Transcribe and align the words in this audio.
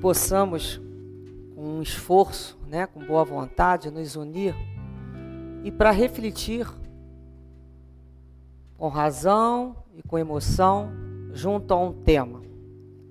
possamos, 0.00 0.80
com 1.54 1.78
um 1.78 1.82
esforço, 1.82 2.58
né, 2.66 2.86
com 2.86 3.04
boa 3.04 3.24
vontade, 3.24 3.90
nos 3.90 4.16
unir 4.16 4.54
e 5.62 5.70
para 5.70 5.90
refletir 5.90 6.66
com 8.78 8.88
razão 8.88 9.76
e 9.94 10.02
com 10.02 10.18
emoção 10.18 10.90
junto 11.32 11.74
a 11.74 11.78
um 11.78 11.92
tema 11.92 12.40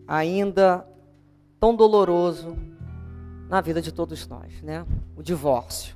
ainda 0.10 0.88
tão 1.60 1.76
doloroso 1.76 2.58
na 3.48 3.62
vida 3.62 3.80
de 3.80 3.92
todos 3.92 4.28
nós, 4.28 4.60
né? 4.64 4.84
O 5.16 5.22
divórcio. 5.22 5.96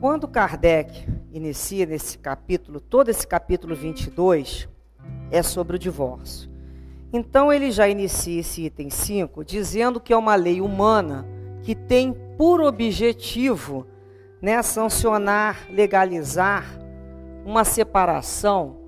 Quando 0.00 0.26
Kardec 0.26 1.06
inicia 1.30 1.84
nesse 1.84 2.16
capítulo, 2.16 2.80
todo 2.80 3.10
esse 3.10 3.26
capítulo 3.26 3.76
22 3.76 4.66
é 5.30 5.42
sobre 5.42 5.76
o 5.76 5.78
divórcio. 5.78 6.49
Então 7.12 7.52
ele 7.52 7.70
já 7.70 7.88
inicia 7.88 8.40
esse 8.40 8.66
item 8.66 8.88
5 8.88 9.44
dizendo 9.44 10.00
que 10.00 10.12
é 10.12 10.16
uma 10.16 10.34
lei 10.36 10.60
humana 10.60 11.26
que 11.62 11.74
tem 11.74 12.12
por 12.38 12.60
objetivo 12.60 13.86
né, 14.40 14.62
sancionar, 14.62 15.66
legalizar 15.70 16.64
uma 17.44 17.64
separação 17.64 18.78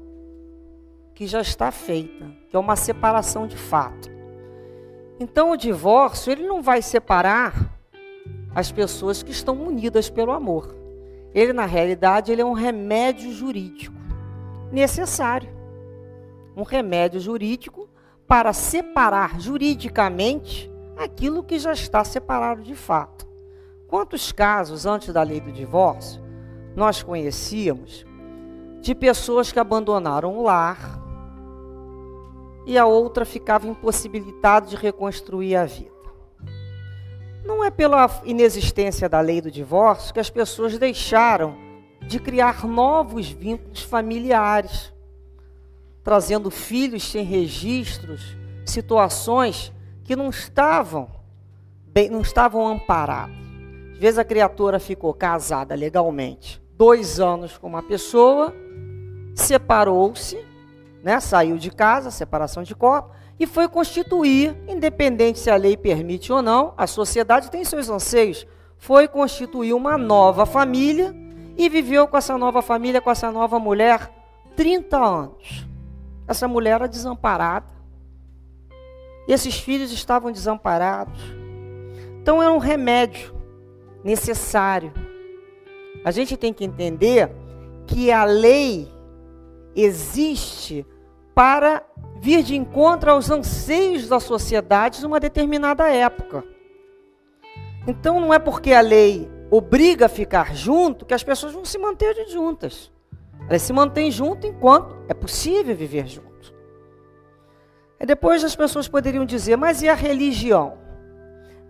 que 1.15 1.27
já 1.27 1.41
está 1.41 1.71
feita, 1.71 2.27
que 2.49 2.57
é 2.57 2.59
uma 2.59 2.77
separação 2.77 3.47
de 3.47 3.57
fato. 3.57 4.11
Então 5.21 5.51
o 5.51 5.57
divórcio, 5.57 6.33
ele 6.33 6.47
não 6.47 6.63
vai 6.63 6.81
separar 6.81 7.79
as 8.55 8.73
pessoas 8.73 9.23
que 9.23 9.31
estão 9.31 9.55
unidas 9.63 10.09
pelo 10.09 10.33
amor. 10.33 10.75
Ele 11.35 11.53
na 11.53 11.67
realidade, 11.67 12.31
ele 12.31 12.43
é 12.43 12.45
um 12.45 12.53
remédio 12.53 13.33
jurídico 13.33 13.97
necessário. 14.71 15.49
Um 16.57 16.63
remédio 16.63 17.21
jurídico 17.21 17.89
para 18.33 18.55
separar 18.55 19.39
juridicamente 19.39 20.73
aquilo 20.97 21.45
que 21.45 21.59
já 21.59 21.75
está 21.75 22.03
separado 22.03 22.63
de 22.63 22.75
fato. 22.75 23.29
Quantos 23.87 24.33
casos 24.33 24.87
antes 24.87 25.13
da 25.13 25.23
lei 25.23 25.39
do 25.39 25.53
divórcio 25.53 26.19
nós 26.75 27.03
conhecíamos 27.03 28.07
de 28.81 28.95
pessoas 28.95 29.53
que 29.53 29.59
abandonaram 29.59 30.35
o 30.35 30.45
lar 30.45 30.99
e 32.65 32.79
a 32.79 32.87
outra 32.87 33.27
ficava 33.27 33.69
impossibilitada 33.69 34.67
de 34.67 34.77
reconstruir 34.77 35.55
a 35.55 35.67
vida? 35.67 35.93
Não 37.45 37.63
é 37.63 37.71
pela 37.71 38.09
inexistência 38.25 39.11
da 39.11 39.21
lei 39.21 39.43
do 39.43 39.51
divórcio 39.51 40.15
que 40.15 40.21
as 40.21 40.31
pessoas 40.31 40.79
deixaram 40.79 41.55
de 42.01 42.19
criar 42.19 42.67
novos 42.67 43.29
vínculos 43.29 43.83
familiares, 43.83 44.91
trazendo 46.03 46.51
filhos 46.51 47.03
sem 47.03 47.25
registros, 47.25 48.37
situações 48.65 49.73
que 50.05 50.17
não 50.17 50.31
estavam 50.31 51.09
bem, 51.87 52.11
não 52.11 52.21
estavam 52.21 52.67
amparados 52.67 53.43
vezes 54.03 54.19
a 54.19 54.25
criatura 54.25 54.81
ficou 54.81 55.15
casada 55.15 55.77
legalmente 55.77 56.61
dois 56.77 57.21
anos 57.21 57.57
com 57.57 57.69
uma 57.69 57.85
pessoa, 57.85 58.53
separou-se, 59.33 60.45
né, 61.05 61.21
saiu 61.21 61.57
de 61.57 61.71
casa, 61.71 62.11
separação 62.11 62.65
de 62.65 62.75
corpo, 62.75 63.11
e 63.39 63.47
foi 63.47 63.69
constituir, 63.69 64.57
independente 64.67 65.39
se 65.39 65.49
a 65.49 65.55
lei 65.55 65.77
permite 65.77 66.33
ou 66.33 66.43
não, 66.43 66.75
a 66.77 66.89
sociedade 66.89 67.49
tem 67.49 67.65
seus 67.65 67.89
anseios, 67.89 68.45
foi 68.77 69.07
constituir 69.07 69.73
uma 69.73 69.97
nova 69.97 70.45
família 70.45 71.15
e 71.57 71.69
viveu 71.69 72.09
com 72.09 72.17
essa 72.17 72.37
nova 72.37 72.61
família, 72.61 73.01
com 73.01 73.11
essa 73.11 73.31
nova 73.31 73.61
mulher, 73.61 74.11
30 74.57 74.97
anos. 74.99 75.72
Essa 76.27 76.47
mulher 76.47 76.73
era 76.73 76.89
desamparada. 76.89 77.67
Esses 79.27 79.59
filhos 79.59 79.93
estavam 79.93 80.33
desamparados. 80.33 81.21
Então 82.21 82.43
era 82.43 82.53
um 82.53 82.59
remédio 82.59 83.35
necessário. 84.05 84.93
A 86.05 86.11
gente 86.11 86.37
tem 86.37 86.53
que 86.53 86.65
entender 86.65 87.31
que 87.87 88.11
a 88.11 88.25
lei 88.25 88.89
existe 89.75 90.87
para 91.35 91.85
vir 92.21 92.43
de 92.43 92.55
encontro 92.55 93.11
aos 93.11 93.31
anseios 93.31 94.09
da 94.09 94.21
sociedade 94.21 95.03
numa 95.03 95.19
determinada 95.19 95.89
época. 95.89 96.45
Então 97.87 98.21
não 98.21 98.33
é 98.33 98.39
porque 98.39 98.73
a 98.73 98.81
lei 98.81 99.29
obriga 99.51 100.07
a 100.07 100.09
ficar 100.09 100.55
junto 100.55 101.05
que 101.05 101.15
as 101.15 101.25
pessoas 101.25 101.53
vão 101.53 101.65
se 101.65 101.79
manter 101.79 102.29
juntas. 102.29 102.92
Elas 103.49 103.63
se 103.63 103.73
mantêm 103.73 104.11
juntas 104.11 104.51
enquanto 104.51 104.97
é 105.09 105.15
possível 105.15 105.75
viver 105.75 106.07
juntos. 106.07 106.55
E 108.01 108.07
depois 108.07 108.43
as 108.43 108.57
pessoas 108.57 108.89
poderiam 108.89 109.25
dizer, 109.25 109.57
mas 109.57 109.83
e 109.83 109.89
a 109.89 109.95
religião? 109.95 110.79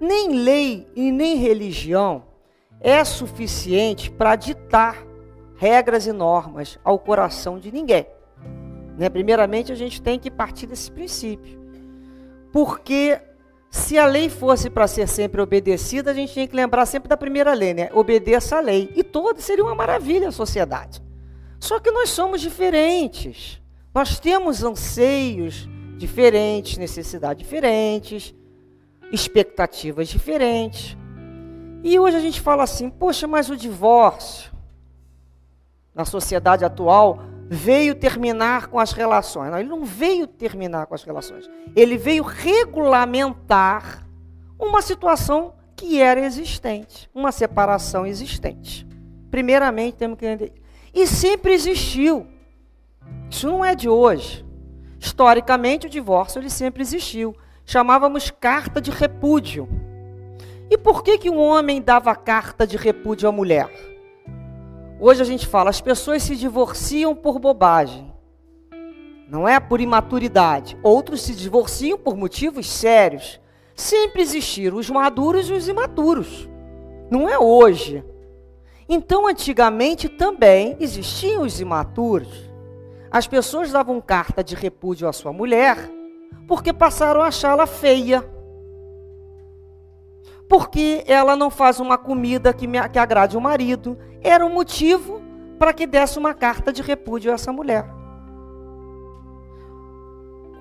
Nem 0.00 0.32
lei 0.32 0.88
e 0.96 1.12
nem 1.12 1.36
religião 1.36 2.24
é 2.80 3.04
suficiente 3.04 4.10
para 4.10 4.34
ditar 4.34 5.06
regras 5.56 6.06
e 6.06 6.12
normas 6.12 6.78
ao 6.82 6.98
coração 6.98 7.58
de 7.58 7.70
ninguém. 7.70 8.06
Né? 8.98 9.08
Primeiramente, 9.08 9.70
a 9.70 9.74
gente 9.74 10.02
tem 10.02 10.18
que 10.18 10.30
partir 10.30 10.66
desse 10.66 10.90
princípio. 10.90 11.60
Porque 12.52 13.20
se 13.70 13.96
a 13.96 14.06
lei 14.06 14.28
fosse 14.28 14.68
para 14.68 14.86
ser 14.86 15.08
sempre 15.08 15.40
obedecida, 15.40 16.10
a 16.10 16.14
gente 16.14 16.32
tinha 16.32 16.46
que 16.46 16.56
lembrar 16.56 16.84
sempre 16.86 17.08
da 17.08 17.16
primeira 17.16 17.54
lei, 17.54 17.72
né? 17.72 17.88
Obedeça 17.94 18.56
a 18.56 18.60
lei. 18.60 18.92
E 18.94 19.02
toda 19.02 19.40
seria 19.40 19.64
uma 19.64 19.74
maravilha 19.74 20.28
a 20.28 20.32
sociedade. 20.32 21.02
Só 21.62 21.78
que 21.78 21.92
nós 21.92 22.10
somos 22.10 22.40
diferentes. 22.40 23.62
Nós 23.94 24.18
temos 24.18 24.64
anseios 24.64 25.68
diferentes, 25.96 26.76
necessidades 26.76 27.44
diferentes 27.44 28.34
expectativas 29.12 30.08
diferentes. 30.08 30.96
E 31.84 31.96
hoje 32.00 32.16
a 32.16 32.20
gente 32.20 32.40
fala 32.40 32.64
assim: 32.64 32.90
poxa, 32.90 33.28
mas 33.28 33.48
o 33.48 33.56
divórcio 33.56 34.50
na 35.94 36.04
sociedade 36.04 36.64
atual 36.64 37.20
veio 37.48 37.94
terminar 37.94 38.66
com 38.66 38.80
as 38.80 38.90
relações. 38.90 39.52
Não, 39.52 39.58
ele 39.60 39.68
não 39.68 39.84
veio 39.84 40.26
terminar 40.26 40.86
com 40.86 40.96
as 40.96 41.04
relações. 41.04 41.48
Ele 41.76 41.96
veio 41.96 42.24
regulamentar 42.24 44.04
uma 44.58 44.82
situação 44.82 45.54
que 45.76 46.00
era 46.00 46.26
existente, 46.26 47.08
uma 47.14 47.30
separação 47.30 48.04
existente. 48.04 48.84
Primeiramente, 49.30 49.94
temos 49.94 50.18
que. 50.18 50.60
E 50.94 51.06
sempre 51.06 51.52
existiu. 51.52 52.26
Isso 53.30 53.46
não 53.46 53.64
é 53.64 53.74
de 53.74 53.88
hoje. 53.88 54.44
Historicamente, 54.98 55.86
o 55.86 55.90
divórcio 55.90 56.38
ele 56.38 56.50
sempre 56.50 56.82
existiu 56.82 57.34
chamávamos 57.64 58.30
carta 58.30 58.80
de 58.80 58.90
repúdio. 58.90 59.68
E 60.70 60.78
por 60.78 61.02
que, 61.02 61.18
que 61.18 61.30
um 61.30 61.38
homem 61.38 61.80
dava 61.80 62.14
carta 62.14 62.66
de 62.66 62.76
repúdio 62.76 63.28
à 63.28 63.32
mulher? 63.32 63.70
Hoje 65.00 65.20
a 65.20 65.24
gente 65.24 65.46
fala, 65.46 65.70
as 65.70 65.80
pessoas 65.80 66.22
se 66.22 66.36
divorciam 66.36 67.14
por 67.14 67.38
bobagem, 67.38 68.12
não 69.28 69.48
é 69.48 69.58
por 69.58 69.80
imaturidade. 69.80 70.78
Outros 70.82 71.22
se 71.22 71.34
divorciam 71.34 71.98
por 71.98 72.16
motivos 72.16 72.68
sérios. 72.68 73.40
Sempre 73.74 74.20
existiram 74.20 74.76
os 74.76 74.90
maduros 74.90 75.48
e 75.48 75.54
os 75.54 75.66
imaturos. 75.66 76.46
Não 77.10 77.26
é 77.26 77.38
hoje. 77.38 78.04
Então, 78.94 79.26
antigamente 79.26 80.06
também 80.06 80.76
existiam 80.78 81.44
os 81.44 81.58
imaturos. 81.58 82.28
As 83.10 83.26
pessoas 83.26 83.72
davam 83.72 83.98
carta 84.02 84.44
de 84.44 84.54
repúdio 84.54 85.08
à 85.08 85.14
sua 85.14 85.32
mulher 85.32 85.78
porque 86.46 86.74
passaram 86.74 87.22
a 87.22 87.28
achá-la 87.28 87.66
feia. 87.66 88.22
Porque 90.46 91.02
ela 91.06 91.34
não 91.34 91.48
faz 91.48 91.80
uma 91.80 91.96
comida 91.96 92.52
que, 92.52 92.66
me, 92.66 92.86
que 92.90 92.98
agrade 92.98 93.34
o 93.34 93.40
marido. 93.40 93.96
Era 94.20 94.44
um 94.44 94.52
motivo 94.52 95.22
para 95.58 95.72
que 95.72 95.86
desse 95.86 96.18
uma 96.18 96.34
carta 96.34 96.70
de 96.70 96.82
repúdio 96.82 97.30
a 97.30 97.34
essa 97.36 97.50
mulher. 97.50 97.86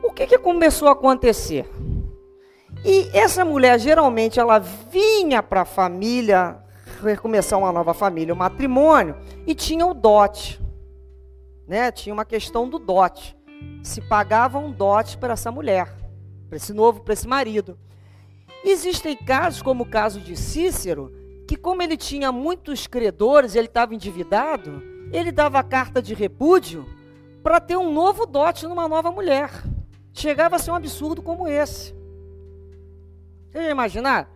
O 0.02 0.10
que, 0.10 0.26
que 0.26 0.38
começou 0.38 0.88
a 0.88 0.94
acontecer? 0.94 1.70
E 2.86 3.10
essa 3.12 3.44
mulher, 3.44 3.78
geralmente, 3.78 4.40
ela 4.40 4.58
vinha 4.58 5.44
para 5.44 5.64
a 5.64 5.66
família, 5.66 6.62
recomeçar 7.04 7.60
uma 7.60 7.72
nova 7.72 7.94
família, 7.94 8.34
o 8.34 8.36
um 8.36 8.40
matrimônio, 8.40 9.16
e 9.46 9.54
tinha 9.56 9.86
o 9.86 9.94
dote. 9.94 10.62
Né? 11.68 11.92
Tinha 11.92 12.14
uma 12.14 12.26
questão 12.26 12.70
do 12.70 12.80
dote 12.80 13.36
se 13.84 14.02
pagava 14.02 14.60
um 14.60 14.72
dote 14.72 15.18
para 15.18 15.34
essa 15.34 15.52
mulher, 15.52 15.96
para 16.48 16.58
esse 16.58 16.74
novo, 16.74 17.02
para 17.02 17.14
esse 17.14 17.28
marido. 17.28 17.78
Existem 18.64 19.16
casos, 19.16 19.62
como 19.62 19.84
o 19.84 19.90
caso 19.90 20.20
de 20.20 20.36
Cícero, 20.36 21.12
que 21.48 21.56
como 21.56 21.82
ele 21.82 21.98
tinha 21.98 22.32
muitos 22.32 22.86
credores, 22.88 23.56
ele 23.56 23.68
estava 23.68 23.96
endividado, 23.96 24.82
ele 25.12 25.32
dava 25.32 25.64
carta 25.64 26.02
de 26.02 26.14
repúdio 26.14 26.86
para 27.44 27.60
ter 27.60 27.76
um 27.76 27.92
novo 27.92 28.26
dote 28.26 28.68
numa 28.68 28.88
nova 28.88 29.12
mulher. 29.12 29.52
Chegava 30.14 30.58
a 30.58 30.60
ser 30.60 30.72
um 30.72 30.76
absurdo 30.76 31.22
como 31.22 31.48
esse. 31.48 31.96
Você 33.50 33.64
já 33.64 33.70
imaginar? 33.70 34.30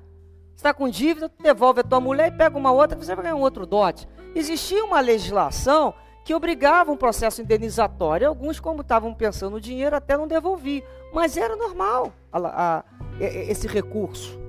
Está 0.55 0.73
com 0.73 0.89
dívida, 0.89 1.29
devolve 1.39 1.81
a 1.81 1.83
tua 1.83 1.99
mulher 1.99 2.29
e 2.31 2.37
pega 2.37 2.57
uma 2.57 2.71
outra, 2.71 2.97
você 2.97 3.13
vai 3.13 3.25
ganhar 3.25 3.35
um 3.35 3.41
outro 3.41 3.65
dote. 3.65 4.07
Existia 4.33 4.83
uma 4.83 4.99
legislação 4.99 5.93
que 6.23 6.33
obrigavam 6.33 6.95
um 6.95 6.97
processo 6.97 7.41
indenizatório. 7.41 8.27
Alguns, 8.27 8.59
como 8.59 8.81
estavam 8.81 9.13
pensando 9.13 9.53
no 9.53 9.61
dinheiro, 9.61 9.95
até 9.95 10.17
não 10.17 10.27
devolviam. 10.27 10.83
Mas 11.13 11.37
era 11.37 11.55
normal 11.55 12.11
a, 12.33 12.39
a, 12.79 12.83
esse 13.19 13.67
recurso. 13.67 14.39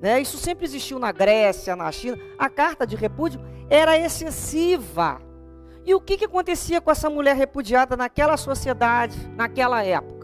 Né? 0.00 0.20
Isso 0.20 0.36
sempre 0.36 0.64
existiu 0.64 0.98
na 0.98 1.10
Grécia, 1.10 1.74
na 1.74 1.90
China. 1.90 2.18
A 2.38 2.50
carta 2.50 2.86
de 2.86 2.96
repúdio 2.96 3.40
era 3.70 3.96
excessiva. 3.96 5.22
E 5.86 5.94
o 5.94 6.00
que, 6.00 6.18
que 6.18 6.26
acontecia 6.26 6.80
com 6.80 6.90
essa 6.90 7.08
mulher 7.08 7.34
repudiada 7.34 7.96
naquela 7.96 8.36
sociedade, 8.36 9.16
naquela 9.34 9.82
época? 9.82 10.21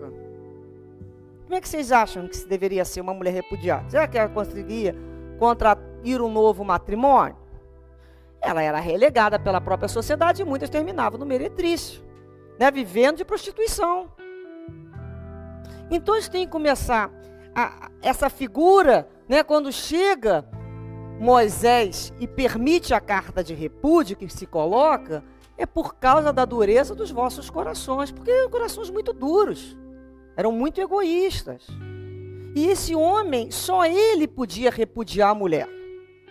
Como 1.49 1.57
é 1.57 1.63
que 1.63 1.69
vocês 1.69 1.91
acham 1.91 2.29
que 2.29 2.37
se 2.37 2.47
deveria 2.47 2.85
ser 2.85 3.01
uma 3.01 3.15
mulher 3.15 3.33
repudiada? 3.33 3.89
Será 3.89 4.07
que 4.07 4.19
ela 4.19 4.29
conseguia 4.29 4.95
contrair 5.39 6.21
um 6.21 6.31
novo 6.31 6.63
matrimônio? 6.63 7.39
Ela 8.39 8.63
era 8.63 8.79
relegada 8.79 9.39
pela 9.39 9.59
própria 9.59 9.89
sociedade 9.89 10.43
e 10.43 10.45
muitas 10.45 10.69
terminavam 10.69 11.19
no 11.19 11.25
meretrício, 11.25 12.03
né, 12.61 12.71
vivendo 12.71 13.17
de 13.17 13.25
prostituição. 13.25 14.13
Então 15.91 16.17
a 16.17 16.21
gente 16.21 16.31
tem 16.31 16.45
que 16.45 16.53
começar 16.53 17.11
a, 17.55 17.91
essa 18.03 18.29
figura, 18.29 19.09
né, 19.27 19.43
quando 19.43 19.73
chega 19.73 20.47
Moisés 21.19 22.13
e 22.21 22.29
permite 22.29 22.93
a 22.93 23.01
carta 23.01 23.43
de 23.43 23.55
repúdio 23.55 24.19
que 24.19 24.29
se 24.29 24.47
coloca, 24.47 25.25
é 25.57 25.65
por 25.65 25.95
causa 25.95 26.31
da 26.31 26.45
dureza 26.45 26.95
dos 26.95 27.11
vossos 27.11 27.49
corações, 27.49 28.13
porque 28.13 28.51
corações 28.51 28.91
muito 28.91 29.15
duros, 29.15 29.75
eram 30.39 30.53
muito 30.53 30.81
egoístas. 30.81 31.67
E 32.55 32.67
esse 32.67 32.95
homem, 32.95 33.51
só 33.51 33.85
ele 33.85 34.29
podia 34.29 34.71
repudiar 34.71 35.31
a 35.31 35.35
mulher. 35.35 35.69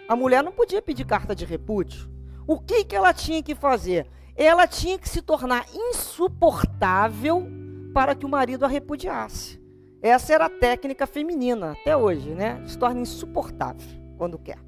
A 0.07 0.15
mulher 0.15 0.41
não 0.41 0.53
podia 0.53 0.81
pedir 0.81 1.05
carta 1.05 1.35
de 1.35 1.43
repúdio. 1.43 2.09
O 2.47 2.57
que, 2.57 2.85
que 2.85 2.95
ela 2.95 3.13
tinha 3.13 3.43
que 3.43 3.53
fazer? 3.53 4.07
Ela 4.33 4.65
tinha 4.65 4.97
que 4.97 5.09
se 5.09 5.21
tornar 5.21 5.65
insuportável 5.73 7.45
para 7.93 8.15
que 8.15 8.25
o 8.25 8.29
marido 8.29 8.63
a 8.63 8.67
repudiasse. 8.69 9.61
Essa 10.01 10.33
era 10.33 10.45
a 10.45 10.49
técnica 10.49 11.05
feminina 11.05 11.73
até 11.73 11.97
hoje, 11.97 12.29
né? 12.29 12.63
Se 12.65 12.77
torna 12.77 13.01
insuportável 13.01 13.85
quando 14.17 14.39
quer. 14.39 14.59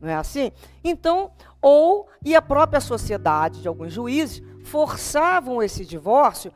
Não 0.00 0.08
é 0.08 0.14
assim? 0.14 0.52
Então, 0.84 1.32
ou 1.60 2.06
e 2.24 2.36
a 2.36 2.42
própria 2.42 2.80
sociedade 2.80 3.62
de 3.62 3.66
alguns 3.66 3.92
juízes 3.92 4.40
forçavam 4.62 5.60
esse 5.60 5.84
divórcio 5.84 6.52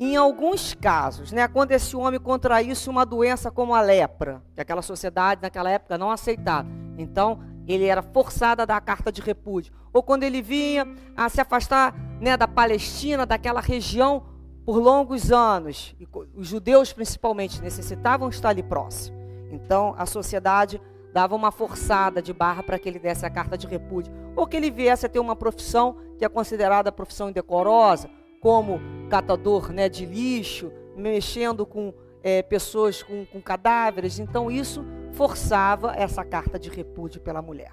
em 0.00 0.16
alguns 0.16 0.74
casos, 0.74 1.32
né, 1.32 1.48
quando 1.48 1.72
esse 1.72 1.96
homem 1.96 2.20
contraísse 2.20 2.88
uma 2.88 3.04
doença 3.04 3.50
como 3.50 3.74
a 3.74 3.80
lepra, 3.80 4.40
que 4.54 4.60
aquela 4.60 4.82
sociedade 4.82 5.42
naquela 5.42 5.70
época 5.70 5.98
não 5.98 6.10
aceitava. 6.10 6.68
Então, 6.96 7.40
ele 7.66 7.84
era 7.84 8.00
forçado 8.00 8.62
a 8.62 8.64
dar 8.64 8.76
a 8.76 8.80
carta 8.80 9.10
de 9.10 9.20
repúdio. 9.20 9.72
Ou 9.92 10.02
quando 10.02 10.22
ele 10.22 10.40
vinha 10.40 10.86
a 11.16 11.28
se 11.28 11.40
afastar 11.40 11.94
né, 12.20 12.36
da 12.36 12.46
Palestina, 12.46 13.26
daquela 13.26 13.60
região, 13.60 14.22
por 14.64 14.78
longos 14.78 15.32
anos, 15.32 15.96
e 15.98 16.06
os 16.34 16.46
judeus 16.46 16.92
principalmente 16.92 17.60
necessitavam 17.60 18.28
estar 18.28 18.50
ali 18.50 18.62
próximo. 18.62 19.18
Então, 19.50 19.94
a 19.98 20.06
sociedade 20.06 20.80
dava 21.12 21.34
uma 21.34 21.50
forçada 21.50 22.22
de 22.22 22.32
barra 22.32 22.62
para 22.62 22.78
que 22.78 22.88
ele 22.88 22.98
desse 22.98 23.26
a 23.26 23.30
carta 23.30 23.58
de 23.58 23.66
repúdio, 23.66 24.12
ou 24.36 24.46
que 24.46 24.56
ele 24.56 24.70
viesse 24.70 25.06
a 25.06 25.08
ter 25.08 25.18
uma 25.18 25.34
profissão 25.34 25.96
que 26.18 26.24
é 26.24 26.28
considerada 26.28 26.92
profissão 26.92 27.30
indecorosa, 27.30 28.10
como 28.40 28.80
catador 29.08 29.72
né, 29.72 29.88
de 29.88 30.06
lixo, 30.06 30.72
mexendo 30.96 31.64
com 31.66 31.92
é, 32.22 32.42
pessoas 32.42 33.02
com, 33.02 33.24
com 33.26 33.40
cadáveres. 33.40 34.18
Então, 34.18 34.50
isso 34.50 34.84
forçava 35.12 35.92
essa 35.96 36.24
carta 36.24 36.58
de 36.58 36.68
repúdio 36.68 37.20
pela 37.20 37.42
mulher. 37.42 37.72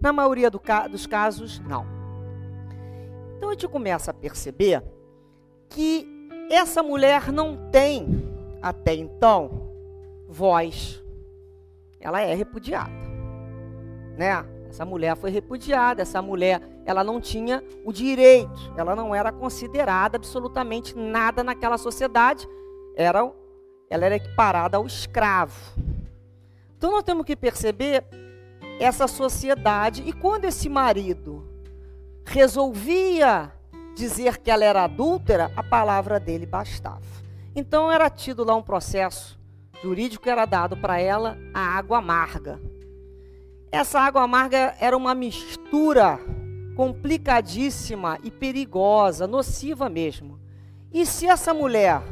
Na 0.00 0.12
maioria 0.12 0.50
do 0.50 0.60
dos 0.90 1.06
casos, 1.06 1.60
não. 1.60 1.86
Então, 3.36 3.50
a 3.50 3.52
gente 3.52 3.68
começa 3.68 4.10
a 4.10 4.14
perceber 4.14 4.82
que 5.68 6.06
essa 6.50 6.82
mulher 6.82 7.32
não 7.32 7.70
tem, 7.70 8.06
até 8.62 8.94
então, 8.94 9.70
voz 10.28 11.02
ela 12.06 12.20
é 12.20 12.34
repudiada. 12.34 12.92
Né? 14.16 14.32
Essa 14.68 14.84
mulher 14.84 15.16
foi 15.16 15.30
repudiada, 15.30 16.02
essa 16.02 16.20
mulher, 16.20 16.60
ela 16.84 17.02
não 17.02 17.20
tinha 17.20 17.62
o 17.84 17.92
direito, 17.92 18.72
ela 18.76 18.94
não 18.94 19.14
era 19.14 19.32
considerada 19.32 20.16
absolutamente 20.16 20.96
nada 20.96 21.42
naquela 21.42 21.78
sociedade, 21.78 22.48
era, 22.94 23.30
ela 23.88 24.06
era 24.06 24.16
equiparada 24.16 24.76
ao 24.76 24.86
escravo. 24.86 25.74
Então 26.76 26.92
nós 26.92 27.02
temos 27.02 27.24
que 27.24 27.36
perceber 27.36 28.04
essa 28.78 29.06
sociedade 29.06 30.02
e 30.06 30.12
quando 30.12 30.44
esse 30.44 30.68
marido 30.68 31.46
resolvia 32.24 33.52
dizer 33.94 34.38
que 34.38 34.50
ela 34.50 34.64
era 34.64 34.84
adúltera, 34.84 35.50
a 35.56 35.62
palavra 35.62 36.20
dele 36.20 36.44
bastava. 36.44 37.00
Então 37.54 37.90
era 37.90 38.10
tido 38.10 38.44
lá 38.44 38.54
um 38.54 38.62
processo 38.62 39.36
jurídico 39.82 40.28
era 40.28 40.44
dado 40.44 40.76
para 40.76 41.00
ela 41.00 41.38
a 41.54 41.60
água 41.60 41.98
amarga. 41.98 42.60
Essa 43.70 44.00
água 44.00 44.22
amarga 44.22 44.74
era 44.80 44.96
uma 44.96 45.14
mistura 45.14 46.18
complicadíssima 46.76 48.18
e 48.22 48.30
perigosa, 48.30 49.26
nociva 49.26 49.88
mesmo. 49.88 50.38
E 50.92 51.04
se 51.04 51.26
essa 51.26 51.52
mulher 51.52 52.02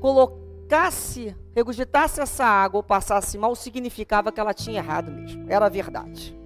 colocasse, 0.00 1.36
regurgitasse 1.54 2.20
essa 2.20 2.44
água 2.44 2.78
ou 2.78 2.82
passasse 2.82 3.36
mal, 3.36 3.54
significava 3.54 4.32
que 4.32 4.40
ela 4.40 4.54
tinha 4.54 4.78
errado 4.78 5.10
mesmo. 5.10 5.44
Era 5.48 5.68
verdade. 5.68 6.36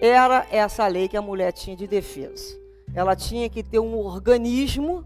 Era 0.00 0.46
essa 0.50 0.86
lei 0.86 1.08
que 1.08 1.16
a 1.16 1.22
mulher 1.22 1.52
tinha 1.52 1.76
de 1.76 1.86
defesa. 1.86 2.56
Ela 2.94 3.16
tinha 3.16 3.48
que 3.48 3.62
ter 3.62 3.78
um 3.78 3.96
organismo 3.96 5.04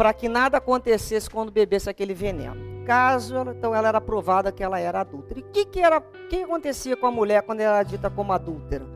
para 0.00 0.14
que 0.14 0.30
nada 0.30 0.56
acontecesse 0.56 1.28
quando 1.28 1.52
bebesse 1.52 1.90
aquele 1.90 2.14
veneno 2.14 2.86
caso, 2.86 3.36
ela, 3.36 3.52
então 3.52 3.74
ela 3.74 3.88
era 3.88 4.00
provada 4.00 4.50
que 4.50 4.62
ela 4.62 4.80
era 4.80 5.02
adúltera. 5.02 5.40
E 5.40 5.42
o 5.42 5.46
que, 5.52 5.66
que, 5.66 5.78
era, 5.78 6.00
que 6.00 6.42
acontecia 6.42 6.96
com 6.96 7.06
a 7.06 7.10
mulher 7.10 7.42
quando 7.42 7.60
ela 7.60 7.74
era 7.76 7.82
dita 7.82 8.08
como 8.08 8.32
adúltera? 8.32 8.86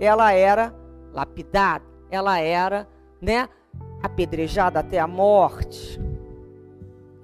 Ela 0.00 0.32
era 0.32 0.74
lapidada, 1.14 1.84
ela 2.10 2.40
era 2.40 2.88
né, 3.20 3.48
apedrejada 4.02 4.80
até 4.80 4.98
a 4.98 5.06
morte. 5.06 6.00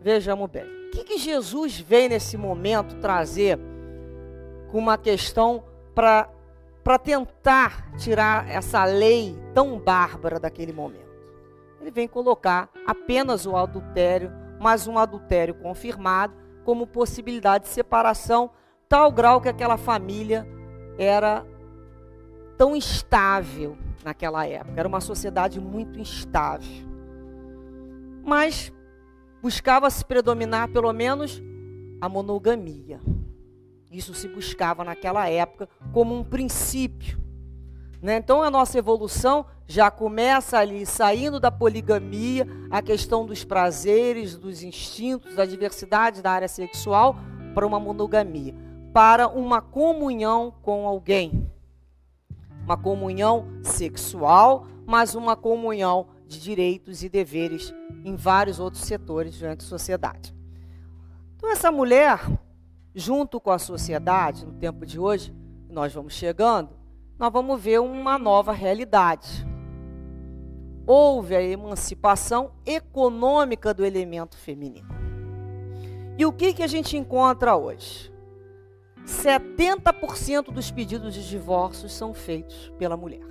Vejamos 0.01 0.49
bem. 0.49 0.63
O 0.63 0.91
que, 0.93 1.03
que 1.03 1.19
Jesus 1.19 1.81
vem 1.81 2.11
nesse 2.11 2.37
momento 2.37 2.95
trazer 3.01 3.59
com 4.71 4.79
uma 4.79 4.97
questão 4.97 5.65
para 5.93 6.29
tentar 7.03 7.97
tirar 7.97 8.49
essa 8.49 8.85
lei 8.85 9.37
tão 9.53 9.77
bárbara 9.77 10.39
daquele 10.39 10.73
momento? 10.73 11.04
Ele 11.85 11.91
vem 11.91 12.09
colocar 12.09 12.71
apenas 12.87 13.47
o 13.47 13.57
adultério 13.57 14.33
mas 14.65 14.87
um 14.87 14.97
adultério 14.99 15.55
confirmado, 15.55 16.35
como 16.65 16.87
possibilidade 16.87 17.65
de 17.65 17.71
separação, 17.71 18.51
tal 18.89 19.13
grau 19.13 19.39
que 19.39 19.49
aquela 19.51 19.77
família 19.77 20.49
era 20.99 21.45
tão 22.57 22.75
instável 22.75 23.77
naquela 24.03 24.47
época. 24.47 24.81
Era 24.81 24.89
uma 24.89 25.03
sociedade 25.03 25.61
muito 25.61 25.99
instável. 25.99 26.89
Mas 28.25 28.73
buscava 29.43 29.91
se 29.91 30.03
predominar 30.03 30.69
pelo 30.69 30.91
menos 30.95 31.43
a 32.01 32.09
monogamia. 32.09 33.01
Isso 33.91 34.15
se 34.15 34.27
buscava 34.29 34.83
naquela 34.83 35.29
época 35.29 35.69
como 35.93 36.15
um 36.19 36.25
princípio. 36.25 37.23
Né? 38.05 38.19
Então 38.19 38.43
a 38.43 38.51
nossa 38.51 38.77
evolução 38.77 39.47
já 39.67 39.91
começa 39.91 40.59
ali, 40.59 40.85
saindo 40.85 41.41
da 41.41 41.51
poligamia, 41.51 42.47
a 42.71 42.83
questão 42.83 43.25
dos 43.25 43.45
prazeres, 43.45 44.37
dos 44.37 44.63
instintos, 44.63 45.35
da 45.35 45.47
diversidade 45.47 46.21
da 46.21 46.31
área 46.31 46.47
sexual, 46.47 47.17
para 47.55 47.67
uma 47.67 47.81
monogamia, 47.81 48.55
para 48.93 49.27
uma 49.27 49.63
comunhão 49.63 50.53
com 50.61 50.87
alguém. 50.87 51.51
Uma 52.63 52.77
comunhão 52.77 53.47
sexual, 53.63 54.67
mas 54.85 55.15
uma 55.15 55.35
comunhão 55.35 56.09
de 56.27 56.39
direitos 56.39 57.03
e 57.03 57.09
deveres 57.09 57.73
em 58.05 58.17
vários 58.17 58.61
outros 58.61 58.85
setores 58.85 59.39
durante 59.39 59.65
sociedade. 59.65 60.37
Então, 61.37 61.51
essa 61.51 61.73
mulher, 61.73 62.21
junto 62.95 63.41
com 63.41 63.51
a 63.51 63.59
sociedade, 63.59 64.45
no 64.45 64.53
tempo 64.53 64.85
de 64.85 65.01
hoje, 65.01 65.35
nós 65.71 65.95
vamos 65.95 66.13
chegando, 66.13 66.84
nós 67.19 67.33
vamos 67.33 67.61
ver 67.61 67.81
uma 67.81 68.19
nova 68.19 68.53
realidade. 68.53 69.47
Houve 70.87 71.35
a 71.35 71.43
emancipação 71.43 72.53
econômica 72.67 73.73
do 73.73 73.85
elemento 73.85 74.37
feminino. 74.37 74.89
E 76.19 76.27
o 76.27 76.33
que, 76.33 76.53
que 76.53 76.63
a 76.63 76.67
gente 76.67 76.97
encontra 76.97 77.57
hoje? 77.57 78.13
70% 79.07 80.51
dos 80.51 80.71
pedidos 80.71 81.15
de 81.15 81.29
divórcio 81.29 81.89
são 81.89 82.13
feitos 82.13 82.73
pela 82.79 82.97
mulher. 82.97 83.25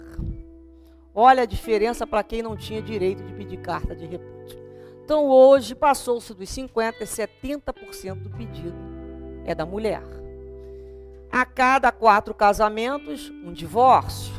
Olha 1.13 1.43
a 1.43 1.47
diferença 1.47 2.07
para 2.07 2.23
quem 2.23 2.41
não 2.41 2.55
tinha 2.55 2.81
direito 2.81 3.23
de 3.23 3.33
pedir 3.33 3.57
carta 3.57 3.95
de 3.95 4.05
repúdio. 4.05 4.59
Então 5.03 5.27
hoje 5.27 5.75
passou-se 5.75 6.33
dos 6.33 6.49
50% 6.49 6.95
e 7.01 7.05
70% 7.05 8.15
do 8.15 8.29
pedido 8.29 8.75
é 9.45 9.53
da 9.53 9.65
mulher 9.65 10.22
a 11.33 11.45
cada 11.45 11.91
quatro 11.91 12.31
casamentos, 12.31 13.33
um 13.43 13.51
divórcio. 13.51 14.31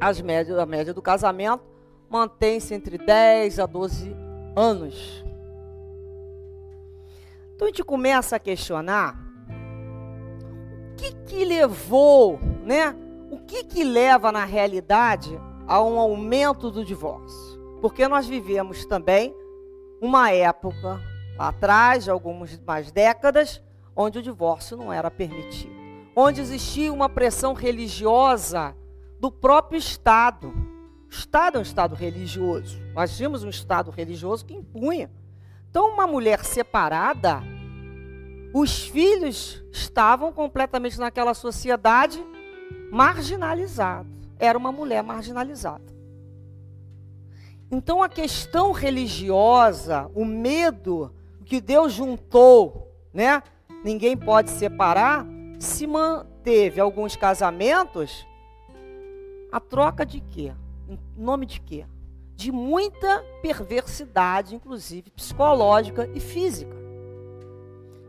as 0.00 0.20
médias, 0.20 0.56
a 0.56 0.64
média 0.64 0.94
do 0.94 1.02
casamento 1.02 1.64
mantém-se 2.08 2.72
entre 2.74 2.96
10 2.96 3.58
a 3.58 3.66
12 3.66 4.14
anos. 4.54 5.24
Então 7.54 7.66
a 7.66 7.70
gente 7.70 7.82
começa 7.82 8.36
a 8.36 8.38
questionar 8.38 9.18
o 10.92 10.94
que, 10.96 11.12
que 11.26 11.44
levou, 11.44 12.38
né? 12.62 12.94
O 13.30 13.38
que, 13.38 13.64
que 13.64 13.82
leva 13.82 14.30
na 14.30 14.44
realidade 14.44 15.36
a 15.66 15.82
um 15.82 15.98
aumento 15.98 16.70
do 16.70 16.84
divórcio? 16.84 17.58
Porque 17.80 18.06
nós 18.06 18.28
vivemos 18.28 18.84
também 18.86 19.34
uma 20.00 20.30
época 20.30 21.00
atrás, 21.36 22.08
algumas 22.08 22.56
mais 22.60 22.92
décadas, 22.92 23.60
onde 23.96 24.18
o 24.18 24.22
divórcio 24.22 24.76
não 24.76 24.92
era 24.92 25.10
permitido, 25.10 25.74
onde 26.14 26.40
existia 26.40 26.92
uma 26.92 27.08
pressão 27.08 27.52
religiosa 27.52 28.74
do 29.20 29.30
próprio 29.30 29.78
Estado. 29.78 30.52
O 31.06 31.10
Estado 31.10 31.56
é 31.56 31.58
um 31.60 31.62
Estado 31.62 31.94
religioso. 31.94 32.78
Nós 32.94 33.16
tínhamos 33.16 33.44
um 33.44 33.48
Estado 33.48 33.90
religioso 33.90 34.44
que 34.44 34.54
impunha. 34.54 35.10
Então, 35.70 35.90
uma 35.90 36.06
mulher 36.06 36.44
separada, 36.44 37.42
os 38.52 38.86
filhos 38.86 39.64
estavam 39.72 40.32
completamente 40.32 40.98
naquela 40.98 41.34
sociedade 41.34 42.24
marginalizada. 42.90 44.08
Era 44.38 44.56
uma 44.56 44.70
mulher 44.70 45.02
marginalizada. 45.02 45.92
Então, 47.70 48.02
a 48.02 48.08
questão 48.08 48.70
religiosa, 48.70 50.10
o 50.14 50.24
medo 50.24 51.12
que 51.44 51.60
Deus 51.60 51.92
juntou, 51.92 52.92
né? 53.12 53.42
Ninguém 53.84 54.16
pode 54.16 54.50
separar, 54.50 55.26
se 55.58 55.86
manteve 55.86 56.80
alguns 56.80 57.16
casamentos 57.16 58.26
a 59.54 59.60
troca 59.60 60.04
de 60.04 60.20
quê? 60.20 60.52
Em 60.88 60.98
nome 61.16 61.46
de 61.46 61.60
quê? 61.60 61.86
De 62.34 62.50
muita 62.50 63.24
perversidade, 63.40 64.52
inclusive 64.52 65.12
psicológica 65.12 66.10
e 66.12 66.18
física. 66.18 66.74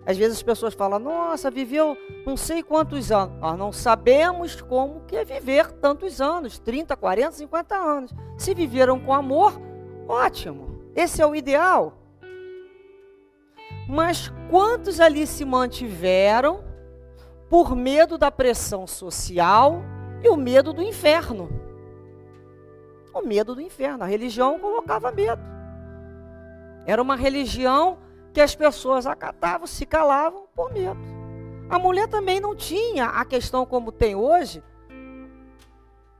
Às 0.07 0.17
vezes 0.17 0.37
as 0.37 0.43
pessoas 0.43 0.73
falam: 0.73 0.97
"Nossa, 0.97 1.51
viveu 1.51 1.95
não 2.25 2.35
sei 2.35 2.63
quantos 2.63 3.11
anos". 3.11 3.39
Nós 3.39 3.59
não 3.59 3.71
sabemos 3.71 4.59
como 4.59 5.01
que 5.01 5.15
é 5.15 5.23
viver 5.23 5.71
tantos 5.73 6.19
anos, 6.19 6.57
30, 6.57 6.95
40, 6.95 7.31
50 7.33 7.75
anos. 7.75 8.11
Se 8.39 8.55
viveram 8.55 8.99
com 8.99 9.13
amor, 9.13 9.53
ótimo. 10.07 10.89
Esse 10.95 11.21
é 11.21 11.27
o 11.27 11.35
ideal. 11.35 11.93
Mas 13.87 14.31
quantos 14.49 14.99
ali 14.99 15.27
se 15.27 15.45
mantiveram 15.45 16.63
por 17.49 17.75
medo 17.75 18.17
da 18.17 18.31
pressão 18.31 18.87
social 18.87 19.81
e 20.23 20.29
o 20.29 20.35
medo 20.35 20.73
do 20.73 20.81
inferno. 20.81 21.49
O 23.13 23.21
medo 23.21 23.55
do 23.55 23.61
inferno. 23.61 24.03
A 24.03 24.07
religião 24.07 24.59
colocava 24.59 25.11
medo. 25.11 25.41
Era 26.85 27.01
uma 27.01 27.15
religião 27.15 27.97
que 28.33 28.41
as 28.41 28.55
pessoas 28.55 29.05
acatavam, 29.07 29.65
se 29.65 29.85
calavam 29.85 30.45
por 30.53 30.73
medo. 30.73 30.99
A 31.69 31.79
mulher 31.79 32.07
também 32.07 32.39
não 32.39 32.55
tinha 32.55 33.05
a 33.05 33.25
questão 33.25 33.65
como 33.65 33.91
tem 33.91 34.15
hoje 34.15 34.63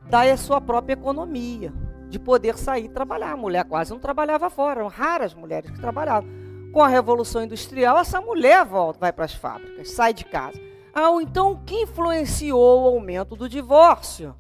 da 0.10 0.38
sua 0.38 0.62
própria 0.62 0.94
economia, 0.94 1.74
de 2.10 2.20
poder 2.20 2.58
sair 2.58 2.90
trabalhar. 2.90 3.32
A 3.32 3.38
mulher 3.38 3.66
quase 3.66 3.92
não 3.92 4.00
trabalhava 4.00 4.50
fora, 4.50 4.80
eram 4.80 4.90
raras 4.90 5.34
mulheres 5.34 5.70
que 5.70 5.80
trabalhavam. 5.80 6.45
Com 6.76 6.82
a 6.82 6.90
Revolução 6.90 7.42
Industrial, 7.42 7.98
essa 7.98 8.20
mulher 8.20 8.66
volta, 8.66 9.00
vai 9.00 9.14
para 9.14 9.24
as 9.24 9.34
fábricas, 9.34 9.92
sai 9.92 10.14
de 10.14 10.26
casa. 10.26 10.60
Ah, 10.94 11.08
então 11.22 11.54
o 11.54 11.60
que 11.60 11.84
influenciou 11.84 12.84
o 12.84 12.88
aumento 12.88 13.34
do 13.34 13.48
divórcio? 13.48 14.36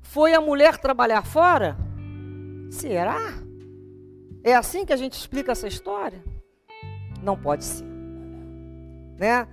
Foi 0.00 0.34
a 0.34 0.40
mulher 0.40 0.78
trabalhar 0.78 1.26
fora? 1.26 1.76
Será? 2.70 3.18
É 4.44 4.54
assim 4.54 4.86
que 4.86 4.92
a 4.92 4.96
gente 4.96 5.14
explica 5.14 5.50
essa 5.50 5.66
história? 5.66 6.22
Não 7.20 7.36
pode 7.36 7.64
ser. 7.64 7.88
Né? 9.18 9.48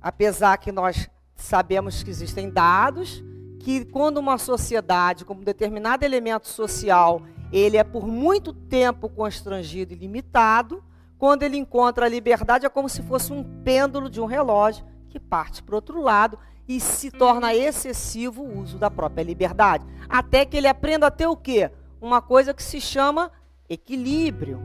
Apesar 0.00 0.56
que 0.58 0.70
nós 0.70 1.10
sabemos 1.34 2.04
que 2.04 2.10
existem 2.10 2.48
dados 2.48 3.24
que 3.58 3.84
quando 3.86 4.18
uma 4.18 4.38
sociedade, 4.38 5.24
como 5.24 5.40
um 5.40 5.44
determinado 5.44 6.04
elemento 6.04 6.46
social, 6.46 7.22
ele 7.54 7.76
é 7.76 7.84
por 7.84 8.04
muito 8.04 8.52
tempo 8.52 9.08
constrangido 9.08 9.92
e 9.92 9.96
limitado, 9.96 10.82
quando 11.16 11.44
ele 11.44 11.56
encontra 11.56 12.06
a 12.06 12.08
liberdade, 12.08 12.66
é 12.66 12.68
como 12.68 12.88
se 12.88 13.00
fosse 13.00 13.32
um 13.32 13.44
pêndulo 13.62 14.10
de 14.10 14.20
um 14.20 14.26
relógio 14.26 14.84
que 15.08 15.20
parte 15.20 15.62
para 15.62 15.76
outro 15.76 16.02
lado 16.02 16.36
e 16.66 16.80
se 16.80 17.12
torna 17.12 17.54
excessivo 17.54 18.42
o 18.42 18.60
uso 18.60 18.76
da 18.76 18.90
própria 18.90 19.22
liberdade. 19.22 19.86
Até 20.08 20.44
que 20.44 20.56
ele 20.56 20.66
aprenda 20.66 21.06
a 21.06 21.12
ter 21.12 21.28
o 21.28 21.36
quê? 21.36 21.70
Uma 22.00 22.20
coisa 22.20 22.52
que 22.52 22.62
se 22.62 22.80
chama 22.80 23.30
equilíbrio. 23.68 24.60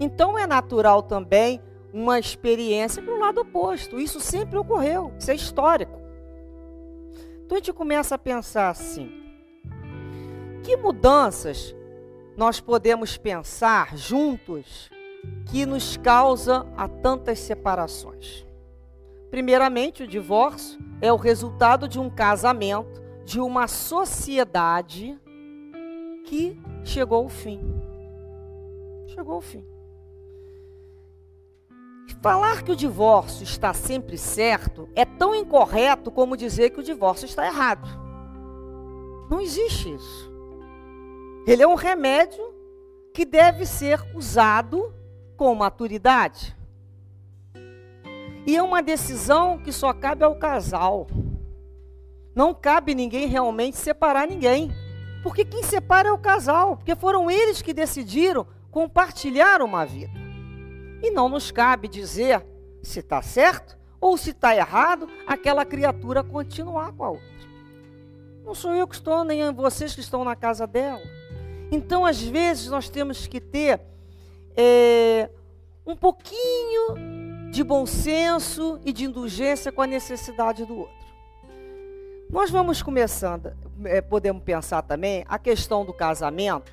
Então 0.00 0.36
é 0.36 0.44
natural 0.44 1.04
também 1.04 1.62
uma 1.92 2.18
experiência 2.18 3.00
para 3.00 3.14
o 3.14 3.20
lado 3.20 3.42
oposto. 3.42 4.00
Isso 4.00 4.18
sempre 4.18 4.58
ocorreu, 4.58 5.12
isso 5.16 5.30
é 5.30 5.36
histórico. 5.36 6.00
Então 7.44 7.56
a 7.56 7.60
gente 7.60 7.72
começa 7.72 8.16
a 8.16 8.18
pensar 8.18 8.70
assim: 8.70 9.08
que 10.64 10.76
mudanças 10.76 11.77
nós 12.38 12.60
podemos 12.60 13.18
pensar 13.18 13.96
juntos 13.96 14.88
que 15.50 15.66
nos 15.66 15.96
causa 15.96 16.64
a 16.76 16.86
tantas 16.86 17.40
separações. 17.40 18.46
Primeiramente, 19.28 20.04
o 20.04 20.06
divórcio 20.06 20.78
é 21.00 21.12
o 21.12 21.16
resultado 21.16 21.88
de 21.88 21.98
um 21.98 22.08
casamento, 22.08 23.02
de 23.24 23.40
uma 23.40 23.66
sociedade 23.66 25.20
que 26.26 26.56
chegou 26.84 27.24
ao 27.24 27.28
fim. 27.28 27.60
Chegou 29.08 29.34
ao 29.34 29.40
fim. 29.40 29.66
Falar 32.22 32.62
que 32.62 32.70
o 32.70 32.76
divórcio 32.76 33.42
está 33.42 33.74
sempre 33.74 34.16
certo 34.16 34.88
é 34.94 35.04
tão 35.04 35.34
incorreto 35.34 36.08
como 36.08 36.36
dizer 36.36 36.70
que 36.70 36.78
o 36.78 36.84
divórcio 36.84 37.26
está 37.26 37.44
errado. 37.44 37.88
Não 39.28 39.40
existe 39.40 39.92
isso. 39.92 40.27
Ele 41.48 41.62
é 41.62 41.66
um 41.66 41.76
remédio 41.76 42.44
que 43.14 43.24
deve 43.24 43.64
ser 43.64 43.98
usado 44.14 44.92
com 45.34 45.54
maturidade. 45.54 46.54
E 48.46 48.54
é 48.54 48.62
uma 48.62 48.82
decisão 48.82 49.56
que 49.56 49.72
só 49.72 49.94
cabe 49.94 50.22
ao 50.22 50.36
casal. 50.36 51.06
Não 52.34 52.52
cabe 52.52 52.94
ninguém 52.94 53.26
realmente 53.26 53.78
separar 53.78 54.28
ninguém. 54.28 54.70
Porque 55.22 55.42
quem 55.42 55.62
separa 55.62 56.10
é 56.10 56.12
o 56.12 56.18
casal, 56.18 56.76
porque 56.76 56.94
foram 56.94 57.30
eles 57.30 57.62
que 57.62 57.72
decidiram 57.72 58.46
compartilhar 58.70 59.62
uma 59.62 59.86
vida. 59.86 60.12
E 61.02 61.10
não 61.10 61.30
nos 61.30 61.50
cabe 61.50 61.88
dizer 61.88 62.44
se 62.82 62.98
está 62.98 63.22
certo 63.22 63.78
ou 63.98 64.18
se 64.18 64.32
está 64.32 64.54
errado 64.54 65.08
aquela 65.26 65.64
criatura 65.64 66.22
continuar 66.22 66.92
com 66.92 67.04
a 67.04 67.10
outra. 67.12 67.26
Não 68.44 68.54
sou 68.54 68.74
eu 68.74 68.86
que 68.86 68.96
estou, 68.96 69.24
nem 69.24 69.50
vocês 69.54 69.94
que 69.94 70.00
estão 70.02 70.22
na 70.24 70.36
casa 70.36 70.66
dela. 70.66 71.16
Então, 71.70 72.04
às 72.04 72.20
vezes, 72.20 72.68
nós 72.68 72.88
temos 72.88 73.26
que 73.26 73.40
ter 73.40 73.80
é, 74.56 75.28
um 75.86 75.94
pouquinho 75.94 76.94
de 77.50 77.62
bom 77.62 77.86
senso 77.86 78.80
e 78.84 78.92
de 78.92 79.04
indulgência 79.04 79.72
com 79.72 79.82
a 79.82 79.86
necessidade 79.86 80.64
do 80.64 80.78
outro. 80.78 81.08
Nós 82.30 82.50
vamos 82.50 82.82
começando, 82.82 83.52
é, 83.84 84.02
podemos 84.02 84.42
pensar 84.42 84.82
também 84.82 85.24
a 85.28 85.38
questão 85.38 85.84
do 85.84 85.94
casamento, 85.94 86.70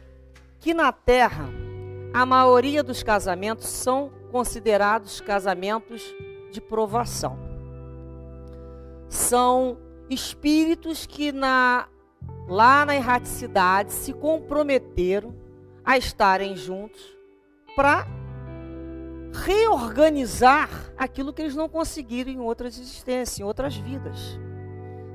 que 0.60 0.74
na 0.74 0.92
Terra 0.92 1.50
a 2.14 2.26
maioria 2.26 2.84
dos 2.84 3.04
casamentos 3.04 3.68
são 3.68 4.12
considerados 4.32 5.22
casamentos 5.22 6.04
de 6.52 6.60
provação. 6.60 7.38
São 9.08 9.78
espíritos 10.10 11.06
que 11.06 11.32
na, 11.32 11.88
lá 12.48 12.86
na 12.86 12.96
erraticidade 12.96 13.92
se 13.92 14.14
comprometeram 14.14 15.36
a 15.84 15.98
estarem 15.98 16.56
juntos 16.56 17.16
para 17.76 18.08
reorganizar 19.44 20.70
aquilo 20.98 21.34
que 21.34 21.42
eles 21.42 21.56
não 21.56 21.68
conseguiram 21.68 22.32
em 22.32 22.40
outras 22.40 22.80
existências, 22.80 23.40
em 23.40 23.44
outras 23.44 23.76
vidas. 23.76 24.40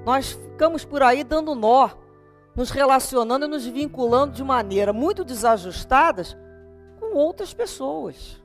Nós 0.04 0.32
ficamos 0.32 0.84
por 0.84 1.02
aí 1.02 1.25
dando 1.25 1.54
nó, 1.54 1.90
nos 2.54 2.70
relacionando 2.70 3.46
e 3.46 3.49
nos 3.49 3.64
vinculando 3.64 4.34
de 4.34 4.44
maneira 4.44 4.92
muito 4.92 5.25
desajustadas 5.25 6.37
com 6.99 7.14
outras 7.14 7.54
pessoas. 7.54 8.40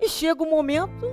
E 0.00 0.08
chega 0.08 0.42
o 0.42 0.46
um 0.46 0.50
momento 0.50 1.06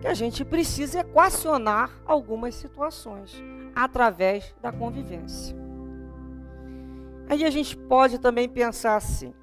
que 0.00 0.06
a 0.06 0.14
gente 0.14 0.44
precisa 0.44 1.00
equacionar 1.00 1.90
algumas 2.06 2.54
situações 2.54 3.34
através 3.74 4.54
da 4.62 4.72
convivência. 4.72 5.67
Aí 7.28 7.44
a 7.44 7.50
gente 7.50 7.76
pode 7.76 8.18
também 8.18 8.48
pensar 8.48 8.96
assim: 8.96 9.34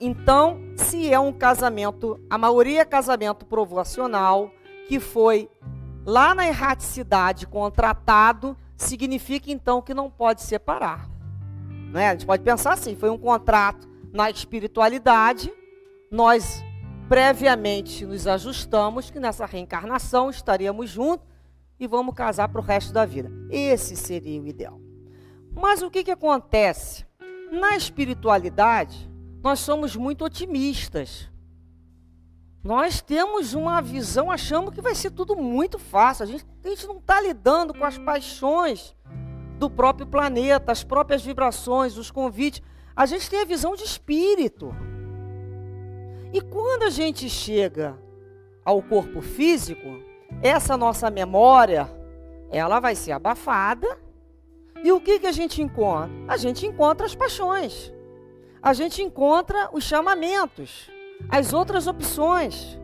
então, 0.00 0.58
se 0.76 1.12
é 1.12 1.18
um 1.18 1.32
casamento, 1.32 2.20
a 2.28 2.36
maioria 2.36 2.80
é 2.80 2.84
casamento 2.84 3.46
provacional, 3.46 4.50
que 4.88 4.98
foi 4.98 5.48
lá 6.04 6.34
na 6.34 6.46
erraticidade 6.46 7.46
contratado, 7.46 8.56
significa 8.76 9.50
então 9.50 9.80
que 9.80 9.94
não 9.94 10.10
pode 10.10 10.42
separar. 10.42 11.08
Né? 11.92 12.08
A 12.08 12.12
gente 12.12 12.26
pode 12.26 12.42
pensar 12.42 12.72
assim: 12.72 12.96
foi 12.96 13.10
um 13.10 13.18
contrato 13.18 13.88
na 14.12 14.30
espiritualidade, 14.30 15.52
nós 16.10 16.62
previamente 17.08 18.06
nos 18.06 18.26
ajustamos 18.26 19.10
que 19.10 19.20
nessa 19.20 19.44
reencarnação 19.44 20.30
estaríamos 20.30 20.90
juntos 20.90 21.26
e 21.78 21.86
vamos 21.86 22.14
casar 22.14 22.48
para 22.48 22.60
o 22.60 22.64
resto 22.64 22.92
da 22.92 23.04
vida. 23.04 23.30
Esse 23.50 23.94
seria 23.96 24.40
o 24.40 24.46
ideal. 24.46 24.83
Mas 25.54 25.82
o 25.82 25.90
que, 25.90 26.04
que 26.04 26.10
acontece? 26.10 27.06
Na 27.50 27.76
espiritualidade, 27.76 29.10
nós 29.42 29.60
somos 29.60 29.94
muito 29.94 30.24
otimistas. 30.24 31.30
Nós 32.62 33.02
temos 33.02 33.52
uma 33.52 33.82
visão, 33.82 34.30
achamos 34.30 34.72
que 34.72 34.80
vai 34.80 34.94
ser 34.94 35.10
tudo 35.10 35.36
muito 35.36 35.78
fácil. 35.78 36.24
A 36.24 36.26
gente, 36.26 36.46
a 36.64 36.68
gente 36.68 36.86
não 36.86 36.96
está 36.96 37.20
lidando 37.20 37.74
com 37.74 37.84
as 37.84 37.98
paixões 37.98 38.96
do 39.58 39.68
próprio 39.68 40.06
planeta, 40.06 40.72
as 40.72 40.82
próprias 40.82 41.22
vibrações, 41.22 41.98
os 41.98 42.10
convites. 42.10 42.62
A 42.96 43.04
gente 43.04 43.28
tem 43.28 43.42
a 43.42 43.44
visão 43.44 43.74
de 43.74 43.84
espírito. 43.84 44.74
E 46.32 46.40
quando 46.40 46.84
a 46.84 46.90
gente 46.90 47.28
chega 47.28 47.98
ao 48.64 48.82
corpo 48.82 49.20
físico, 49.20 50.02
essa 50.42 50.76
nossa 50.76 51.10
memória, 51.10 51.88
ela 52.50 52.80
vai 52.80 52.94
ser 52.94 53.12
abafada. 53.12 54.03
E 54.84 54.92
o 54.92 55.00
que, 55.00 55.18
que 55.18 55.26
a 55.26 55.32
gente 55.32 55.60
encontra? 55.60 56.10
A 56.28 56.36
gente 56.36 56.64
encontra 56.64 57.06
as 57.06 57.14
paixões. 57.14 57.92
A 58.62 58.72
gente 58.72 59.02
encontra 59.02 59.68
os 59.72 59.82
chamamentos 59.82 60.94
as 61.28 61.52
outras 61.52 61.86
opções. 61.86 62.78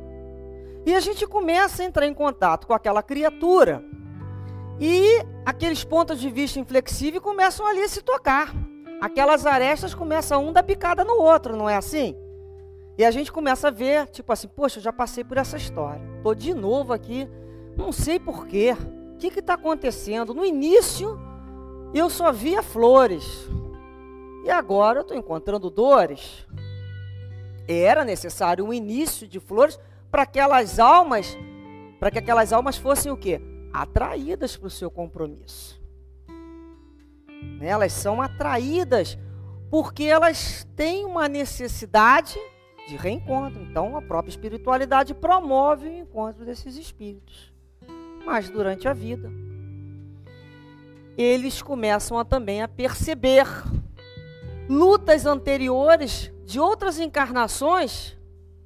E 0.87 0.95
a 0.95 1.00
gente 1.00 1.26
começa 1.26 1.83
a 1.83 1.87
entrar 1.87 2.07
em 2.07 2.14
contato 2.14 2.66
com 2.66 2.73
aquela 2.73 3.02
criatura. 3.02 3.85
E 4.80 5.04
aqueles 5.45 5.85
pontos 5.85 6.19
de 6.19 6.30
vista 6.30 6.59
inflexíveis 6.59 7.23
começam 7.23 7.66
ali 7.66 7.83
a 7.83 7.88
se 7.88 8.02
tocar. 8.02 8.54
Aquelas 9.00 9.47
arestas 9.47 9.95
começam 9.95 10.47
um 10.47 10.52
da 10.52 10.62
picada 10.62 11.04
no 11.04 11.21
outro, 11.21 11.57
não 11.57 11.69
é 11.69 11.76
assim? 11.76 12.16
E 12.97 13.04
a 13.04 13.11
gente 13.11 13.33
começa 13.33 13.69
a 13.69 13.71
ver, 13.71 14.07
tipo 14.09 14.33
assim, 14.33 14.49
poxa, 14.49 14.78
eu 14.78 14.83
já 14.83 14.92
passei 14.92 15.25
por 15.25 15.38
essa 15.38 15.57
história. 15.57 16.02
Tô 16.23 16.35
de 16.35 16.52
novo 16.54 16.92
aqui, 16.92 17.28
não 17.76 17.92
sei 17.92 18.19
porquê. 18.19 18.75
O 19.14 19.19
que 19.19 19.38
está 19.38 19.54
acontecendo? 19.54 20.35
No 20.35 20.45
início, 20.45 21.19
eu 21.99 22.11
só 22.11 22.32
via 22.32 22.62
flores. 22.62 23.49
E 24.44 24.50
agora 24.50 25.00
eu 25.00 25.02
estou 25.02 25.16
encontrando 25.16 25.68
dores 25.68 26.47
era 27.78 28.04
necessário 28.04 28.64
um 28.64 28.73
início 28.73 29.28
de 29.28 29.38
flores 29.38 29.78
para 30.11 30.23
aquelas 30.23 30.78
almas, 30.78 31.37
para 31.99 32.11
que 32.11 32.18
aquelas 32.18 32.52
almas 32.52 32.76
fossem 32.76 33.12
o 33.12 33.16
quê? 33.16 33.40
Atraídas 33.73 34.56
para 34.56 34.66
o 34.66 34.70
seu 34.70 34.90
compromisso. 34.90 35.80
Elas 37.61 37.92
são 37.92 38.20
atraídas 38.20 39.16
porque 39.70 40.04
elas 40.04 40.66
têm 40.75 41.04
uma 41.04 41.28
necessidade 41.28 42.37
de 42.88 42.97
reencontro. 42.97 43.62
Então 43.62 43.97
a 43.97 44.02
própria 44.02 44.30
espiritualidade 44.30 45.14
promove 45.14 45.88
o 45.88 45.99
encontro 45.99 46.44
desses 46.44 46.76
espíritos. 46.76 47.52
Mas 48.26 48.50
durante 48.50 48.88
a 48.88 48.92
vida, 48.92 49.30
eles 51.22 51.60
começam 51.60 52.18
a, 52.18 52.24
também 52.24 52.62
a 52.62 52.68
perceber 52.68 53.46
lutas 54.68 55.26
anteriores 55.26 56.32
de 56.46 56.58
outras 56.58 56.98
encarnações, 56.98 58.16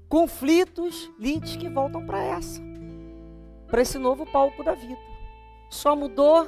conflitos, 0.09 1.11
lides 1.19 1.57
que 1.57 1.69
voltam 1.69 2.07
para 2.07 2.23
essa, 2.23 2.63
para 3.67 3.83
esse 3.83 3.99
novo 3.99 4.25
palco 4.25 4.63
da 4.63 4.75
vida. 4.75 5.01
Só 5.69 5.97
mudou 5.97 6.47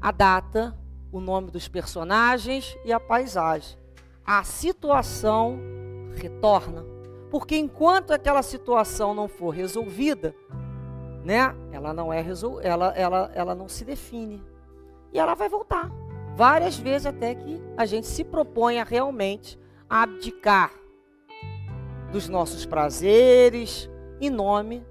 a 0.00 0.10
data, 0.10 0.74
o 1.12 1.20
nome 1.20 1.50
dos 1.50 1.68
personagens 1.68 2.76
e 2.84 2.92
a 2.92 2.98
paisagem. 2.98 3.76
A 4.24 4.42
situação 4.44 5.58
retorna. 6.14 6.84
Porque 7.30 7.56
enquanto 7.56 8.12
aquela 8.12 8.42
situação 8.42 9.12
não 9.12 9.28
for 9.28 9.50
resolvida, 9.50 10.34
né, 11.22 11.54
ela 11.70 11.92
não 11.92 12.10
é 12.12 12.22
resol... 12.22 12.60
ela, 12.62 12.88
ela, 12.96 13.30
ela 13.34 13.54
não 13.54 13.68
se 13.68 13.84
define. 13.84 14.42
E 15.12 15.18
ela 15.18 15.34
vai 15.34 15.48
voltar. 15.48 15.90
Várias 16.34 16.76
vezes 16.76 17.06
até 17.06 17.34
que 17.34 17.62
a 17.76 17.86
gente 17.86 18.06
se 18.06 18.22
proponha 18.22 18.84
realmente 18.84 19.58
abdicar 19.88 20.70
dos 22.12 22.28
nossos 22.28 22.66
prazeres 22.66 23.88
em 24.20 24.30
nome 24.30 24.84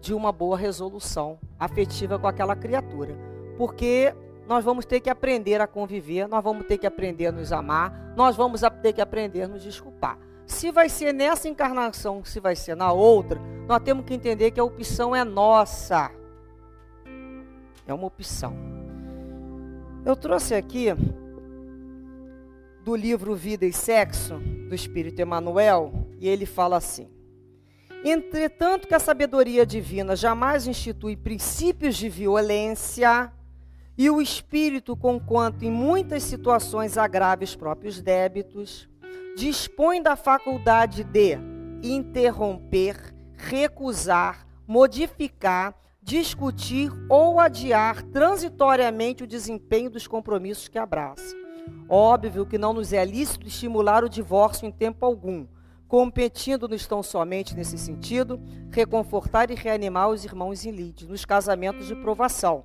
de 0.00 0.14
uma 0.14 0.32
boa 0.32 0.56
resolução 0.56 1.38
afetiva 1.58 2.18
com 2.18 2.26
aquela 2.26 2.56
criatura. 2.56 3.14
Porque 3.58 4.14
nós 4.48 4.64
vamos 4.64 4.84
ter 4.84 5.00
que 5.00 5.10
aprender 5.10 5.60
a 5.60 5.66
conviver, 5.66 6.26
nós 6.26 6.42
vamos 6.42 6.66
ter 6.66 6.78
que 6.78 6.86
aprender 6.86 7.26
a 7.26 7.32
nos 7.32 7.52
amar, 7.52 8.14
nós 8.16 8.34
vamos 8.34 8.62
ter 8.82 8.92
que 8.92 9.00
aprender 9.00 9.42
a 9.42 9.48
nos 9.48 9.62
desculpar. 9.62 10.18
Se 10.46 10.72
vai 10.72 10.88
ser 10.88 11.12
nessa 11.12 11.48
encarnação, 11.48 12.24
se 12.24 12.40
vai 12.40 12.56
ser 12.56 12.74
na 12.74 12.90
outra, 12.90 13.40
nós 13.68 13.80
temos 13.82 14.04
que 14.04 14.14
entender 14.14 14.50
que 14.50 14.58
a 14.58 14.64
opção 14.64 15.14
é 15.14 15.22
nossa. 15.22 16.10
É 17.86 17.94
uma 17.94 18.06
opção. 18.06 18.79
Eu 20.04 20.16
trouxe 20.16 20.54
aqui 20.54 20.86
do 22.82 22.96
livro 22.96 23.34
Vida 23.34 23.66
e 23.66 23.72
Sexo, 23.72 24.38
do 24.66 24.74
Espírito 24.74 25.20
Emanuel, 25.20 26.08
e 26.18 26.26
ele 26.26 26.46
fala 26.46 26.78
assim: 26.78 27.06
Entretanto, 28.02 28.88
que 28.88 28.94
a 28.94 28.98
sabedoria 28.98 29.66
divina 29.66 30.16
jamais 30.16 30.66
institui 30.66 31.16
princípios 31.16 31.96
de 31.96 32.08
violência, 32.08 33.30
e 33.96 34.08
o 34.08 34.22
espírito, 34.22 34.96
conquanto 34.96 35.64
em 35.64 35.70
muitas 35.70 36.22
situações 36.22 36.96
agrave 36.96 37.44
os 37.44 37.54
próprios 37.54 38.00
débitos, 38.00 38.88
dispõe 39.36 40.02
da 40.02 40.16
faculdade 40.16 41.04
de 41.04 41.36
interromper, 41.82 43.14
recusar, 43.36 44.46
modificar, 44.66 45.74
discutir 46.10 46.90
ou 47.08 47.38
adiar 47.38 48.02
transitoriamente 48.02 49.22
o 49.22 49.26
desempenho 49.28 49.88
dos 49.88 50.08
compromissos 50.08 50.66
que 50.66 50.76
abraça. 50.76 51.36
Óbvio 51.88 52.44
que 52.44 52.58
não 52.58 52.72
nos 52.72 52.92
é 52.92 53.04
lícito 53.04 53.46
estimular 53.46 54.02
o 54.02 54.08
divórcio 54.08 54.66
em 54.66 54.72
tempo 54.72 55.06
algum, 55.06 55.46
competindo-nos 55.86 56.84
tão 56.84 57.00
somente 57.00 57.54
nesse 57.54 57.78
sentido, 57.78 58.40
reconfortar 58.72 59.52
e 59.52 59.54
reanimar 59.54 60.08
os 60.08 60.24
irmãos 60.24 60.66
em 60.66 60.72
lide, 60.72 61.06
nos 61.06 61.24
casamentos 61.24 61.86
de 61.86 61.94
provação, 61.94 62.64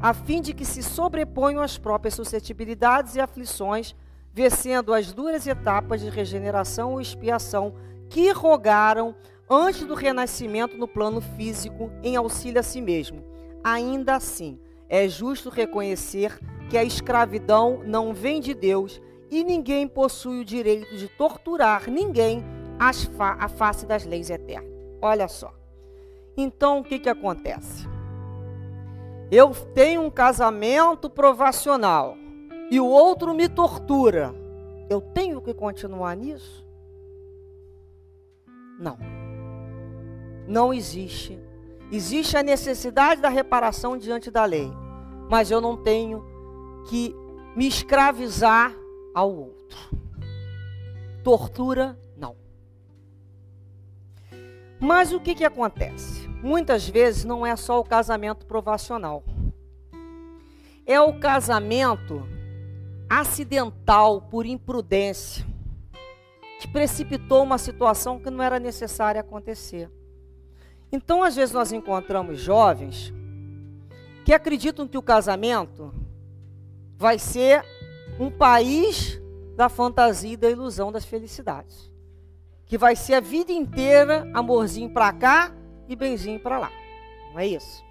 a 0.00 0.14
fim 0.14 0.40
de 0.40 0.54
que 0.54 0.64
se 0.64 0.80
sobreponham 0.80 1.60
às 1.60 1.76
próprias 1.76 2.14
suscetibilidades 2.14 3.16
e 3.16 3.20
aflições, 3.20 3.92
vencendo 4.32 4.94
as 4.94 5.12
duras 5.12 5.48
etapas 5.48 6.00
de 6.00 6.10
regeneração 6.10 6.92
ou 6.92 7.00
expiação 7.00 7.74
que 8.08 8.30
rogaram 8.30 9.16
antes 9.48 9.84
do 9.84 9.94
renascimento 9.94 10.76
no 10.76 10.88
plano 10.88 11.20
físico 11.20 11.90
em 12.02 12.16
auxílio 12.16 12.60
a 12.60 12.62
si 12.62 12.80
mesmo. 12.80 13.24
Ainda 13.62 14.16
assim, 14.16 14.58
é 14.88 15.08
justo 15.08 15.48
reconhecer 15.48 16.38
que 16.68 16.78
a 16.78 16.84
escravidão 16.84 17.82
não 17.84 18.12
vem 18.14 18.40
de 18.40 18.54
Deus 18.54 19.00
e 19.30 19.42
ninguém 19.42 19.88
possui 19.88 20.40
o 20.40 20.44
direito 20.44 20.96
de 20.96 21.08
torturar 21.08 21.90
ninguém 21.90 22.44
à 22.78 23.48
face 23.48 23.86
das 23.86 24.04
leis 24.04 24.30
eternas. 24.30 24.72
Olha 25.00 25.28
só. 25.28 25.52
Então, 26.36 26.80
o 26.80 26.84
que, 26.84 26.98
que 26.98 27.08
acontece? 27.08 27.86
Eu 29.30 29.50
tenho 29.74 30.02
um 30.02 30.10
casamento 30.10 31.08
provacional 31.08 32.16
e 32.70 32.80
o 32.80 32.86
outro 32.86 33.34
me 33.34 33.48
tortura. 33.48 34.34
Eu 34.88 35.00
tenho 35.00 35.40
que 35.40 35.54
continuar 35.54 36.16
nisso? 36.16 36.66
Não. 38.78 39.13
Não 40.46 40.72
existe. 40.72 41.38
Existe 41.90 42.36
a 42.36 42.42
necessidade 42.42 43.20
da 43.20 43.28
reparação 43.28 43.96
diante 43.96 44.30
da 44.30 44.44
lei, 44.44 44.70
mas 45.30 45.50
eu 45.50 45.60
não 45.60 45.76
tenho 45.76 46.24
que 46.88 47.14
me 47.54 47.66
escravizar 47.66 48.74
ao 49.14 49.32
outro. 49.32 49.78
Tortura, 51.22 51.98
não. 52.16 52.36
Mas 54.80 55.12
o 55.12 55.20
que, 55.20 55.34
que 55.34 55.44
acontece? 55.44 56.28
Muitas 56.42 56.88
vezes 56.88 57.24
não 57.24 57.46
é 57.46 57.56
só 57.56 57.80
o 57.80 57.84
casamento 57.84 58.44
provacional. 58.44 59.22
É 60.84 61.00
o 61.00 61.18
casamento 61.18 62.26
acidental 63.08 64.20
por 64.20 64.44
imprudência 64.44 65.46
que 66.60 66.68
precipitou 66.68 67.42
uma 67.42 67.58
situação 67.58 68.18
que 68.18 68.30
não 68.30 68.42
era 68.42 68.58
necessária 68.58 69.20
acontecer. 69.20 69.90
Então, 70.94 71.24
às 71.24 71.34
vezes, 71.34 71.52
nós 71.52 71.72
encontramos 71.72 72.38
jovens 72.38 73.12
que 74.24 74.32
acreditam 74.32 74.86
que 74.86 74.96
o 74.96 75.02
casamento 75.02 75.92
vai 76.96 77.18
ser 77.18 77.64
um 78.16 78.30
país 78.30 79.20
da 79.56 79.68
fantasia 79.68 80.34
e 80.34 80.36
da 80.36 80.48
ilusão 80.48 80.92
das 80.92 81.04
felicidades. 81.04 81.90
Que 82.64 82.78
vai 82.78 82.94
ser 82.94 83.14
a 83.14 83.20
vida 83.20 83.50
inteira 83.50 84.30
amorzinho 84.32 84.88
para 84.88 85.12
cá 85.12 85.52
e 85.88 85.96
benzinho 85.96 86.38
para 86.38 86.60
lá. 86.60 86.70
Não 87.32 87.40
é 87.40 87.46
isso? 87.48 87.84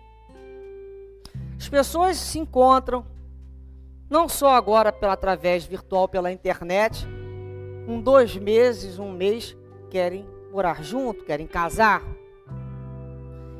As 1.59 1.67
pessoas 1.67 2.15
se 2.15 2.39
encontram, 2.39 3.05
não 4.09 4.29
só 4.29 4.55
agora 4.55 4.93
pela 4.93 5.11
através 5.11 5.65
virtual 5.65 6.07
pela 6.07 6.31
internet, 6.31 7.05
um 7.85 7.99
dois 7.99 8.37
meses, 8.37 8.97
um 8.97 9.11
mês, 9.11 9.57
querem 9.89 10.25
morar 10.53 10.81
junto, 10.81 11.25
querem 11.25 11.45
casar. 11.45 12.01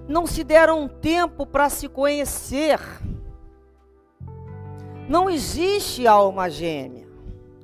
Não 0.07 0.27
se 0.27 0.43
deram 0.43 0.81
um 0.81 0.87
tempo 0.87 1.45
para 1.45 1.69
se 1.69 1.87
conhecer. 1.87 2.79
Não 5.07 5.29
existe 5.29 6.07
alma 6.07 6.49
gêmea. 6.49 7.07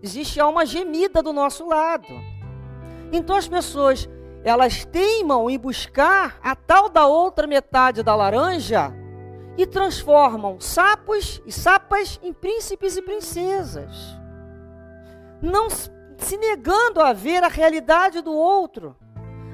Existe 0.02 0.40
alma 0.40 0.66
gemida 0.66 1.22
do 1.22 1.34
nosso 1.34 1.68
lado. 1.68 2.08
Então 3.12 3.36
as 3.36 3.48
pessoas, 3.48 4.08
elas 4.44 4.86
teimam 4.86 5.50
em 5.50 5.58
buscar 5.58 6.40
a 6.42 6.56
tal 6.56 6.90
da 6.90 7.06
outra 7.06 7.46
metade 7.46 8.04
da 8.04 8.16
laranja 8.16 8.94
e 9.58 9.66
transformam 9.66 10.60
sapos 10.62 11.42
e 11.46 11.52
sapas 11.52 12.20
em 12.24 12.32
príncipes 12.32 12.96
e 12.96 13.02
princesas. 13.02 14.18
Não 15.42 15.70
se 15.70 16.38
negando 16.38 17.02
a 17.02 17.12
ver 17.12 17.44
a 17.44 17.50
realidade 17.50 18.22
do 18.22 18.34
outro, 18.34 18.96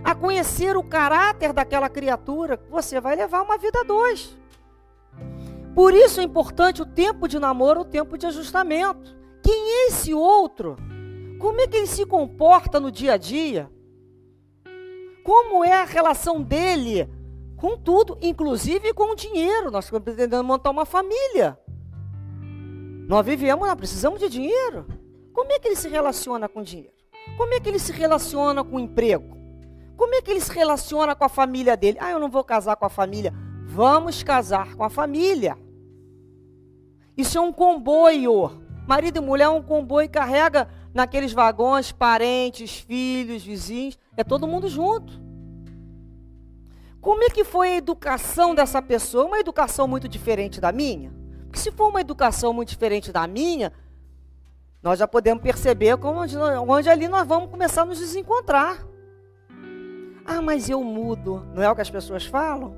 a 0.05 0.13
conhecer 0.13 0.77
o 0.77 0.83
caráter 0.83 1.51
daquela 1.51 1.89
criatura, 1.89 2.61
você 2.69 3.01
vai 3.01 3.15
levar 3.15 3.41
uma 3.41 3.57
vida 3.57 3.79
a 3.79 3.83
dois. 3.83 4.37
Por 5.73 5.95
isso 5.95 6.21
é 6.21 6.23
importante 6.23 6.83
o 6.83 6.85
tempo 6.85 7.27
de 7.27 7.39
namoro, 7.39 7.81
o 7.81 7.85
tempo 7.85 8.15
de 8.15 8.27
ajustamento. 8.27 9.17
Quem 9.41 9.55
é 9.55 9.87
esse 9.87 10.13
outro? 10.13 10.75
Como 11.39 11.59
é 11.59 11.67
que 11.67 11.77
ele 11.77 11.87
se 11.87 12.05
comporta 12.05 12.79
no 12.79 12.91
dia 12.91 13.13
a 13.13 13.17
dia? 13.17 13.67
Como 15.23 15.65
é 15.65 15.73
a 15.73 15.85
relação 15.85 16.39
dele 16.39 17.09
com 17.57 17.75
tudo, 17.75 18.15
inclusive 18.21 18.93
com 18.93 19.11
o 19.11 19.15
dinheiro? 19.15 19.71
Nós 19.71 19.85
estamos 19.85 20.03
pretendendo 20.03 20.43
montar 20.43 20.69
uma 20.69 20.85
família. 20.85 21.59
Nós 23.07 23.25
vivemos, 23.25 23.67
nós 23.67 23.75
precisamos 23.75 24.19
de 24.19 24.29
dinheiro. 24.29 24.85
Como 25.33 25.51
é 25.51 25.57
que 25.57 25.67
ele 25.67 25.75
se 25.75 25.89
relaciona 25.89 26.47
com 26.47 26.61
dinheiro? 26.61 26.93
Como 27.37 27.55
é 27.55 27.59
que 27.59 27.67
ele 27.67 27.79
se 27.79 27.91
relaciona 27.91 28.63
com 28.63 28.75
o 28.75 28.79
emprego? 28.79 29.44
Como 29.95 30.13
é 30.15 30.21
que 30.21 30.31
ele 30.31 30.41
se 30.41 30.51
relaciona 30.51 31.15
com 31.15 31.23
a 31.23 31.29
família 31.29 31.77
dele? 31.77 31.97
Ah, 32.01 32.11
eu 32.11 32.19
não 32.19 32.29
vou 32.29 32.43
casar 32.43 32.75
com 32.75 32.85
a 32.85 32.89
família. 32.89 33.33
Vamos 33.65 34.23
casar 34.23 34.75
com 34.75 34.83
a 34.83 34.89
família. 34.89 35.57
Isso 37.17 37.37
é 37.37 37.41
um 37.41 37.53
comboio. 37.53 38.63
Marido 38.87 39.17
e 39.17 39.21
mulher 39.21 39.45
é 39.45 39.49
um 39.49 39.63
comboio 39.63 40.09
carrega 40.09 40.67
naqueles 40.93 41.33
vagões 41.33 41.91
parentes, 41.91 42.79
filhos, 42.79 43.43
vizinhos. 43.43 43.97
É 44.15 44.23
todo 44.23 44.47
mundo 44.47 44.67
junto. 44.67 45.25
Como 47.01 47.23
é 47.23 47.29
que 47.29 47.43
foi 47.43 47.69
a 47.69 47.77
educação 47.77 48.55
dessa 48.55 48.81
pessoa? 48.81 49.25
Uma 49.25 49.39
educação 49.39 49.87
muito 49.87 50.07
diferente 50.07 50.59
da 50.59 50.71
minha? 50.71 51.13
Porque 51.43 51.59
se 51.59 51.71
for 51.71 51.89
uma 51.89 52.01
educação 52.01 52.51
muito 52.51 52.69
diferente 52.69 53.11
da 53.11 53.27
minha, 53.27 53.71
nós 54.81 54.99
já 54.99 55.07
podemos 55.07 55.41
perceber 55.41 55.95
onde, 56.03 56.37
onde 56.37 56.89
ali 56.89 57.07
nós 57.07 57.27
vamos 57.27 57.49
começar 57.49 57.83
a 57.83 57.85
nos 57.85 57.99
desencontrar. 57.99 58.85
Ah, 60.25 60.41
mas 60.41 60.69
eu 60.69 60.83
mudo. 60.83 61.45
Não 61.53 61.61
é 61.61 61.69
o 61.69 61.75
que 61.75 61.81
as 61.81 61.89
pessoas 61.89 62.25
falam? 62.25 62.75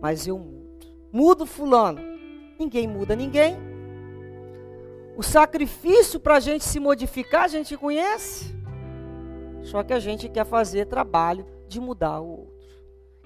Mas 0.00 0.26
eu 0.26 0.38
mudo. 0.38 0.64
Mudo 1.12 1.46
fulano. 1.46 2.00
Ninguém 2.58 2.88
muda 2.88 3.14
ninguém. 3.14 3.56
O 5.16 5.22
sacrifício 5.22 6.18
para 6.18 6.36
a 6.36 6.40
gente 6.40 6.64
se 6.64 6.80
modificar, 6.80 7.44
a 7.44 7.48
gente 7.48 7.76
conhece. 7.76 8.52
Só 9.62 9.82
que 9.82 9.92
a 9.92 10.00
gente 10.00 10.28
quer 10.28 10.44
fazer 10.44 10.86
trabalho 10.86 11.46
de 11.68 11.80
mudar 11.80 12.20
o 12.20 12.28
outro. 12.28 12.54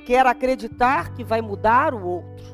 Quer 0.05 0.27
acreditar 0.27 1.15
que 1.15 1.25
vai 1.25 1.41
mudar 1.41 1.95
o 1.95 2.07
outro. 2.07 2.47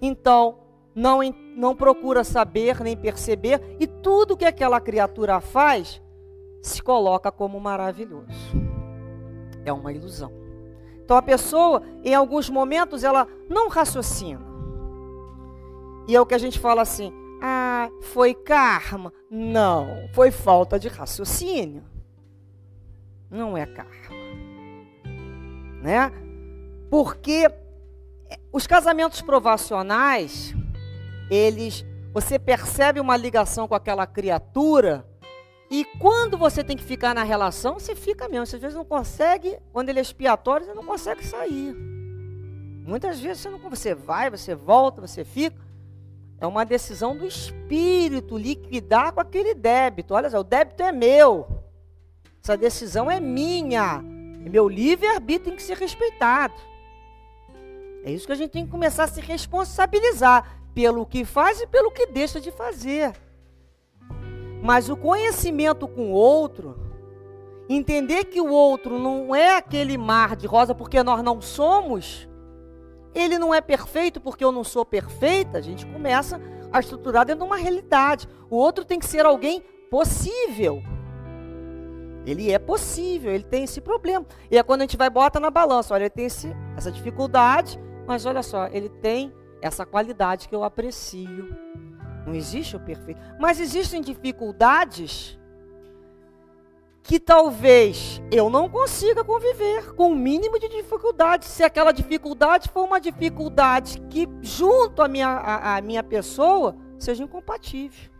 Então, 0.00 0.58
não, 0.94 1.20
não 1.56 1.74
procura 1.76 2.24
saber 2.24 2.80
nem 2.80 2.96
perceber, 2.96 3.76
e 3.78 3.86
tudo 3.86 4.36
que 4.36 4.44
aquela 4.44 4.80
criatura 4.80 5.40
faz 5.40 6.02
se 6.60 6.82
coloca 6.82 7.30
como 7.32 7.58
maravilhoso. 7.58 8.61
É 9.64 9.72
uma 9.72 9.92
ilusão. 9.92 10.32
Então 11.04 11.16
a 11.16 11.22
pessoa, 11.22 11.82
em 12.04 12.14
alguns 12.14 12.48
momentos, 12.48 13.04
ela 13.04 13.26
não 13.48 13.68
raciocina. 13.68 14.40
E 16.08 16.16
é 16.16 16.20
o 16.20 16.26
que 16.26 16.34
a 16.34 16.38
gente 16.38 16.58
fala 16.58 16.82
assim: 16.82 17.12
ah, 17.40 17.90
foi 18.00 18.34
karma. 18.34 19.12
Não, 19.30 20.08
foi 20.12 20.30
falta 20.30 20.78
de 20.78 20.88
raciocínio. 20.88 21.84
Não 23.30 23.56
é 23.56 23.66
karma. 23.66 23.92
Né? 25.82 26.12
Porque 26.90 27.50
os 28.52 28.66
casamentos 28.66 29.20
provacionais, 29.20 30.54
eles, 31.30 31.84
você 32.12 32.38
percebe 32.38 33.00
uma 33.00 33.16
ligação 33.16 33.66
com 33.66 33.74
aquela 33.74 34.06
criatura 34.06 35.06
e 35.72 35.86
quando 35.98 36.36
você 36.36 36.62
tem 36.62 36.76
que 36.76 36.84
ficar 36.84 37.14
na 37.14 37.22
relação, 37.22 37.80
você 37.80 37.96
fica 37.96 38.28
mesmo. 38.28 38.44
Você 38.44 38.56
às 38.56 38.62
vezes 38.62 38.76
não 38.76 38.84
consegue, 38.84 39.58
quando 39.72 39.88
ele 39.88 40.00
é 40.00 40.02
expiatório, 40.02 40.66
você 40.66 40.74
não 40.74 40.84
consegue 40.84 41.24
sair. 41.24 41.74
Muitas 42.84 43.18
vezes 43.18 43.40
você 43.40 43.48
não 43.48 43.58
você 43.70 43.94
vai, 43.94 44.28
você 44.28 44.54
volta, 44.54 45.00
você 45.00 45.24
fica. 45.24 45.56
É 46.38 46.46
uma 46.46 46.66
decisão 46.66 47.16
do 47.16 47.24
espírito 47.24 48.36
liquidar 48.36 49.14
com 49.14 49.20
aquele 49.20 49.54
débito. 49.54 50.12
Olha 50.12 50.28
só, 50.28 50.40
o 50.40 50.44
débito 50.44 50.82
é 50.82 50.92
meu. 50.92 51.48
Essa 52.44 52.54
decisão 52.54 53.10
é 53.10 53.18
minha. 53.18 54.04
E 54.44 54.50
meu 54.50 54.68
livre-arbítrio 54.68 55.52
tem 55.52 55.56
que 55.56 55.62
ser 55.62 55.78
respeitado. 55.78 56.52
É 58.04 58.10
isso 58.10 58.26
que 58.26 58.32
a 58.32 58.36
gente 58.36 58.50
tem 58.50 58.66
que 58.66 58.70
começar 58.70 59.04
a 59.04 59.08
se 59.08 59.22
responsabilizar 59.22 60.60
pelo 60.74 61.06
que 61.06 61.24
faz 61.24 61.62
e 61.62 61.66
pelo 61.66 61.90
que 61.90 62.08
deixa 62.08 62.38
de 62.38 62.50
fazer. 62.50 63.14
Mas 64.62 64.88
o 64.88 64.96
conhecimento 64.96 65.88
com 65.88 66.12
o 66.12 66.14
outro, 66.14 66.78
entender 67.68 68.26
que 68.26 68.40
o 68.40 68.48
outro 68.48 68.96
não 68.96 69.34
é 69.34 69.56
aquele 69.56 69.98
mar 69.98 70.36
de 70.36 70.46
rosa 70.46 70.72
porque 70.72 71.02
nós 71.02 71.20
não 71.22 71.40
somos, 71.40 72.28
ele 73.12 73.40
não 73.40 73.52
é 73.52 73.60
perfeito 73.60 74.20
porque 74.20 74.44
eu 74.44 74.52
não 74.52 74.62
sou 74.62 74.86
perfeita, 74.86 75.58
a 75.58 75.60
gente 75.60 75.84
começa 75.84 76.40
a 76.72 76.78
estruturar 76.78 77.26
dentro 77.26 77.44
de 77.44 77.50
uma 77.50 77.56
realidade. 77.56 78.28
O 78.48 78.56
outro 78.56 78.84
tem 78.84 79.00
que 79.00 79.06
ser 79.06 79.26
alguém 79.26 79.62
possível. 79.90 80.80
Ele 82.24 82.52
é 82.52 82.58
possível, 82.58 83.32
ele 83.32 83.42
tem 83.42 83.64
esse 83.64 83.80
problema. 83.80 84.24
E 84.48 84.56
é 84.56 84.62
quando 84.62 84.82
a 84.82 84.84
gente 84.84 84.96
vai 84.96 85.10
bota 85.10 85.40
na 85.40 85.50
balança, 85.50 85.92
olha, 85.92 86.04
ele 86.04 86.10
tem 86.10 86.26
esse, 86.26 86.54
essa 86.76 86.90
dificuldade, 86.90 87.78
mas 88.06 88.24
olha 88.24 88.44
só, 88.44 88.68
ele 88.68 88.88
tem 88.88 89.32
essa 89.60 89.84
qualidade 89.84 90.48
que 90.48 90.54
eu 90.54 90.62
aprecio. 90.62 91.48
Não 92.26 92.34
existe 92.34 92.76
o 92.76 92.80
perfeito. 92.80 93.20
Mas 93.38 93.58
existem 93.60 94.00
dificuldades 94.00 95.38
que 97.02 97.18
talvez 97.18 98.22
eu 98.30 98.48
não 98.48 98.68
consiga 98.68 99.24
conviver 99.24 99.92
com 99.94 100.12
o 100.12 100.14
mínimo 100.14 100.58
de 100.58 100.68
dificuldade. 100.68 101.46
Se 101.46 101.64
aquela 101.64 101.90
dificuldade 101.90 102.68
for 102.68 102.84
uma 102.84 103.00
dificuldade 103.00 104.00
que, 104.08 104.28
junto 104.40 105.02
à 105.02 105.08
minha, 105.08 105.28
à, 105.28 105.76
à 105.76 105.80
minha 105.80 106.02
pessoa, 106.02 106.76
seja 106.98 107.24
incompatível. 107.24 108.10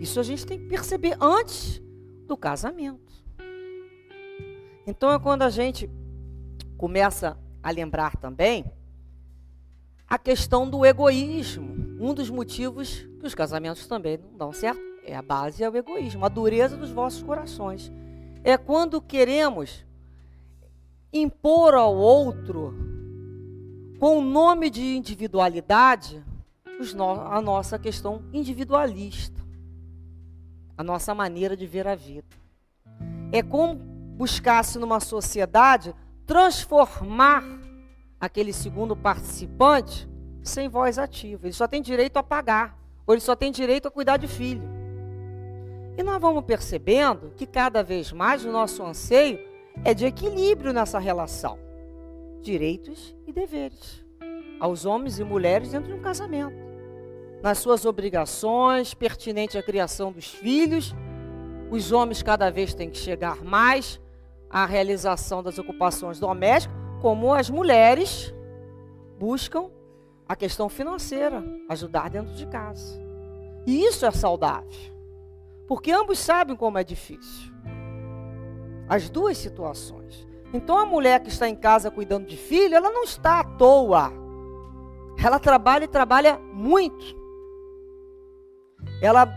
Isso 0.00 0.18
a 0.18 0.22
gente 0.22 0.44
tem 0.44 0.58
que 0.58 0.66
perceber 0.66 1.16
antes 1.20 1.80
do 2.26 2.36
casamento. 2.36 3.12
Então 4.86 5.12
é 5.12 5.18
quando 5.18 5.42
a 5.42 5.50
gente 5.50 5.88
começa 6.76 7.38
a 7.62 7.70
lembrar 7.70 8.16
também 8.16 8.64
a 10.08 10.18
questão 10.18 10.68
do 10.68 10.86
egoísmo. 10.86 11.76
Um 12.00 12.14
dos 12.14 12.30
motivos 12.30 13.06
que 13.20 13.26
os 13.26 13.34
casamentos 13.34 13.86
também 13.86 14.18
não 14.18 14.36
dão 14.38 14.52
certo 14.52 14.80
é 15.04 15.14
a 15.14 15.22
base 15.22 15.62
é 15.64 15.68
o 15.68 15.76
egoísmo, 15.76 16.24
a 16.24 16.28
dureza 16.28 16.76
dos 16.76 16.90
vossos 16.90 17.22
corações. 17.22 17.92
É 18.44 18.56
quando 18.56 19.00
queremos 19.00 19.84
impor 21.12 21.74
ao 21.74 21.94
outro, 21.94 22.74
com 23.98 24.18
o 24.18 24.22
nome 24.22 24.70
de 24.70 24.96
individualidade, 24.96 26.24
a 27.30 27.40
nossa 27.40 27.78
questão 27.78 28.22
individualista, 28.32 29.40
a 30.76 30.84
nossa 30.84 31.14
maneira 31.14 31.56
de 31.56 31.66
ver 31.66 31.88
a 31.88 31.94
vida. 31.94 32.28
É 33.32 33.42
como 33.42 33.74
buscar-se 33.74 34.78
numa 34.78 35.00
sociedade 35.00 35.94
transformar 36.24 37.42
aquele 38.20 38.52
segundo 38.52 38.96
participante 38.96 40.08
sem 40.42 40.68
voz 40.68 40.98
ativa. 40.98 41.46
Ele 41.46 41.52
só 41.52 41.66
tem 41.68 41.82
direito 41.82 42.16
a 42.16 42.22
pagar, 42.22 42.78
ou 43.06 43.14
ele 43.14 43.20
só 43.20 43.36
tem 43.36 43.50
direito 43.52 43.88
a 43.88 43.90
cuidar 43.90 44.16
de 44.16 44.26
filho. 44.26 44.62
E 45.96 46.02
nós 46.02 46.20
vamos 46.20 46.44
percebendo 46.44 47.32
que 47.36 47.46
cada 47.46 47.82
vez 47.82 48.12
mais 48.12 48.44
o 48.44 48.52
nosso 48.52 48.82
anseio 48.84 49.38
é 49.84 49.92
de 49.92 50.06
equilíbrio 50.06 50.72
nessa 50.72 50.98
relação. 50.98 51.58
Direitos 52.40 53.16
e 53.26 53.32
deveres 53.32 54.06
aos 54.60 54.84
homens 54.84 55.18
e 55.18 55.24
mulheres 55.24 55.70
dentro 55.70 55.88
de 55.88 55.94
um 55.94 56.02
casamento. 56.02 56.56
Nas 57.42 57.58
suas 57.58 57.84
obrigações 57.84 58.94
pertinentes 58.94 59.56
à 59.56 59.62
criação 59.62 60.10
dos 60.10 60.26
filhos, 60.26 60.94
os 61.70 61.92
homens 61.92 62.22
cada 62.22 62.50
vez 62.50 62.74
têm 62.74 62.90
que 62.90 62.98
chegar 62.98 63.44
mais 63.44 64.00
à 64.50 64.66
realização 64.66 65.42
das 65.42 65.58
ocupações 65.58 66.18
domésticas, 66.18 66.76
como 67.00 67.32
as 67.32 67.48
mulheres 67.48 68.34
buscam 69.18 69.70
a 70.28 70.36
questão 70.36 70.68
financeira, 70.68 71.42
ajudar 71.68 72.10
dentro 72.10 72.34
de 72.34 72.46
casa. 72.46 73.00
E 73.66 73.84
isso 73.84 74.04
é 74.04 74.10
saudável. 74.10 74.68
Porque 75.66 75.90
ambos 75.90 76.18
sabem 76.18 76.56
como 76.56 76.78
é 76.78 76.84
difícil. 76.84 77.52
As 78.88 79.08
duas 79.08 79.36
situações. 79.36 80.26
Então 80.52 80.78
a 80.78 80.86
mulher 80.86 81.20
que 81.20 81.28
está 81.28 81.48
em 81.48 81.56
casa 81.56 81.90
cuidando 81.90 82.26
de 82.26 82.36
filho, 82.36 82.74
ela 82.74 82.90
não 82.90 83.04
está 83.04 83.40
à 83.40 83.44
toa. 83.44 84.12
Ela 85.22 85.38
trabalha 85.38 85.84
e 85.84 85.88
trabalha 85.88 86.38
muito. 86.38 87.16
Ela, 89.02 89.28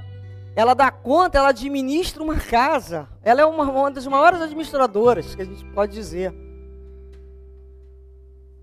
ela 0.55 0.73
dá 0.73 0.89
conta, 0.91 1.37
ela 1.37 1.49
administra 1.49 2.23
uma 2.23 2.37
casa. 2.37 3.09
Ela 3.23 3.41
é 3.41 3.45
uma, 3.45 3.63
uma 3.63 3.91
das 3.91 4.07
maiores 4.07 4.41
administradoras 4.41 5.35
que 5.35 5.41
a 5.41 5.45
gente 5.45 5.65
pode 5.73 5.93
dizer. 5.93 6.33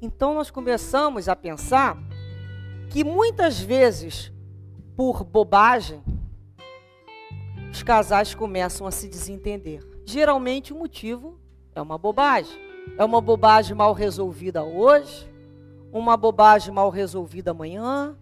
Então 0.01 0.35
nós 0.35 0.51
começamos 0.51 1.29
a 1.29 1.35
pensar 1.35 1.99
que 2.89 3.03
muitas 3.03 3.61
vezes, 3.61 4.33
por 4.97 5.25
bobagem, 5.25 6.03
os 7.73 7.83
casais 7.83 8.35
começam 8.35 8.87
a 8.87 8.91
se 8.91 9.09
desentender. 9.09 9.85
Geralmente 10.05 10.73
o 10.73 10.77
motivo 10.77 11.39
é 11.75 11.83
uma 11.83 11.99
bobagem. 11.99 12.57
É 12.97 13.05
uma 13.05 13.21
bobagem 13.21 13.77
mal 13.77 13.93
resolvida 13.93 14.63
hoje, 14.65 15.29
uma 15.93 16.17
bobagem 16.17 16.73
mal 16.73 16.89
resolvida 16.91 17.51
amanhã, 17.51 18.17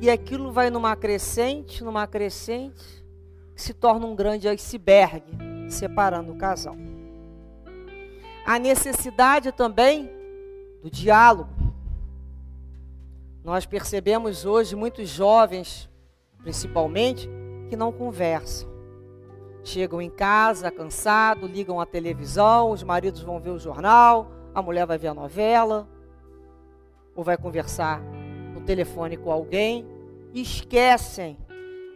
e 0.00 0.08
aquilo 0.08 0.52
vai 0.52 0.70
numa 0.70 0.94
crescente, 0.94 1.82
numa 1.82 2.06
crescente, 2.06 3.04
que 3.54 3.60
se 3.60 3.74
torna 3.74 4.06
um 4.06 4.14
grande 4.14 4.46
iceberg, 4.48 5.24
separando 5.68 6.32
o 6.32 6.36
casal. 6.36 6.76
A 8.46 8.58
necessidade 8.58 9.50
também 9.50 10.19
do 10.82 10.90
diálogo. 10.90 11.50
Nós 13.44 13.66
percebemos 13.66 14.44
hoje 14.44 14.76
muitos 14.76 15.08
jovens, 15.08 15.88
principalmente, 16.38 17.28
que 17.68 17.76
não 17.76 17.92
conversam. 17.92 18.68
Chegam 19.62 20.00
em 20.00 20.10
casa 20.10 20.70
cansados, 20.70 21.50
ligam 21.50 21.80
a 21.80 21.86
televisão, 21.86 22.70
os 22.70 22.82
maridos 22.82 23.22
vão 23.22 23.40
ver 23.40 23.50
o 23.50 23.58
jornal, 23.58 24.30
a 24.54 24.62
mulher 24.62 24.86
vai 24.86 24.98
ver 24.98 25.08
a 25.08 25.14
novela, 25.14 25.88
ou 27.14 27.22
vai 27.22 27.36
conversar 27.36 28.00
no 28.54 28.60
telefone 28.62 29.16
com 29.16 29.30
alguém, 29.30 29.86
e 30.32 30.40
esquecem 30.40 31.38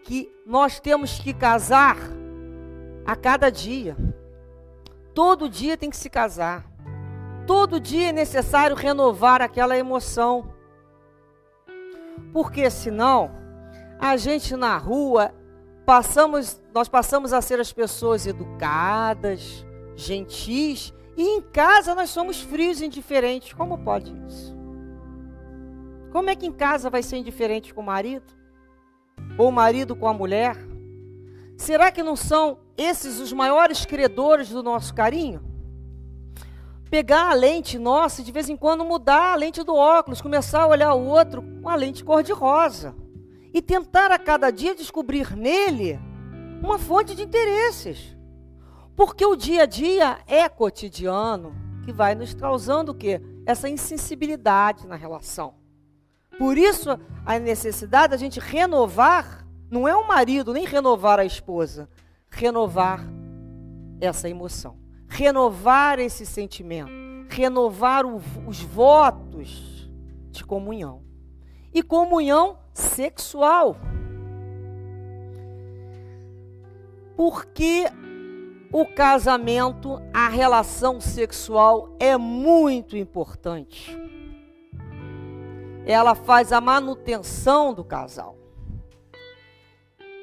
que 0.04 0.30
nós 0.46 0.78
temos 0.78 1.18
que 1.18 1.32
casar 1.32 1.96
a 3.06 3.16
cada 3.16 3.50
dia. 3.50 3.96
Todo 5.14 5.48
dia 5.48 5.76
tem 5.76 5.88
que 5.88 5.96
se 5.96 6.10
casar. 6.10 6.73
Todo 7.46 7.80
dia 7.80 8.08
é 8.08 8.12
necessário 8.12 8.74
renovar 8.74 9.42
aquela 9.42 9.76
emoção. 9.76 10.52
Porque 12.32 12.70
senão, 12.70 13.30
a 13.98 14.16
gente 14.16 14.56
na 14.56 14.76
rua 14.76 15.34
passamos, 15.84 16.62
nós 16.74 16.88
passamos 16.88 17.32
a 17.32 17.42
ser 17.42 17.60
as 17.60 17.72
pessoas 17.72 18.26
educadas, 18.26 19.64
gentis, 19.94 20.92
e 21.16 21.22
em 21.22 21.42
casa 21.42 21.94
nós 21.94 22.10
somos 22.10 22.40
frios 22.40 22.80
e 22.80 22.86
indiferentes. 22.86 23.52
Como 23.52 23.78
pode 23.78 24.12
isso? 24.26 24.56
Como 26.10 26.30
é 26.30 26.36
que 26.36 26.46
em 26.46 26.52
casa 26.52 26.88
vai 26.88 27.02
ser 27.02 27.16
indiferente 27.16 27.74
com 27.74 27.80
o 27.80 27.84
marido? 27.84 28.32
Ou 29.36 29.48
o 29.48 29.52
marido 29.52 29.94
com 29.94 30.08
a 30.08 30.14
mulher? 30.14 30.56
Será 31.56 31.90
que 31.90 32.02
não 32.02 32.16
são 32.16 32.58
esses 32.76 33.20
os 33.20 33.32
maiores 33.32 33.84
credores 33.84 34.48
do 34.48 34.62
nosso 34.62 34.94
carinho? 34.94 35.53
Pegar 36.94 37.32
a 37.32 37.34
lente 37.34 37.76
nossa 37.76 38.20
e 38.20 38.24
de 38.24 38.30
vez 38.30 38.48
em 38.48 38.56
quando 38.56 38.84
mudar 38.84 39.32
a 39.32 39.34
lente 39.34 39.64
do 39.64 39.74
óculos, 39.74 40.22
começar 40.22 40.62
a 40.62 40.68
olhar 40.68 40.94
o 40.94 41.04
outro 41.04 41.42
com 41.60 41.68
a 41.68 41.74
lente 41.74 42.04
cor-de-rosa. 42.04 42.94
E 43.52 43.60
tentar 43.60 44.12
a 44.12 44.18
cada 44.18 44.48
dia 44.52 44.76
descobrir 44.76 45.36
nele 45.36 45.98
uma 46.62 46.78
fonte 46.78 47.16
de 47.16 47.22
interesses. 47.24 48.16
Porque 48.94 49.26
o 49.26 49.34
dia 49.34 49.64
a 49.64 49.66
dia 49.66 50.20
é 50.24 50.48
cotidiano 50.48 51.52
que 51.84 51.92
vai 51.92 52.14
nos 52.14 52.32
causando 52.32 52.92
o 52.92 52.94
quê? 52.94 53.20
Essa 53.44 53.68
insensibilidade 53.68 54.86
na 54.86 54.94
relação. 54.94 55.54
Por 56.38 56.56
isso, 56.56 56.96
a 57.26 57.40
necessidade 57.40 58.12
da 58.12 58.16
gente 58.16 58.38
renovar, 58.38 59.44
não 59.68 59.88
é 59.88 59.96
o 59.96 60.06
marido, 60.06 60.52
nem 60.52 60.64
renovar 60.64 61.18
a 61.18 61.24
esposa, 61.24 61.88
renovar 62.30 63.04
essa 64.00 64.28
emoção, 64.28 64.78
renovar 65.14 65.98
esse 65.98 66.26
sentimento, 66.26 66.92
renovar 67.28 68.04
o, 68.04 68.20
os 68.46 68.60
votos 68.60 69.90
de 70.30 70.44
comunhão. 70.44 71.02
E 71.72 71.82
comunhão 71.82 72.58
sexual. 72.72 73.76
Porque 77.16 77.84
o 78.72 78.84
casamento, 78.84 80.00
a 80.12 80.28
relação 80.28 81.00
sexual 81.00 81.96
é 81.98 82.16
muito 82.16 82.96
importante 82.96 83.96
ela 85.86 86.14
faz 86.14 86.52
a 86.52 86.60
manutenção 86.60 87.74
do 87.74 87.84
casal. 87.84 88.36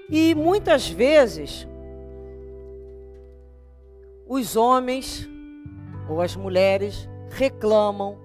E 0.10 0.36
muitas 0.36 0.90
vezes 0.90 1.68
os 4.34 4.56
homens 4.56 5.30
ou 6.08 6.22
as 6.22 6.38
mulheres 6.38 7.06
reclamam 7.32 8.18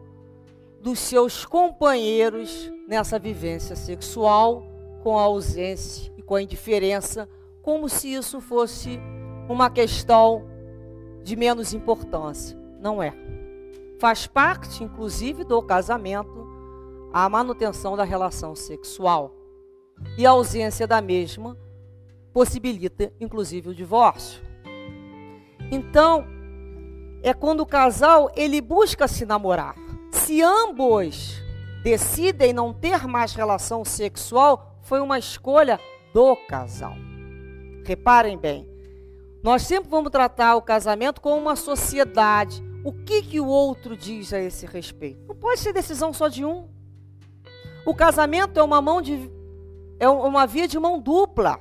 dos 0.80 1.00
seus 1.00 1.44
companheiros 1.44 2.72
nessa 2.86 3.18
vivência 3.18 3.74
sexual 3.74 4.62
com 5.02 5.18
a 5.18 5.22
ausência 5.22 6.12
e 6.16 6.22
com 6.22 6.36
a 6.36 6.42
indiferença, 6.42 7.28
como 7.60 7.88
se 7.88 8.12
isso 8.12 8.40
fosse 8.40 9.00
uma 9.48 9.68
questão 9.68 10.46
de 11.24 11.34
menos 11.34 11.74
importância. 11.74 12.56
Não 12.78 13.02
é. 13.02 13.12
Faz 13.98 14.28
parte, 14.28 14.84
inclusive, 14.84 15.42
do 15.42 15.60
casamento 15.60 16.46
a 17.12 17.28
manutenção 17.28 17.96
da 17.96 18.04
relação 18.04 18.54
sexual. 18.54 19.34
E 20.16 20.24
a 20.24 20.30
ausência 20.30 20.86
da 20.86 21.00
mesma 21.00 21.58
possibilita, 22.32 23.12
inclusive, 23.18 23.70
o 23.70 23.74
divórcio. 23.74 24.45
Então, 25.70 26.26
é 27.22 27.34
quando 27.34 27.60
o 27.60 27.66
casal 27.66 28.30
ele 28.36 28.60
busca 28.60 29.08
se 29.08 29.26
namorar. 29.26 29.74
Se 30.12 30.42
ambos 30.42 31.42
decidem 31.82 32.52
não 32.52 32.72
ter 32.72 33.06
mais 33.06 33.34
relação 33.34 33.84
sexual, 33.84 34.78
foi 34.82 35.00
uma 35.00 35.18
escolha 35.18 35.80
do 36.14 36.36
casal. 36.48 36.94
Reparem 37.84 38.38
bem, 38.38 38.68
nós 39.42 39.62
sempre 39.62 39.88
vamos 39.88 40.10
tratar 40.10 40.56
o 40.56 40.62
casamento 40.62 41.20
como 41.20 41.40
uma 41.40 41.56
sociedade. 41.56 42.62
O 42.84 42.92
que, 42.92 43.22
que 43.22 43.40
o 43.40 43.46
outro 43.46 43.96
diz 43.96 44.32
a 44.32 44.40
esse 44.40 44.66
respeito? 44.66 45.26
Não 45.26 45.36
pode 45.36 45.60
ser 45.60 45.72
decisão 45.72 46.12
só 46.12 46.28
de 46.28 46.44
um. 46.44 46.68
O 47.84 47.94
casamento 47.94 48.58
é 48.58 48.62
uma 48.62 48.80
mão 48.80 49.00
de 49.00 49.30
é 49.98 50.08
uma 50.08 50.46
via 50.46 50.68
de 50.68 50.78
mão 50.78 51.00
dupla. 51.00 51.60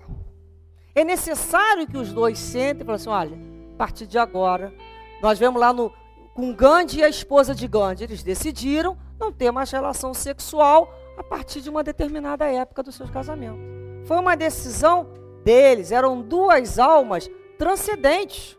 É 0.93 1.03
necessário 1.03 1.87
que 1.87 1.97
os 1.97 2.11
dois 2.11 2.37
sentem 2.37 2.81
e 2.81 2.85
falem 2.85 2.95
assim: 2.95 3.09
olha, 3.09 3.54
a 3.75 3.77
partir 3.77 4.07
de 4.07 4.17
agora, 4.17 4.73
nós 5.21 5.37
vemos 5.37 5.59
lá 5.59 5.73
no, 5.73 5.91
com 6.33 6.53
Gandhi 6.53 6.99
e 6.99 7.03
a 7.03 7.09
esposa 7.09 7.53
de 7.53 7.67
Gandhi, 7.67 8.05
eles 8.05 8.23
decidiram 8.23 8.97
não 9.19 9.33
ter 9.33 9.51
mais 9.51 9.69
relação 9.69 10.13
sexual 10.13 10.93
a 11.17 11.23
partir 11.23 11.59
de 11.59 11.69
uma 11.69 11.83
determinada 11.83 12.45
época 12.45 12.81
do 12.81 12.91
seu 12.91 13.05
casamento. 13.07 13.59
Foi 14.05 14.17
uma 14.17 14.35
decisão 14.35 15.09
deles, 15.43 15.91
eram 15.91 16.21
duas 16.21 16.79
almas 16.79 17.29
transcendentes, 17.57 18.57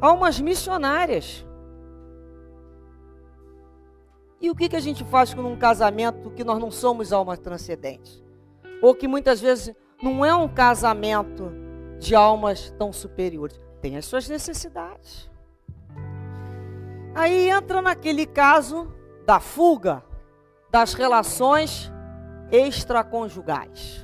almas 0.00 0.40
missionárias. 0.40 1.46
E 4.40 4.50
o 4.50 4.54
que, 4.54 4.68
que 4.68 4.76
a 4.76 4.80
gente 4.80 5.04
faz 5.04 5.32
com 5.32 5.42
um 5.42 5.56
casamento 5.56 6.32
que 6.32 6.42
nós 6.42 6.58
não 6.58 6.72
somos 6.72 7.12
almas 7.12 7.38
transcendentes? 7.38 8.20
Ou 8.82 8.96
que 8.96 9.06
muitas 9.06 9.40
vezes 9.40 9.72
não 10.02 10.24
é 10.24 10.34
um 10.34 10.48
casamento 10.48 11.52
de 12.00 12.16
almas 12.16 12.74
tão 12.76 12.92
superiores. 12.92 13.63
Tem 13.84 13.98
as 13.98 14.06
suas 14.06 14.26
necessidades. 14.30 15.30
Aí 17.14 17.50
entra 17.50 17.82
naquele 17.82 18.24
caso 18.24 18.90
da 19.26 19.38
fuga 19.38 20.02
das 20.70 20.94
relações 20.94 21.92
extraconjugais. 22.50 24.02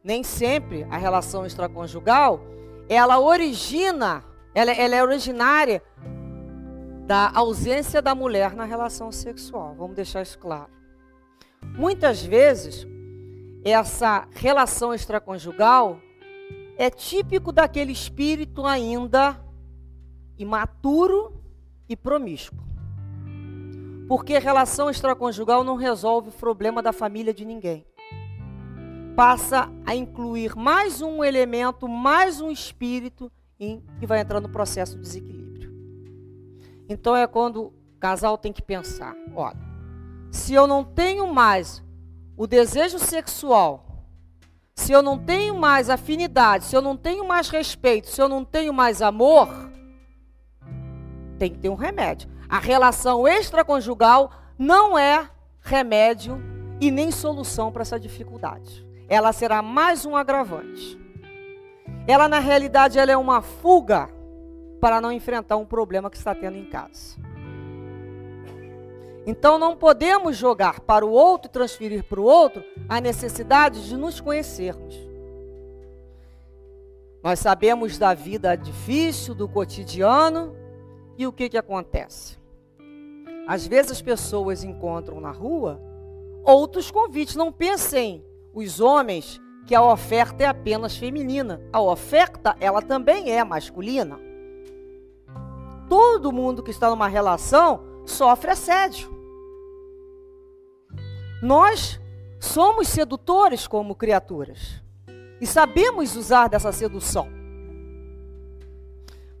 Nem 0.00 0.22
sempre 0.22 0.84
a 0.84 0.96
relação 0.96 1.44
extraconjugal, 1.44 2.40
ela 2.88 3.18
origina, 3.18 4.24
ela, 4.54 4.70
ela 4.70 4.94
é 4.94 5.02
originária 5.02 5.82
da 7.04 7.32
ausência 7.34 8.00
da 8.00 8.14
mulher 8.14 8.54
na 8.54 8.64
relação 8.64 9.10
sexual. 9.10 9.74
Vamos 9.76 9.96
deixar 9.96 10.22
isso 10.22 10.38
claro. 10.38 10.70
Muitas 11.76 12.22
vezes, 12.22 12.86
essa 13.64 14.28
relação 14.36 14.94
extraconjugal 14.94 16.00
é 16.78 16.88
típico 16.88 17.50
daquele 17.50 17.90
espírito 17.90 18.64
ainda 18.64 19.44
imaturo 20.38 21.42
e 21.88 21.96
promíscuo. 21.96 22.62
Porque 24.06 24.38
relação 24.38 24.88
extraconjugal 24.88 25.64
não 25.64 25.74
resolve 25.74 26.28
o 26.28 26.32
problema 26.32 26.80
da 26.80 26.92
família 26.92 27.34
de 27.34 27.44
ninguém. 27.44 27.84
passa 29.16 29.68
a 29.84 29.96
incluir 29.96 30.54
mais 30.54 31.02
um 31.02 31.24
elemento, 31.24 31.88
mais 31.88 32.40
um 32.40 32.52
espírito 32.52 33.32
em, 33.58 33.82
que 33.98 34.06
vai 34.06 34.20
entrar 34.20 34.40
no 34.40 34.48
processo 34.48 34.94
de 34.94 35.02
desequilíbrio. 35.02 35.72
Então 36.88 37.16
é 37.16 37.26
quando 37.26 37.64
o 37.64 37.72
casal 37.98 38.38
tem 38.38 38.52
que 38.52 38.62
pensar: 38.62 39.16
olha, 39.34 39.58
se 40.30 40.54
eu 40.54 40.68
não 40.68 40.84
tenho 40.84 41.26
mais 41.34 41.82
o 42.36 42.46
desejo 42.46 43.00
sexual, 43.00 43.87
se 44.78 44.92
eu 44.92 45.02
não 45.02 45.18
tenho 45.18 45.56
mais 45.56 45.90
afinidade, 45.90 46.64
se 46.64 46.76
eu 46.76 46.80
não 46.80 46.96
tenho 46.96 47.26
mais 47.26 47.48
respeito, 47.48 48.06
se 48.06 48.22
eu 48.22 48.28
não 48.28 48.44
tenho 48.44 48.72
mais 48.72 49.02
amor, 49.02 49.48
tem 51.36 51.50
que 51.50 51.58
ter 51.58 51.68
um 51.68 51.74
remédio. 51.74 52.30
A 52.48 52.60
relação 52.60 53.26
extraconjugal 53.26 54.30
não 54.56 54.96
é 54.96 55.28
remédio 55.60 56.40
e 56.80 56.92
nem 56.92 57.10
solução 57.10 57.72
para 57.72 57.82
essa 57.82 57.98
dificuldade. 57.98 58.86
Ela 59.08 59.32
será 59.32 59.60
mais 59.62 60.06
um 60.06 60.14
agravante. 60.14 60.96
Ela, 62.06 62.28
na 62.28 62.38
realidade, 62.38 63.00
ela 63.00 63.10
é 63.10 63.16
uma 63.16 63.42
fuga 63.42 64.08
para 64.80 65.00
não 65.00 65.10
enfrentar 65.10 65.56
um 65.56 65.66
problema 65.66 66.08
que 66.08 66.16
está 66.16 66.36
tendo 66.36 66.56
em 66.56 66.64
casa. 66.64 67.18
Então 69.28 69.58
não 69.58 69.76
podemos 69.76 70.38
jogar 70.38 70.80
para 70.80 71.04
o 71.04 71.10
outro 71.10 71.50
transferir 71.50 72.02
para 72.02 72.18
o 72.18 72.24
outro 72.24 72.64
a 72.88 72.98
necessidade 72.98 73.86
de 73.86 73.94
nos 73.94 74.22
conhecermos. 74.22 74.96
Nós 77.22 77.38
sabemos 77.38 77.98
da 77.98 78.14
vida 78.14 78.56
difícil, 78.56 79.34
do 79.34 79.46
cotidiano, 79.46 80.56
e 81.18 81.26
o 81.26 81.32
que, 81.32 81.50
que 81.50 81.58
acontece? 81.58 82.38
Às 83.46 83.66
vezes 83.66 83.92
as 83.92 84.00
pessoas 84.00 84.64
encontram 84.64 85.20
na 85.20 85.30
rua 85.30 85.78
outros 86.42 86.90
convites. 86.90 87.36
Não 87.36 87.52
pensem, 87.52 88.24
os 88.54 88.80
homens, 88.80 89.38
que 89.66 89.74
a 89.74 89.82
oferta 89.82 90.42
é 90.42 90.46
apenas 90.46 90.96
feminina. 90.96 91.60
A 91.70 91.82
oferta, 91.82 92.56
ela 92.58 92.80
também 92.80 93.30
é 93.30 93.44
masculina. 93.44 94.18
Todo 95.86 96.32
mundo 96.32 96.62
que 96.62 96.70
está 96.70 96.88
numa 96.88 97.08
relação 97.08 97.82
sofre 98.06 98.52
assédio. 98.52 99.17
Nós 101.40 102.00
somos 102.40 102.88
sedutores 102.88 103.66
como 103.66 103.94
criaturas 103.94 104.82
e 105.40 105.46
sabemos 105.46 106.16
usar 106.16 106.48
dessa 106.48 106.72
sedução. 106.72 107.28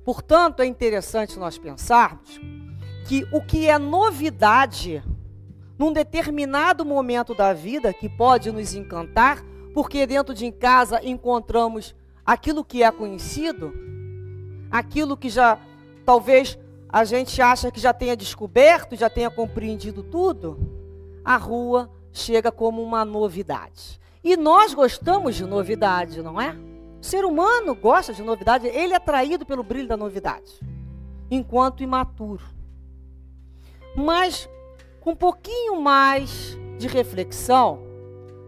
Portanto, 0.04 0.60
é 0.60 0.66
interessante 0.66 1.38
nós 1.38 1.58
pensarmos 1.58 2.40
que 3.06 3.26
o 3.32 3.42
que 3.42 3.66
é 3.66 3.78
novidade 3.78 5.02
num 5.76 5.92
determinado 5.92 6.84
momento 6.84 7.34
da 7.34 7.52
vida 7.52 7.92
que 7.92 8.08
pode 8.08 8.50
nos 8.52 8.74
encantar, 8.74 9.44
porque 9.74 10.06
dentro 10.06 10.34
de 10.34 10.50
casa 10.52 11.00
encontramos 11.04 11.94
aquilo 12.24 12.64
que 12.64 12.82
é 12.82 12.90
conhecido, 12.90 13.72
aquilo 14.70 15.16
que 15.16 15.28
já 15.28 15.58
talvez 16.04 16.58
a 16.88 17.04
gente 17.04 17.42
acha 17.42 17.70
que 17.70 17.80
já 17.80 17.92
tenha 17.92 18.16
descoberto, 18.16 18.96
já 18.96 19.10
tenha 19.10 19.30
compreendido 19.30 20.02
tudo, 20.02 20.77
a 21.28 21.36
rua 21.36 21.90
chega 22.10 22.50
como 22.50 22.82
uma 22.82 23.04
novidade. 23.04 24.00
E 24.24 24.34
nós 24.34 24.72
gostamos 24.72 25.34
de 25.34 25.44
novidade, 25.44 26.22
não 26.22 26.40
é? 26.40 26.56
O 26.98 27.04
ser 27.04 27.22
humano 27.22 27.74
gosta 27.74 28.14
de 28.14 28.22
novidade, 28.22 28.66
ele 28.66 28.94
é 28.94 28.96
atraído 28.96 29.44
pelo 29.44 29.62
brilho 29.62 29.86
da 29.86 29.94
novidade, 29.94 30.58
enquanto 31.30 31.82
imaturo. 31.82 32.46
Mas 33.94 34.48
com 35.02 35.10
um 35.10 35.16
pouquinho 35.16 35.78
mais 35.82 36.56
de 36.78 36.88
reflexão, 36.88 37.82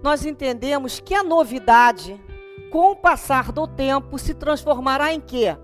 nós 0.03 0.25
entendemos 0.25 1.01
que 1.01 1.15
a 1.15 1.23
novidade, 1.23 2.19
com 2.73 2.93
o 2.93 2.97
passar 2.97 3.53
do 3.53 3.67
tempo, 3.67 4.19
se 4.19 4.33
transformará 4.33 5.13
em 5.13 5.21
quê? 5.21 5.55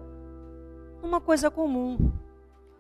Uma 1.03 1.23
coisa 1.23 1.51
comum. 1.51 2.13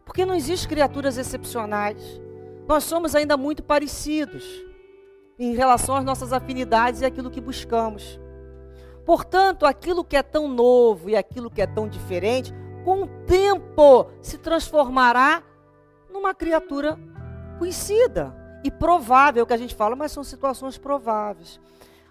Porque 0.04 0.26
não 0.26 0.34
existem 0.34 0.68
criaturas 0.68 1.16
excepcionais. 1.16 2.20
Nós 2.68 2.84
somos 2.84 3.14
ainda 3.14 3.36
muito 3.36 3.62
parecidos 3.62 4.44
em 5.38 5.54
relação 5.54 5.94
às 5.96 6.04
nossas 6.04 6.32
afinidades 6.32 7.00
e 7.00 7.04
aquilo 7.04 7.30
que 7.30 7.40
buscamos. 7.40 8.18
Portanto, 9.04 9.64
aquilo 9.64 10.04
que 10.04 10.16
é 10.16 10.22
tão 10.22 10.48
novo 10.48 11.08
e 11.08 11.16
aquilo 11.16 11.50
que 11.50 11.62
é 11.62 11.66
tão 11.66 11.88
diferente, 11.88 12.52
com 12.84 13.02
o 13.02 13.08
tempo 13.24 14.10
se 14.20 14.38
transformará 14.38 15.42
numa 16.10 16.34
criatura 16.34 16.98
conhecida 17.58 18.34
e 18.64 18.70
provável, 18.70 19.46
que 19.46 19.52
a 19.52 19.56
gente 19.56 19.74
fala, 19.74 19.94
mas 19.94 20.10
são 20.10 20.24
situações 20.24 20.76
prováveis. 20.76 21.60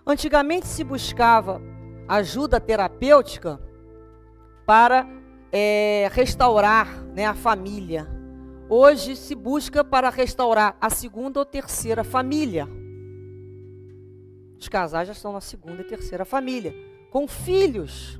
Antigamente 0.07 0.67
se 0.67 0.83
buscava 0.83 1.61
ajuda 2.07 2.59
terapêutica 2.59 3.59
para 4.65 5.07
é, 5.51 6.09
restaurar 6.13 6.87
né, 7.13 7.25
a 7.25 7.33
família. 7.33 8.07
Hoje 8.67 9.15
se 9.15 9.35
busca 9.35 9.83
para 9.83 10.09
restaurar 10.09 10.75
a 10.81 10.89
segunda 10.89 11.39
ou 11.39 11.45
terceira 11.45 12.03
família. 12.03 12.67
Os 14.59 14.67
casais 14.67 15.07
já 15.07 15.13
estão 15.13 15.31
na 15.31 15.41
segunda 15.41 15.81
e 15.81 15.85
terceira 15.85 16.25
família, 16.25 16.73
com 17.11 17.27
filhos. 17.27 18.19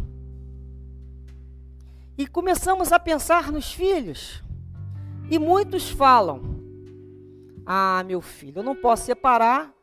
E 2.15 2.27
começamos 2.27 2.91
a 2.91 2.99
pensar 2.99 3.51
nos 3.51 3.73
filhos. 3.73 4.43
E 5.31 5.39
muitos 5.39 5.89
falam: 5.89 6.41
Ah, 7.65 8.03
meu 8.05 8.21
filho, 8.21 8.59
eu 8.59 8.63
não 8.63 8.75
posso 8.75 9.05
separar 9.05 9.73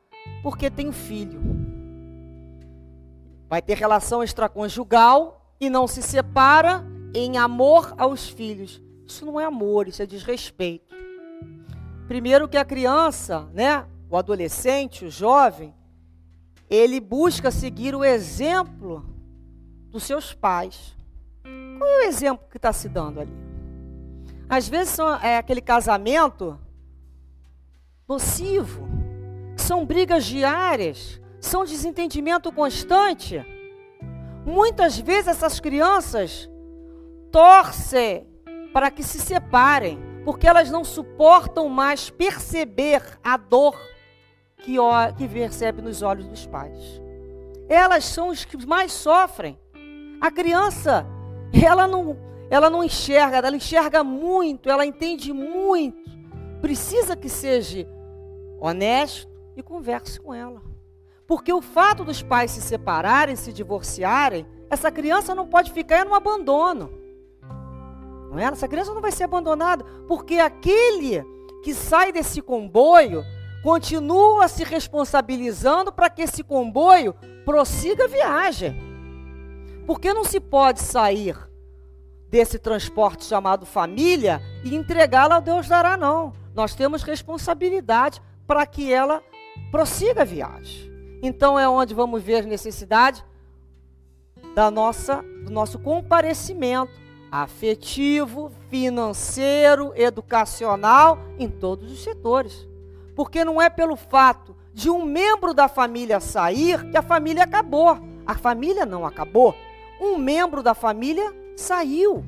porque 0.45 0.71
tenho 0.71 0.93
filho. 0.93 1.41
Vai 3.49 3.61
ter 3.61 3.77
relação 3.77 4.23
extraconjugal 4.23 5.57
e 5.61 5.69
não 5.69 5.89
se 5.89 6.03
separa 6.03 6.87
em 7.13 7.37
amor 7.37 7.95
aos 7.99 8.29
filhos. 8.29 8.81
Isso 9.07 9.27
não 9.27 9.39
é 9.39 9.45
amor, 9.45 9.89
isso 9.89 10.03
é 10.03 10.07
desrespeito. 10.07 10.95
Primeiro 12.09 12.49
que 12.49 12.57
a 12.57 12.65
criança, 12.65 13.49
né, 13.53 13.87
o 14.09 14.17
adolescente, 14.17 15.05
o 15.05 15.11
jovem, 15.11 15.75
ele 16.69 17.01
busca 17.01 17.51
seguir 17.51 17.95
o 17.95 18.05
exemplo 18.05 19.05
dos 19.89 20.03
seus 20.05 20.33
pais. 20.33 20.97
Qual 21.79 21.91
é 21.91 21.99
o 21.99 22.09
exemplo 22.09 22.47
que 22.51 22.57
está 22.57 22.73
se 22.73 22.89
dando 22.89 23.21
ali? 23.21 23.33
Às 24.49 24.69
vezes 24.69 24.99
é 25.23 25.37
aquele 25.39 25.61
casamento 25.61 26.59
nocivo, 28.09 28.87
são 29.57 29.87
brigas 29.87 30.25
diárias, 30.25 31.21
são 31.41 31.65
desentendimento 31.65 32.53
constante. 32.53 33.45
Muitas 34.45 34.99
vezes 34.99 35.29
essas 35.29 35.61
crianças 35.61 36.51
torcem 37.31 38.27
para 38.73 38.91
que 38.91 39.03
se 39.03 39.21
separem, 39.21 39.99
porque 40.25 40.47
elas 40.47 40.71
não 40.71 40.85
suportam 40.85 41.69
mais 41.69 42.11
perceber 42.11 43.03
a 43.23 43.37
dor 43.37 43.79
que, 44.59 44.77
que 45.17 45.29
percebe 45.29 45.83
nos 45.83 46.03
olhos 46.03 46.27
dos 46.27 46.47
pais. 46.47 47.01
Elas 47.69 48.05
são 48.05 48.29
os 48.29 48.45
que 48.45 48.67
mais 48.67 48.93
sofrem. 48.93 49.59
A 50.21 50.31
criança, 50.31 51.07
ela 51.53 51.87
não, 51.87 52.17
ela 52.51 52.71
não 52.71 52.83
enxerga, 52.85 53.39
ela 53.39 53.57
enxerga 53.57 54.05
muito, 54.05 54.71
ela 54.71 54.87
entende 54.87 55.33
muito. 55.33 56.11
Precisa 56.61 57.17
que 57.17 57.29
seja 57.29 57.87
honesto 58.61 59.29
e 59.57 59.63
converse 59.63 60.21
com 60.21 60.33
ela. 60.33 60.63
Porque 61.27 61.53
o 61.53 61.63
fato 61.63 62.05
dos 62.05 62.23
pais 62.23 62.51
se 62.51 62.61
separarem, 62.61 63.35
se 63.37 63.53
divorciarem, 63.53 64.47
essa 64.71 64.91
criança 64.91 65.35
não 65.35 65.47
pode 65.47 65.73
ficar 65.73 66.05
no 66.05 66.15
abandono. 66.15 67.02
Não 68.33 68.39
é? 68.39 68.45
Essa 68.45 68.67
criança 68.67 68.95
não 68.95 69.03
vai 69.03 69.13
ser 69.13 69.25
abandonada, 69.25 69.85
porque 70.09 70.39
aquele 70.39 71.23
que 71.63 71.75
sai 71.75 72.11
desse 72.11 72.41
comboio 72.41 73.23
continua 73.63 74.49
se 74.49 74.65
responsabilizando 74.65 75.93
para 75.93 76.09
que 76.09 76.23
esse 76.23 76.43
comboio 76.43 77.15
prossiga 77.45 78.05
a 78.05 78.09
viagem. 78.09 78.75
Porque 79.87 80.15
não 80.15 80.25
se 80.25 80.41
pode 80.41 80.81
sair 80.81 81.37
desse 82.31 82.59
transporte 82.59 83.27
chamado 83.27 83.67
família 83.67 84.41
e 84.65 84.75
entregá-la 84.75 85.37
a 85.37 85.41
Deus 85.41 85.69
dará, 85.69 85.99
não. 85.99 86.33
Nós 86.55 86.75
temos 86.75 87.03
responsabilidade 87.03 88.23
para 88.47 88.65
que 88.65 88.91
ela 88.91 89.23
prossiga 89.71 90.23
a 90.23 90.25
viagem. 90.25 90.91
Então 91.23 91.59
é 91.59 91.69
onde 91.69 91.93
vamos 91.93 92.23
ver 92.23 92.47
necessidade 92.47 93.23
da 94.55 94.71
nossa, 94.71 95.23
do 95.45 95.53
nosso 95.53 95.79
comparecimento 95.79 97.02
afetivo, 97.33 98.53
financeiro, 98.69 99.95
educacional, 99.97 101.19
em 101.39 101.49
todos 101.49 101.91
os 101.91 102.05
setores. 102.05 102.69
Porque 103.17 103.43
não 103.43 103.61
é 103.61 103.71
pelo 103.71 103.97
fato 103.97 104.55
de 104.75 104.91
um 104.91 105.03
membro 105.03 105.55
da 105.55 105.67
família 105.67 106.21
sair 106.21 106.91
que 106.91 106.97
a 106.97 107.03
família 107.03 107.45
acabou. 107.45 107.99
A 108.27 108.35
família 108.35 108.85
não 108.85 109.07
acabou. 109.07 109.55
Um 109.99 110.19
membro 110.19 110.63
da 110.63 110.75
família 110.75 111.35
saiu. 111.57 112.23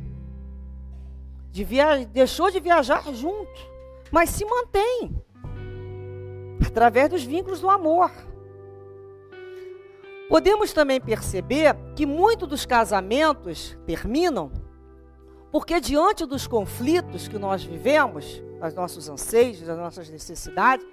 De 1.51 1.63
via... 1.65 2.07
Deixou 2.07 2.51
de 2.51 2.59
viajar 2.59 3.05
junto. 3.13 3.61
Mas 4.11 4.31
se 4.31 4.45
mantém. 4.47 5.23
Através 6.67 7.11
dos 7.11 7.23
vínculos 7.23 7.61
do 7.61 7.69
amor. 7.69 8.11
Podemos 10.31 10.73
também 10.73 10.99
perceber 10.99 11.77
que 11.95 12.07
muitos 12.07 12.49
dos 12.49 12.65
casamentos 12.65 13.77
terminam 13.87 14.64
porque, 15.55 15.79
diante 15.79 16.27
dos 16.27 16.49
conflitos 16.49 17.29
que 17.29 17.39
nós 17.39 17.63
vivemos, 17.63 18.43
os 18.61 18.75
nossos 18.75 19.09
anseios, 19.09 19.69
as 19.69 19.79
nossas 19.79 20.11
necessidades, 20.11 20.85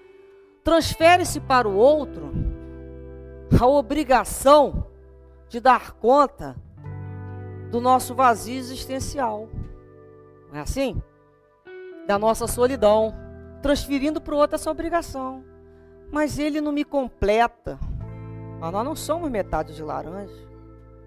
transfere-se 0.63 1.39
para 1.39 1.67
o 1.67 1.75
outro 1.75 2.31
a 3.59 3.65
obrigação 3.65 4.85
de 5.49 5.59
dar 5.59 5.93
conta 5.93 6.55
do 7.71 7.81
nosso 7.81 8.13
vazio 8.13 8.55
existencial. 8.55 9.49
Não 10.51 10.59
é 10.59 10.61
assim? 10.61 11.01
Da 12.05 12.19
nossa 12.19 12.45
solidão, 12.45 13.15
transferindo 13.63 14.21
para 14.21 14.35
o 14.35 14.37
outro 14.37 14.57
essa 14.57 14.69
obrigação. 14.69 15.43
Mas 16.11 16.37
ele 16.37 16.61
não 16.61 16.71
me 16.71 16.85
completa. 16.85 17.79
Mas 18.59 18.71
nós 18.71 18.85
não 18.85 18.95
somos 18.95 19.31
metade 19.31 19.73
de 19.73 19.81
laranja. 19.81 20.47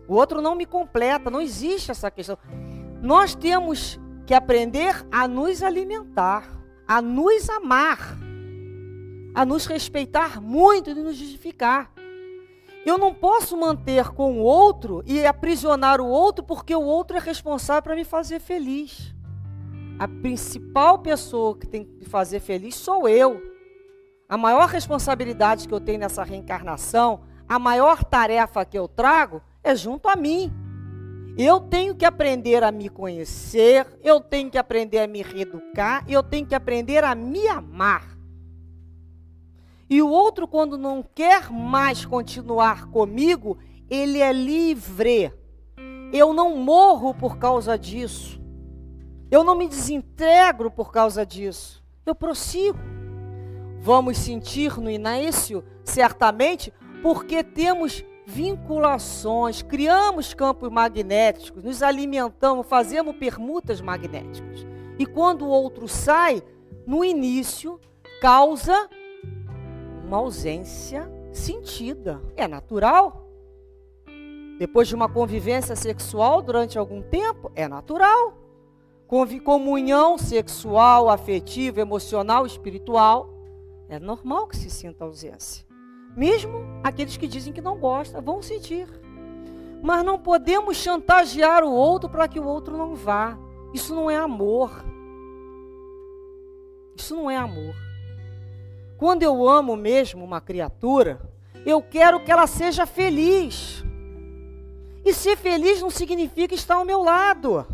O 0.09 0.14
outro 0.14 0.42
não 0.42 0.57
me 0.57 0.66
completa, 0.66 1.30
não 1.30 1.40
existe 1.40 1.92
essa 1.92 2.11
questão. 2.11 2.36
Nós 3.05 3.34
temos 3.34 4.00
que 4.26 4.32
aprender 4.32 5.07
a 5.12 5.28
nos 5.28 5.62
alimentar, 5.62 6.50
a 6.88 7.02
nos 7.02 7.50
amar, 7.50 8.16
a 9.34 9.44
nos 9.44 9.66
respeitar 9.66 10.40
muito 10.40 10.88
e 10.88 10.94
nos 10.94 11.14
justificar. 11.14 11.92
Eu 12.86 12.96
não 12.96 13.12
posso 13.12 13.59
manter 13.59 14.09
com 14.09 14.38
o 14.38 14.42
outro 14.42 15.02
e 15.05 15.26
aprisionar 15.26 16.00
o 16.00 16.07
outro 16.07 16.42
porque 16.42 16.74
o 16.74 16.80
outro 16.80 17.18
é 17.18 17.20
responsável 17.20 17.82
para 17.82 17.94
me 17.94 18.05
fazer 18.05 18.40
feliz. 18.40 19.14
A 19.98 20.09
principal 20.09 21.00
pessoa 21.00 21.59
que 21.59 21.66
tem 21.66 21.84
que 21.84 21.92
me 21.92 22.05
fazer 22.07 22.40
feliz 22.40 22.74
sou 22.74 23.07
eu. 23.07 23.38
A 24.26 24.38
maior 24.38 24.66
responsabilidade 24.66 25.68
que 25.68 25.74
eu 25.74 25.80
tenho 25.80 25.98
nessa 25.98 26.24
reencarnação 26.24 27.20
a 27.46 27.59
maior 27.59 28.02
tarefa 28.02 28.64
que 28.64 28.78
eu 28.78 28.88
trago 28.88 29.42
é 29.62 29.76
junto 29.76 30.09
a 30.09 30.16
mim. 30.16 30.50
Eu 31.37 31.59
tenho 31.59 31.97
que 31.97 32.05
aprender 32.05 32.62
a 32.62 32.70
me 32.70 32.89
conhecer, 32.89 33.87
eu 34.03 34.20
tenho 34.20 34.49
que 34.49 34.59
aprender 34.59 35.01
a 35.01 35.07
me 35.09 35.20
reeducar, 35.20 36.05
eu 36.09 36.22
tenho 36.22 36.47
que 36.47 36.55
aprender 36.55 37.03
a 37.03 37.14
me 37.14 37.49
amar. 37.49 38.16
E 39.91 40.01
o 40.01 40.09
outro, 40.09 40.47
quando 40.47 40.78
não 40.78 41.03
quer 41.03 41.51
mais 41.51 42.05
continuar 42.05 42.87
comigo, 42.87 43.59
ele 43.91 44.20
é 44.20 44.32
livre. 44.32 45.32
Eu 46.12 46.32
não 46.32 46.57
morro 46.57 47.12
por 47.12 47.37
causa 47.37 47.76
disso. 47.76 48.41
Eu 49.30 49.43
não 49.43 49.57
me 49.57 49.66
desintegro 49.66 50.70
por 50.70 50.93
causa 50.93 51.26
disso. 51.26 51.85
Eu 52.07 52.14
prossigo. 52.14 52.78
Vamos 53.80 54.18
sentir 54.18 54.78
no 54.78 54.89
início, 54.89 55.64
certamente, 55.82 56.72
porque 57.03 57.43
temos 57.43 58.05
vinculações, 58.27 59.62
criamos 59.62 60.33
campos 60.33 60.70
magnéticos, 60.70 61.62
nos 61.62 61.83
alimentamos, 61.83 62.66
fazemos 62.66 63.16
permutas 63.16 63.81
magnéticas. 63.81 64.66
E 64.99 65.05
quando 65.05 65.43
o 65.43 65.49
outro 65.49 65.87
sai, 65.87 66.43
no 66.87 67.05
início, 67.05 67.81
causa 68.20 68.89
uma 70.05 70.18
ausência 70.18 71.11
sentida. 71.33 72.22
É 72.37 72.47
natural. 72.47 73.29
Depois 74.59 74.87
de 74.87 74.95
uma 74.95 75.09
convivência 75.09 75.75
sexual 75.75 76.41
durante 76.41 76.79
algum 76.79 77.03
tempo, 77.03 77.51
é 77.55 77.66
natural. 77.66 78.39
Comunhão 79.45 80.16
sexual, 80.16 81.09
afetiva, 81.09 81.81
emocional, 81.81 82.47
espiritual, 82.47 83.29
é 83.89 83.99
normal 83.99 84.47
que 84.49 84.57
se 84.57 84.70
sinta 84.70 85.05
ausência. 85.05 85.64
Mesmo 86.16 86.64
aqueles 86.82 87.16
que 87.16 87.26
dizem 87.26 87.52
que 87.52 87.60
não 87.60 87.78
gostam, 87.78 88.22
vão 88.22 88.42
sentir. 88.42 88.88
Mas 89.82 90.04
não 90.04 90.18
podemos 90.18 90.76
chantagear 90.76 91.64
o 91.64 91.72
outro 91.72 92.08
para 92.08 92.28
que 92.28 92.38
o 92.38 92.46
outro 92.46 92.76
não 92.76 92.94
vá. 92.94 93.36
Isso 93.72 93.94
não 93.94 94.10
é 94.10 94.16
amor. 94.16 94.84
Isso 96.96 97.14
não 97.16 97.30
é 97.30 97.36
amor. 97.36 97.74
Quando 98.96 99.22
eu 99.22 99.46
amo 99.48 99.76
mesmo 99.76 100.24
uma 100.24 100.40
criatura, 100.40 101.20
eu 101.66 101.82
quero 101.82 102.20
que 102.20 102.30
ela 102.30 102.46
seja 102.46 102.86
feliz. 102.86 103.84
E 105.04 105.12
ser 105.12 105.36
feliz 105.36 105.82
não 105.82 105.90
significa 105.90 106.54
estar 106.54 106.76
ao 106.76 106.84
meu 106.84 107.02
lado. 107.02 107.66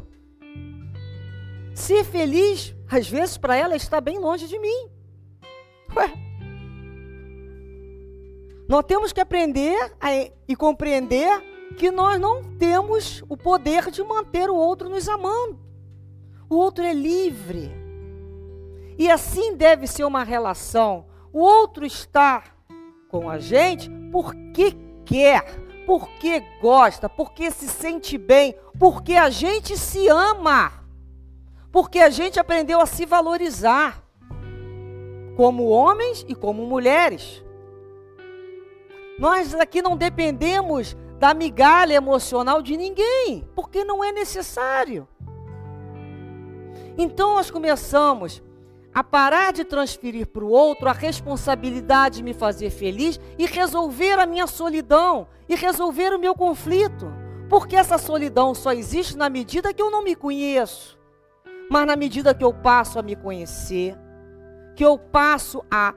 Ser 1.74 2.04
feliz, 2.04 2.74
às 2.90 3.08
vezes, 3.08 3.36
para 3.36 3.54
ela, 3.54 3.76
está 3.76 4.00
bem 4.00 4.18
longe 4.18 4.48
de 4.48 4.58
mim. 4.58 4.88
Ué, 5.94 6.12
nós 8.70 8.84
temos 8.84 9.12
que 9.12 9.20
aprender 9.20 9.92
a, 10.00 10.12
e 10.46 10.54
compreender 10.54 11.28
que 11.76 11.90
nós 11.90 12.20
não 12.20 12.44
temos 12.56 13.20
o 13.28 13.36
poder 13.36 13.90
de 13.90 14.00
manter 14.04 14.48
o 14.48 14.54
outro 14.54 14.88
nos 14.88 15.08
amando. 15.08 15.58
O 16.48 16.54
outro 16.54 16.84
é 16.84 16.94
livre. 16.94 17.72
E 18.96 19.10
assim 19.10 19.56
deve 19.56 19.88
ser 19.88 20.04
uma 20.04 20.22
relação. 20.22 21.06
O 21.32 21.40
outro 21.40 21.84
está 21.84 22.44
com 23.08 23.28
a 23.28 23.40
gente 23.40 23.90
porque 24.12 24.76
quer, 25.04 25.44
porque 25.84 26.38
gosta, 26.62 27.08
porque 27.08 27.50
se 27.50 27.66
sente 27.66 28.16
bem, 28.16 28.54
porque 28.78 29.14
a 29.14 29.30
gente 29.30 29.76
se 29.76 30.06
ama. 30.06 30.84
Porque 31.72 31.98
a 31.98 32.08
gente 32.08 32.38
aprendeu 32.38 32.80
a 32.80 32.86
se 32.86 33.04
valorizar 33.04 34.00
como 35.36 35.70
homens 35.70 36.24
e 36.28 36.36
como 36.36 36.64
mulheres. 36.64 37.42
Nós 39.20 39.54
aqui 39.54 39.82
não 39.82 39.98
dependemos 39.98 40.96
da 41.18 41.34
migalha 41.34 41.92
emocional 41.92 42.62
de 42.62 42.74
ninguém, 42.74 43.46
porque 43.54 43.84
não 43.84 44.02
é 44.02 44.10
necessário. 44.10 45.06
Então 46.96 47.34
nós 47.34 47.50
começamos 47.50 48.42
a 48.94 49.04
parar 49.04 49.52
de 49.52 49.62
transferir 49.62 50.26
para 50.26 50.42
o 50.42 50.48
outro 50.48 50.88
a 50.88 50.92
responsabilidade 50.92 52.16
de 52.16 52.22
me 52.22 52.32
fazer 52.32 52.70
feliz 52.70 53.20
e 53.38 53.44
resolver 53.44 54.18
a 54.18 54.24
minha 54.24 54.46
solidão 54.46 55.28
e 55.46 55.54
resolver 55.54 56.14
o 56.14 56.18
meu 56.18 56.34
conflito. 56.34 57.12
Porque 57.50 57.76
essa 57.76 57.98
solidão 57.98 58.54
só 58.54 58.72
existe 58.72 59.18
na 59.18 59.28
medida 59.28 59.74
que 59.74 59.82
eu 59.82 59.90
não 59.90 60.02
me 60.02 60.16
conheço, 60.16 60.98
mas 61.70 61.86
na 61.86 61.94
medida 61.94 62.34
que 62.34 62.42
eu 62.42 62.54
passo 62.54 62.98
a 62.98 63.02
me 63.02 63.14
conhecer, 63.14 63.98
que 64.74 64.82
eu 64.82 64.96
passo 64.96 65.62
a 65.70 65.94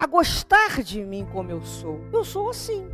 a 0.00 0.06
gostar 0.06 0.82
de 0.82 1.04
mim 1.04 1.28
como 1.30 1.50
eu 1.50 1.60
sou. 1.62 2.00
Eu 2.10 2.24
sou 2.24 2.48
assim. 2.48 2.88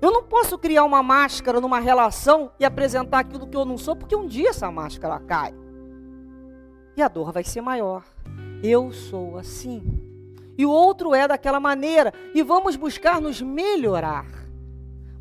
Eu 0.00 0.12
não 0.12 0.22
posso 0.22 0.56
criar 0.56 0.84
uma 0.84 1.02
máscara 1.02 1.60
numa 1.60 1.80
relação 1.80 2.52
e 2.60 2.64
apresentar 2.64 3.18
aquilo 3.18 3.48
que 3.48 3.56
eu 3.56 3.64
não 3.64 3.76
sou, 3.76 3.96
porque 3.96 4.14
um 4.14 4.26
dia 4.26 4.50
essa 4.50 4.70
máscara 4.70 5.18
cai. 5.18 5.52
E 6.96 7.02
a 7.02 7.08
dor 7.08 7.32
vai 7.32 7.42
ser 7.42 7.60
maior. 7.60 8.04
Eu 8.62 8.92
sou 8.92 9.36
assim. 9.36 9.82
E 10.56 10.64
o 10.64 10.70
outro 10.70 11.12
é 11.12 11.26
daquela 11.26 11.58
maneira. 11.58 12.14
E 12.34 12.42
vamos 12.42 12.76
buscar 12.76 13.20
nos 13.20 13.42
melhorar. 13.42 14.26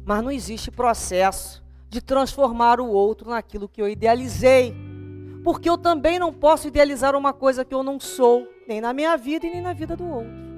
Mas 0.06 0.24
não 0.24 0.32
existe 0.32 0.70
processo 0.70 1.64
de 1.90 2.00
transformar 2.00 2.80
o 2.80 2.88
outro 2.88 3.32
naquilo 3.32 3.68
que 3.68 3.82
eu 3.82 3.90
idealizei. 3.90 4.76
Porque 5.44 5.70
eu 5.70 5.78
também 5.78 6.20
não 6.20 6.32
posso 6.32 6.68
idealizar 6.68 7.16
uma 7.16 7.34
coisa 7.34 7.66
que 7.66 7.74
eu 7.74 7.82
não 7.82 8.00
sou, 8.00 8.48
nem 8.68 8.80
na 8.80 8.94
minha 8.94 9.18
vida 9.18 9.48
e 9.48 9.50
nem 9.50 9.62
na 9.62 9.74
vida 9.74 9.96
do 9.96 10.06
outro. 10.06 10.49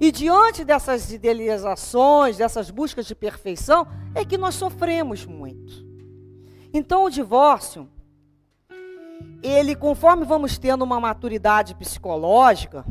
E 0.00 0.10
diante 0.10 0.64
dessas 0.64 1.12
idealizações, 1.12 2.38
dessas 2.38 2.70
buscas 2.70 3.04
de 3.04 3.14
perfeição, 3.14 3.86
é 4.14 4.24
que 4.24 4.38
nós 4.38 4.54
sofremos 4.54 5.26
muito. 5.26 5.84
Então 6.72 7.04
o 7.04 7.10
divórcio, 7.10 7.86
ele, 9.42 9.76
conforme 9.76 10.24
vamos 10.24 10.56
tendo 10.56 10.82
uma 10.82 10.98
maturidade 10.98 11.74
psicológica 11.74 12.86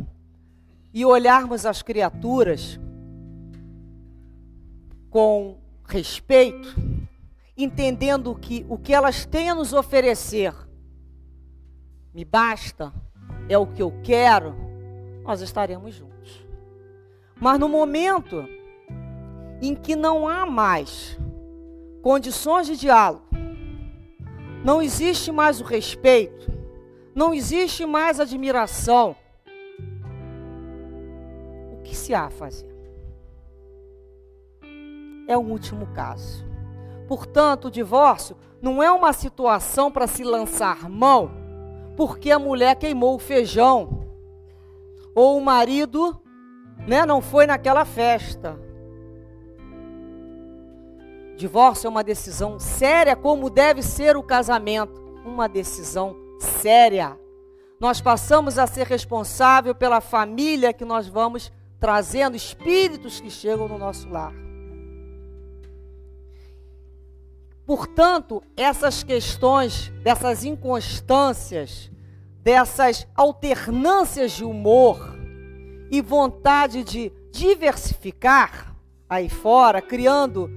e 0.94 1.04
olharmos 1.04 1.66
as 1.66 1.82
criaturas 1.82 2.80
com 5.10 5.58
respeito, 5.88 6.76
entendendo 7.58 8.36
que 8.36 8.64
o 8.70 8.78
que 8.78 8.94
elas 8.94 9.26
têm 9.26 9.50
a 9.50 9.56
nos 9.56 9.74
oferecer 9.74 10.54
me 12.14 12.24
basta, 12.24 12.94
é 13.48 13.58
o 13.58 13.66
que 13.66 13.82
eu 13.82 13.92
quero, 14.04 14.56
nós 15.24 15.42
estaremos 15.42 15.96
juntos. 15.96 16.09
Mas 17.40 17.60
no 17.60 17.70
momento 17.70 18.48
em 19.62 19.74
que 19.74 19.96
não 19.96 20.28
há 20.28 20.46
mais 20.46 21.18
condições 22.02 22.68
de 22.68 22.78
diálogo, 22.78 23.24
não 24.64 24.82
existe 24.82 25.32
mais 25.32 25.62
o 25.62 25.64
respeito, 25.64 26.52
não 27.16 27.34
existe 27.34 27.86
mais 27.86 28.20
admiração, 28.20 29.16
o 31.72 31.82
que 31.82 31.96
se 31.96 32.14
há 32.14 32.26
a 32.26 32.30
fazer? 32.30 32.76
É 35.28 35.38
o 35.38 35.42
último 35.42 35.88
caso. 35.88 36.46
Portanto, 37.08 37.66
o 37.66 37.72
divórcio 37.72 38.36
não 38.62 38.84
é 38.84 38.92
uma 38.92 39.14
situação 39.14 39.92
para 39.92 40.08
se 40.08 40.24
lançar 40.24 40.90
mão 40.90 41.32
porque 41.96 42.32
a 42.32 42.40
mulher 42.40 42.76
queimou 42.76 43.16
o 43.16 43.20
feijão 43.20 44.08
ou 45.14 45.38
o 45.38 45.42
marido 45.42 46.20
né, 46.88 47.06
não 47.06 47.22
foi 47.22 47.46
naquela 47.46 47.86
festa. 47.86 48.60
Divórcio 51.36 51.88
é 51.88 51.90
uma 51.90 52.04
decisão 52.04 52.60
séria, 52.60 53.16
como 53.16 53.50
deve 53.50 53.82
ser 53.82 54.18
o 54.18 54.24
casamento. 54.24 55.00
Uma 55.24 55.48
decisão 55.48 56.16
séria. 56.40 57.18
Nós 57.80 58.02
passamos 58.02 58.58
a 58.58 58.68
ser 58.68 58.86
responsável 58.86 59.74
pela 59.74 60.02
família 60.02 60.74
que 60.74 60.84
nós 60.84 61.08
vamos 61.08 61.52
trazendo, 61.80 62.36
espíritos 62.36 63.22
que 63.22 63.30
chegam 63.30 63.68
no 63.68 63.78
nosso 63.78 64.10
lar. 64.10 64.34
Portanto, 67.66 68.44
essas 68.58 69.04
questões, 69.04 69.90
dessas 70.04 70.44
inconstâncias, 70.44 71.90
dessas 72.42 73.08
alternâncias 73.16 74.32
de 74.32 74.44
humor 74.44 75.19
e 75.92 76.02
vontade 76.02 76.84
de 76.84 77.12
diversificar 77.32 78.76
aí 79.10 79.30
fora, 79.30 79.82
criando 79.82 80.50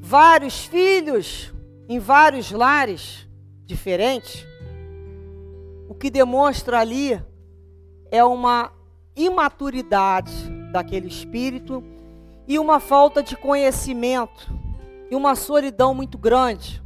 vários 0.00 0.64
filhos 0.64 1.52
em 1.88 1.98
vários 1.98 2.50
lares 2.50 3.28
diferentes, 3.66 4.46
o 5.88 5.94
que 5.94 6.10
demonstra 6.10 6.80
ali 6.80 7.20
é 8.10 8.24
uma 8.24 8.72
imaturidade 9.14 10.32
daquele 10.72 11.08
espírito 11.08 11.82
e 12.46 12.58
uma 12.58 12.80
falta 12.80 13.22
de 13.22 13.36
conhecimento 13.36 14.50
e 15.10 15.14
uma 15.14 15.34
solidão 15.34 15.94
muito 15.94 16.18
grande. 16.18 16.82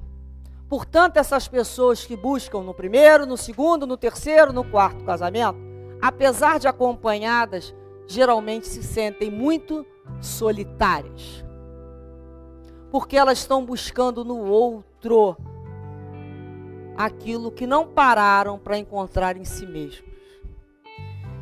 Portanto, 0.69 1.17
essas 1.17 1.49
pessoas 1.49 2.05
que 2.05 2.17
buscam 2.17 2.63
no 2.63 2.75
primeiro, 2.75 3.25
no 3.25 3.37
segundo, 3.37 3.87
no 3.87 3.97
terceiro, 3.97 4.53
no 4.53 4.65
quarto 4.65 5.03
casamento, 5.05 5.59
apesar 6.01 6.59
de 6.59 6.69
acompanhadas, 6.69 7.75
geralmente 8.07 8.67
se 8.67 8.83
sentem 8.83 9.31
muito 9.31 9.87
solitárias. 10.21 11.45
Porque 12.91 13.17
elas 13.17 13.39
estão 13.39 13.65
buscando 13.65 14.25
no 14.25 14.39
outro 14.39 15.37
aquilo 16.97 17.53
que 17.53 17.67
não 17.67 17.87
pararam 17.87 18.59
para 18.59 18.79
encontrar 18.79 19.37
em 19.37 19.45
si 19.45 19.67
mesmos. 19.67 20.09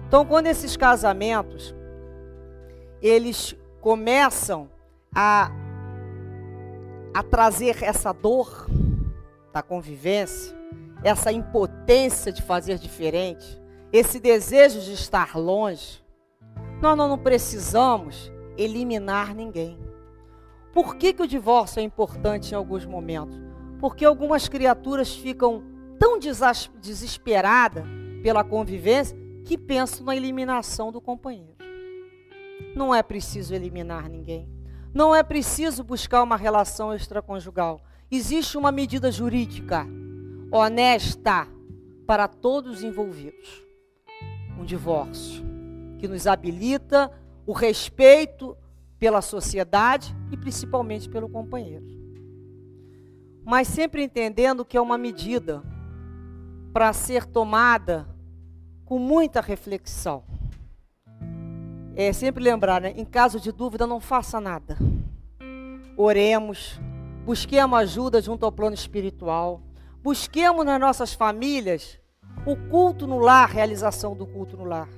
Então, 0.06 0.24
quando 0.24 0.46
esses 0.46 0.76
casamentos 0.76 1.74
eles 3.00 3.54
começam 3.80 4.68
a 5.14 5.50
a 7.14 7.22
trazer 7.22 7.82
essa 7.82 8.12
dor 8.12 8.66
da 9.50 9.62
convivência, 9.62 10.54
essa 11.02 11.32
impotência 11.32 12.30
de 12.30 12.42
fazer 12.42 12.78
diferente, 12.78 13.58
esse 13.96 14.20
desejo 14.20 14.80
de 14.80 14.92
estar 14.92 15.36
longe, 15.38 16.04
nós 16.82 16.96
não 16.96 17.16
precisamos 17.16 18.30
eliminar 18.58 19.34
ninguém. 19.34 19.78
Por 20.72 20.96
que, 20.96 21.14
que 21.14 21.22
o 21.22 21.26
divórcio 21.26 21.80
é 21.80 21.82
importante 21.82 22.52
em 22.52 22.54
alguns 22.54 22.84
momentos? 22.84 23.38
Porque 23.80 24.04
algumas 24.04 24.48
criaturas 24.48 25.14
ficam 25.14 25.64
tão 25.98 26.18
desesperadas 26.78 27.84
pela 28.22 28.44
convivência 28.44 29.16
que 29.44 29.56
pensam 29.56 30.04
na 30.04 30.14
eliminação 30.14 30.92
do 30.92 31.00
companheiro. 31.00 31.56
Não 32.74 32.94
é 32.94 33.02
preciso 33.02 33.54
eliminar 33.54 34.10
ninguém. 34.10 34.46
Não 34.92 35.14
é 35.14 35.22
preciso 35.22 35.82
buscar 35.82 36.22
uma 36.22 36.36
relação 36.36 36.92
extraconjugal. 36.92 37.80
Existe 38.10 38.58
uma 38.58 38.70
medida 38.70 39.10
jurídica 39.10 39.86
honesta 40.52 41.48
para 42.06 42.28
todos 42.28 42.78
os 42.78 42.82
envolvidos. 42.82 43.65
Um 44.58 44.64
divórcio 44.64 45.44
que 45.98 46.08
nos 46.08 46.26
habilita 46.26 47.10
o 47.46 47.52
respeito 47.52 48.56
pela 48.98 49.22
sociedade 49.22 50.16
e 50.30 50.36
principalmente 50.36 51.08
pelo 51.08 51.28
companheiro. 51.28 51.86
Mas 53.44 53.68
sempre 53.68 54.02
entendendo 54.02 54.64
que 54.64 54.76
é 54.76 54.80
uma 54.80 54.98
medida 54.98 55.62
para 56.72 56.92
ser 56.92 57.24
tomada 57.24 58.08
com 58.84 58.98
muita 58.98 59.40
reflexão 59.40 60.24
é 61.96 62.12
sempre 62.12 62.44
lembrar, 62.44 62.82
né? 62.82 62.92
Em 62.94 63.06
caso 63.06 63.40
de 63.40 63.50
dúvida, 63.50 63.86
não 63.86 63.98
faça 64.00 64.38
nada. 64.38 64.76
Oremos, 65.96 66.78
busquemos 67.24 67.78
ajuda 67.78 68.20
junto 68.20 68.44
ao 68.44 68.52
plano 68.52 68.74
espiritual, 68.74 69.62
busquemos 70.02 70.66
nas 70.66 70.78
nossas 70.78 71.14
famílias 71.14 71.98
o 72.46 72.56
culto 72.56 73.06
no 73.06 73.18
lar, 73.18 73.50
realização 73.50 74.14
do 74.14 74.26
culto 74.26 74.56
no 74.56 74.64
lar. 74.64 74.88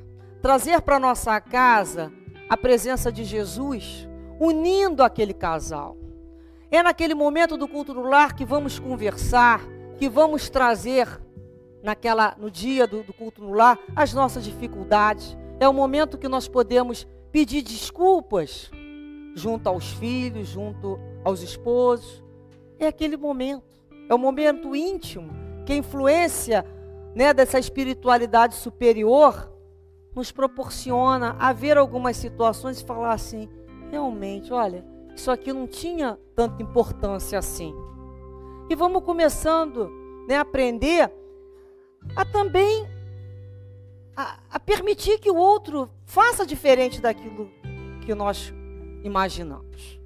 Trazer 0.40 0.80
para 0.82 1.00
nossa 1.00 1.40
casa 1.40 2.12
a 2.48 2.56
presença 2.56 3.10
de 3.10 3.24
Jesus, 3.24 4.08
unindo 4.38 5.02
aquele 5.02 5.34
casal. 5.34 5.96
É 6.70 6.82
naquele 6.82 7.14
momento 7.14 7.56
do 7.56 7.66
culto 7.66 7.94
no 7.94 8.02
lar 8.02 8.34
que 8.34 8.44
vamos 8.44 8.78
conversar, 8.78 9.62
que 9.96 10.08
vamos 10.08 10.48
trazer 10.50 11.08
naquela 11.82 12.36
no 12.38 12.50
dia 12.50 12.86
do, 12.86 13.02
do 13.02 13.12
culto 13.12 13.42
no 13.42 13.52
lar 13.52 13.78
as 13.96 14.12
nossas 14.12 14.44
dificuldades 14.44 15.36
é 15.60 15.68
o 15.68 15.72
momento 15.72 16.18
que 16.18 16.28
nós 16.28 16.46
podemos 16.46 17.06
pedir 17.32 17.62
desculpas 17.62 18.70
junto 19.34 19.68
aos 19.68 19.90
filhos, 19.92 20.48
junto 20.48 20.98
aos 21.24 21.42
esposos. 21.42 22.22
É 22.78 22.86
aquele 22.86 23.16
momento. 23.16 23.64
É 24.08 24.14
o 24.14 24.18
momento 24.18 24.74
íntimo 24.74 25.30
que 25.66 25.72
a 25.72 25.76
influência 25.76 26.64
né, 27.14 27.32
dessa 27.32 27.58
espiritualidade 27.58 28.54
superior 28.54 29.52
nos 30.14 30.32
proporciona 30.32 31.36
a 31.38 31.52
ver 31.52 31.78
algumas 31.78 32.16
situações 32.16 32.80
e 32.80 32.84
falar 32.84 33.12
assim: 33.12 33.48
realmente, 33.90 34.52
olha, 34.52 34.84
isso 35.14 35.30
aqui 35.30 35.52
não 35.52 35.66
tinha 35.66 36.18
tanta 36.34 36.62
importância 36.62 37.38
assim. 37.38 37.74
E 38.70 38.74
vamos 38.74 39.02
começando 39.02 39.90
né, 40.28 40.36
a 40.36 40.42
aprender 40.42 41.10
a 42.14 42.24
também 42.24 42.86
a, 44.16 44.38
a 44.50 44.60
permitir 44.60 45.18
que 45.18 45.30
o 45.30 45.36
outro 45.36 45.88
faça 46.04 46.44
diferente 46.44 47.00
daquilo 47.00 47.50
que 48.04 48.14
nós 48.14 48.52
imaginamos. 49.04 50.00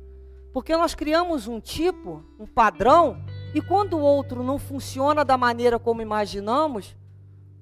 Porque 0.53 0.77
nós 0.77 0.95
criamos 0.95 1.49
um 1.49 1.59
tipo, 1.59 2.23
um 2.39 2.47
padrão, 2.47 3.17
e 3.55 3.61
quando 3.61 3.95
o 3.95 4.01
outro 4.01 4.43
não 4.43 4.59
funciona 4.59 5.25
da 5.25 5.37
maneira 5.37 5.79
como 5.79 6.03
imaginamos, 6.03 6.97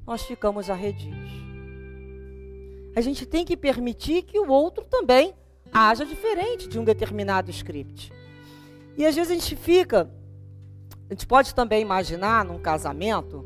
nós 0.07 0.23
ficamos 0.23 0.71
arredios. 0.71 1.31
A 2.95 3.01
gente 3.01 3.25
tem 3.25 3.45
que 3.45 3.57
permitir 3.57 4.23
que 4.23 4.39
o 4.39 4.49
outro 4.49 4.85
também 4.85 5.35
haja 5.73 6.05
diferente 6.05 6.69
de 6.69 6.79
um 6.79 6.85
determinado 6.85 7.51
script. 7.51 8.13
E 8.97 9.07
às 9.07 9.15
vezes 9.15 9.31
a 9.31 9.35
gente 9.35 9.57
fica, 9.57 10.11
a 11.09 11.15
gente 11.15 11.27
pode 11.27 11.55
também 11.55 11.81
imaginar 11.83 12.45
num 12.45 12.59
casamento 12.59 13.45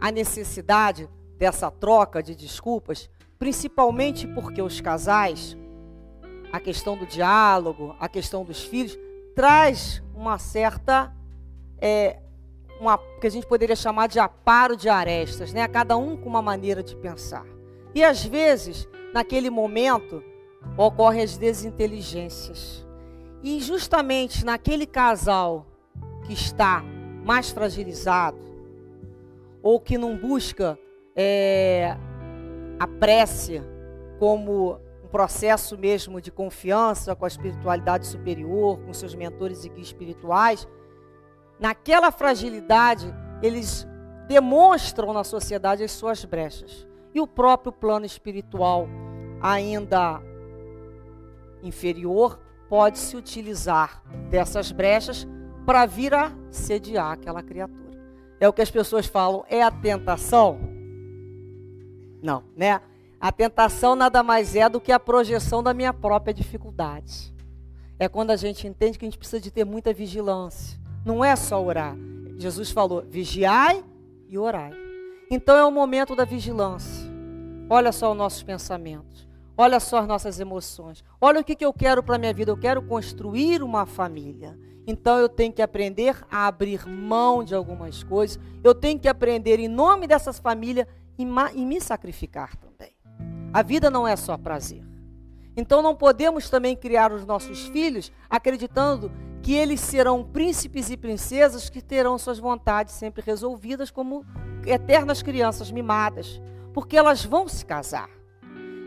a 0.00 0.10
necessidade 0.10 1.08
dessa 1.36 1.70
troca 1.70 2.22
de 2.22 2.34
desculpas, 2.34 3.10
principalmente 3.38 4.26
porque 4.28 4.62
os 4.62 4.80
casais, 4.80 5.56
a 6.52 6.60
questão 6.60 6.96
do 6.96 7.06
diálogo, 7.06 7.94
a 7.98 8.08
questão 8.08 8.44
dos 8.44 8.62
filhos, 8.62 8.96
traz 9.34 10.02
uma 10.14 10.38
certa. 10.38 11.12
É, 11.86 12.18
uma, 12.80 12.96
que 13.20 13.26
a 13.26 13.30
gente 13.30 13.46
poderia 13.46 13.76
chamar 13.76 14.08
de 14.08 14.18
aparo 14.18 14.74
de 14.74 14.88
arestas, 14.88 15.52
né? 15.52 15.68
cada 15.68 15.98
um 15.98 16.16
com 16.16 16.28
uma 16.30 16.40
maneira 16.40 16.82
de 16.82 16.96
pensar. 16.96 17.44
E 17.94 18.02
às 18.02 18.24
vezes, 18.24 18.88
naquele 19.12 19.50
momento, 19.50 20.24
ocorrem 20.78 21.22
as 21.22 21.36
desinteligências. 21.36 22.86
E 23.42 23.60
justamente 23.60 24.44
naquele 24.44 24.86
casal 24.86 25.66
que 26.24 26.32
está 26.32 26.82
mais 27.22 27.50
fragilizado, 27.50 28.38
ou 29.62 29.78
que 29.78 29.96
não 29.96 30.16
busca 30.16 30.78
é, 31.14 31.96
a 32.78 32.86
prece 32.86 33.62
como 34.18 34.78
um 35.02 35.08
processo 35.08 35.76
mesmo 35.78 36.20
de 36.20 36.30
confiança 36.30 37.14
com 37.14 37.24
a 37.24 37.28
espiritualidade 37.28 38.06
superior, 38.06 38.78
com 38.80 38.92
seus 38.92 39.14
mentores 39.14 39.64
e 39.64 39.68
guias 39.68 39.86
espirituais, 39.86 40.66
naquela 41.58 42.10
fragilidade, 42.10 43.12
eles 43.42 43.86
demonstram 44.26 45.12
na 45.12 45.24
sociedade 45.24 45.82
as 45.82 45.92
suas 45.92 46.24
brechas. 46.24 46.86
E 47.14 47.20
o 47.20 47.26
próprio 47.26 47.72
plano 47.72 48.04
espiritual, 48.04 48.88
ainda 49.40 50.20
inferior, 51.62 52.40
pode 52.68 52.98
se 52.98 53.16
utilizar 53.16 54.02
dessas 54.30 54.72
brechas 54.72 55.26
para 55.64 55.86
vir 55.86 56.12
a 56.12 56.32
sediar 56.50 57.12
aquela 57.12 57.42
criatura. 57.42 57.84
É 58.40 58.48
o 58.48 58.52
que 58.52 58.62
as 58.62 58.70
pessoas 58.70 59.06
falam, 59.06 59.44
é 59.48 59.62
a 59.62 59.70
tentação. 59.70 60.58
Não, 62.22 62.42
né? 62.56 62.80
A 63.20 63.32
tentação 63.32 63.94
nada 63.94 64.22
mais 64.22 64.54
é 64.56 64.68
do 64.68 64.80
que 64.80 64.92
a 64.92 65.00
projeção 65.00 65.62
da 65.62 65.72
minha 65.72 65.94
própria 65.94 66.34
dificuldade. 66.34 67.32
É 67.98 68.08
quando 68.08 68.30
a 68.30 68.36
gente 68.36 68.66
entende 68.66 68.98
que 68.98 69.04
a 69.04 69.08
gente 69.08 69.18
precisa 69.18 69.40
de 69.40 69.50
ter 69.50 69.64
muita 69.64 69.94
vigilância. 69.94 70.78
Não 71.04 71.24
é 71.24 71.36
só 71.36 71.62
orar. 71.62 71.96
Jesus 72.38 72.70
falou: 72.70 73.04
vigiai 73.08 73.84
e 74.28 74.38
orai. 74.38 74.72
Então 75.30 75.56
é 75.56 75.64
o 75.64 75.70
momento 75.70 76.14
da 76.16 76.24
vigilância. 76.24 77.12
Olha 77.68 77.92
só 77.92 78.10
os 78.10 78.16
nossos 78.16 78.42
pensamentos. 78.42 79.28
Olha 79.56 79.78
só 79.78 79.98
as 79.98 80.06
nossas 80.06 80.40
emoções. 80.40 81.04
Olha 81.20 81.40
o 81.40 81.44
que, 81.44 81.54
que 81.54 81.64
eu 81.64 81.72
quero 81.72 82.02
para 82.02 82.16
a 82.16 82.18
minha 82.18 82.34
vida. 82.34 82.50
Eu 82.50 82.56
quero 82.56 82.82
construir 82.82 83.62
uma 83.62 83.86
família. 83.86 84.58
Então 84.86 85.18
eu 85.18 85.28
tenho 85.28 85.52
que 85.52 85.62
aprender 85.62 86.16
a 86.30 86.46
abrir 86.46 86.86
mão 86.86 87.44
de 87.44 87.54
algumas 87.54 88.02
coisas. 88.02 88.38
Eu 88.62 88.74
tenho 88.74 88.98
que 88.98 89.08
aprender, 89.08 89.58
em 89.58 89.68
nome 89.68 90.06
dessas 90.06 90.38
famílias, 90.38 90.86
e, 91.18 91.22
e 91.22 91.64
me 91.64 91.80
sacrificar 91.80 92.56
também. 92.56 92.92
A 93.52 93.62
vida 93.62 93.90
não 93.90 94.06
é 94.06 94.16
só 94.16 94.36
prazer. 94.36 94.82
Então 95.56 95.80
não 95.80 95.94
podemos 95.94 96.50
também 96.50 96.74
criar 96.74 97.12
os 97.12 97.24
nossos 97.24 97.66
filhos 97.68 98.10
acreditando 98.28 99.10
que 99.44 99.52
eles 99.52 99.78
serão 99.80 100.24
príncipes 100.24 100.88
e 100.88 100.96
princesas 100.96 101.68
que 101.68 101.82
terão 101.82 102.16
suas 102.16 102.38
vontades 102.38 102.94
sempre 102.94 103.22
resolvidas 103.22 103.90
como 103.90 104.24
eternas 104.64 105.22
crianças 105.22 105.70
mimadas, 105.70 106.40
porque 106.72 106.96
elas 106.96 107.22
vão 107.22 107.46
se 107.46 107.66
casar. 107.66 108.08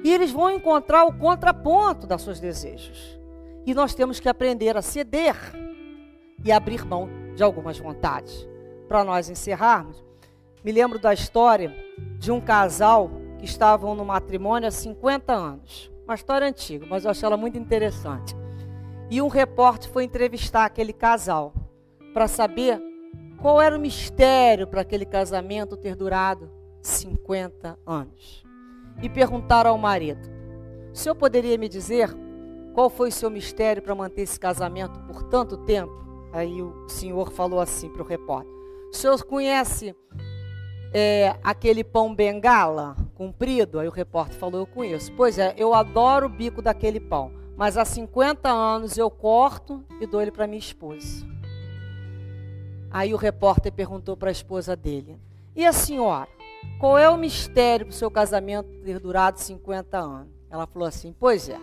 E 0.03 0.11
eles 0.11 0.31
vão 0.31 0.49
encontrar 0.49 1.05
o 1.05 1.13
contraponto 1.13 2.07
dos 2.07 2.23
seus 2.23 2.39
desejos. 2.39 3.19
E 3.67 3.73
nós 3.75 3.93
temos 3.93 4.19
que 4.19 4.27
aprender 4.27 4.75
a 4.75 4.81
ceder 4.81 5.35
e 6.43 6.51
abrir 6.51 6.83
mão 6.83 7.07
de 7.35 7.43
algumas 7.43 7.77
vontades. 7.77 8.47
Para 8.87 9.03
nós 9.03 9.29
encerrarmos, 9.29 10.03
me 10.63 10.71
lembro 10.71 10.97
da 10.97 11.13
história 11.13 11.71
de 12.17 12.31
um 12.31 12.41
casal 12.41 13.11
que 13.37 13.45
estavam 13.45 13.93
no 13.93 14.03
matrimônio 14.03 14.67
há 14.67 14.71
50 14.71 15.31
anos. 15.33 15.91
Uma 16.05 16.15
história 16.15 16.47
antiga, 16.47 16.87
mas 16.89 17.05
eu 17.05 17.11
acho 17.11 17.23
ela 17.23 17.37
muito 17.37 17.59
interessante. 17.59 18.35
E 19.09 19.21
um 19.21 19.27
repórter 19.27 19.89
foi 19.89 20.03
entrevistar 20.03 20.65
aquele 20.65 20.93
casal 20.93 21.53
para 22.13 22.27
saber 22.27 22.81
qual 23.41 23.61
era 23.61 23.77
o 23.77 23.79
mistério 23.79 24.67
para 24.67 24.81
aquele 24.81 25.05
casamento 25.05 25.77
ter 25.77 25.95
durado 25.95 26.49
50 26.81 27.77
anos. 27.85 28.43
E 29.01 29.09
perguntaram 29.09 29.71
ao 29.71 29.77
marido: 29.77 30.27
O 30.91 30.95
senhor 30.95 31.15
poderia 31.15 31.57
me 31.57 31.69
dizer 31.69 32.09
qual 32.73 32.89
foi 32.89 33.09
o 33.09 33.11
seu 33.11 33.29
mistério 33.29 33.81
para 33.81 33.95
manter 33.95 34.23
esse 34.23 34.39
casamento 34.39 34.99
por 35.01 35.23
tanto 35.23 35.57
tempo? 35.57 36.05
Aí 36.33 36.61
o 36.61 36.87
senhor 36.89 37.31
falou 37.31 37.59
assim 37.59 37.89
para 37.89 38.01
o 38.01 38.05
repórter: 38.05 38.51
O 38.91 38.93
senhor 38.93 39.23
conhece 39.23 39.95
é, 40.93 41.35
aquele 41.43 41.83
pão 41.83 42.13
bengala 42.13 42.95
comprido? 43.15 43.79
Aí 43.79 43.87
o 43.87 43.91
repórter 43.91 44.37
falou: 44.37 44.61
Eu 44.61 44.67
conheço. 44.67 45.11
Pois 45.13 45.39
é, 45.39 45.53
eu 45.57 45.73
adoro 45.73 46.27
o 46.27 46.29
bico 46.29 46.61
daquele 46.61 46.99
pão, 46.99 47.31
mas 47.57 47.77
há 47.77 47.83
50 47.83 48.49
anos 48.49 48.97
eu 48.97 49.09
corto 49.09 49.83
e 49.99 50.05
dou 50.05 50.21
ele 50.21 50.31
para 50.31 50.47
minha 50.47 50.59
esposa. 50.59 51.25
Aí 52.89 53.13
o 53.13 53.17
repórter 53.17 53.73
perguntou 53.73 54.15
para 54.15 54.29
a 54.29 54.31
esposa 54.31 54.75
dele: 54.75 55.19
E 55.55 55.65
a 55.65 55.73
senhora? 55.73 56.29
Qual 56.79 56.97
é 56.97 57.09
o 57.09 57.17
mistério 57.17 57.87
para 57.87 57.93
o 57.93 57.95
seu 57.95 58.09
casamento 58.09 58.69
ter 58.85 58.99
durado 58.99 59.39
50 59.39 59.97
anos? 59.97 60.29
Ela 60.49 60.65
falou 60.65 60.87
assim: 60.87 61.13
Pois 61.19 61.49
é, 61.49 61.59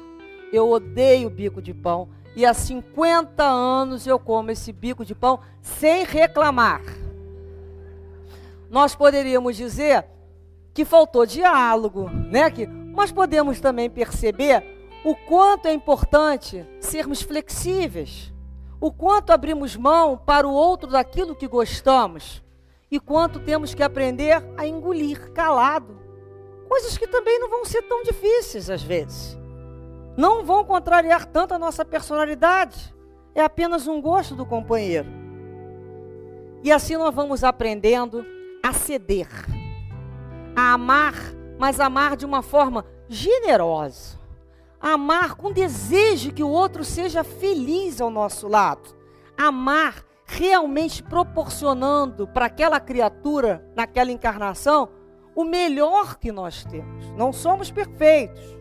eu 0.53 0.69
odeio 0.69 1.31
bico 1.31 1.63
de 1.63 1.73
pão 1.73 2.09
e 2.37 2.45
há 2.45 2.53
50 2.53 3.43
anos 3.43 4.07
eu 4.07 4.19
como 4.19 4.51
esse 4.51 4.73
bico 4.73 5.05
de 5.05 5.15
pão 5.15 5.39
sem 5.63 6.05
reclamar 6.05 6.83
nós 8.75 8.93
poderíamos 8.97 9.57
dizer 9.57 10.05
que 10.75 10.85
faltou 10.85 11.25
diálogo, 11.25 12.11
né? 12.11 12.51
Que, 12.51 12.67
mas 12.67 13.13
podemos 13.13 13.61
também 13.61 13.89
perceber 13.89 14.74
o 15.05 15.15
quanto 15.15 15.67
é 15.67 15.73
importante 15.73 16.67
sermos 16.81 17.21
flexíveis, 17.21 18.33
o 18.81 18.91
quanto 18.91 19.33
abrimos 19.33 19.77
mão 19.77 20.17
para 20.17 20.49
o 20.49 20.53
outro 20.53 20.91
daquilo 20.91 21.37
que 21.37 21.47
gostamos 21.47 22.43
e 22.91 22.99
quanto 22.99 23.39
temos 23.41 23.75
que 23.75 23.83
aprender 23.83 24.43
a 24.57 24.67
engolir 24.67 25.31
calado. 25.33 25.99
Coisas 26.69 26.97
que 26.97 27.07
também 27.07 27.39
não 27.39 27.51
vão 27.51 27.65
ser 27.65 27.83
tão 27.83 28.03
difíceis 28.03 28.71
às 28.71 28.83
vezes. 28.83 29.39
Não 30.17 30.45
vão 30.45 30.65
contrariar 30.65 31.27
tanto 31.27 31.55
a 31.55 31.59
nossa 31.59 31.85
personalidade. 31.85 32.95
É 33.35 33.43
apenas 33.43 33.87
um 33.87 34.01
gosto 34.01 34.35
do 34.35 34.47
companheiro. 34.47 35.09
E 36.63 36.73
assim 36.73 36.97
nós 36.97 37.15
vamos 37.15 37.45
aprendendo 37.45 38.25
a 38.63 38.73
ceder, 38.73 39.29
a 40.57 40.73
amar, 40.73 41.15
mas 41.59 41.79
amar 41.79 42.17
de 42.17 42.25
uma 42.25 42.41
forma 42.41 42.87
generosa, 43.09 44.19
amar 44.85 45.35
com 45.35 45.51
desejo 45.51 46.31
que 46.31 46.43
o 46.43 46.51
outro 46.51 46.85
seja 46.85 47.25
feliz 47.25 48.03
ao 48.03 48.11
nosso 48.11 48.47
lado, 48.47 48.95
amar 49.35 50.05
realmente 50.27 51.03
proporcionando 51.03 52.29
para 52.29 52.45
aquela 52.47 52.79
criatura, 52.79 53.67
naquela 53.75 54.13
encarnação, 54.13 54.91
o 55.35 55.43
melhor 55.43 56.19
que 56.19 56.31
nós 56.31 56.67
temos. 56.67 57.11
Não 57.13 57.33
somos 57.33 57.71
perfeitos. 57.71 58.55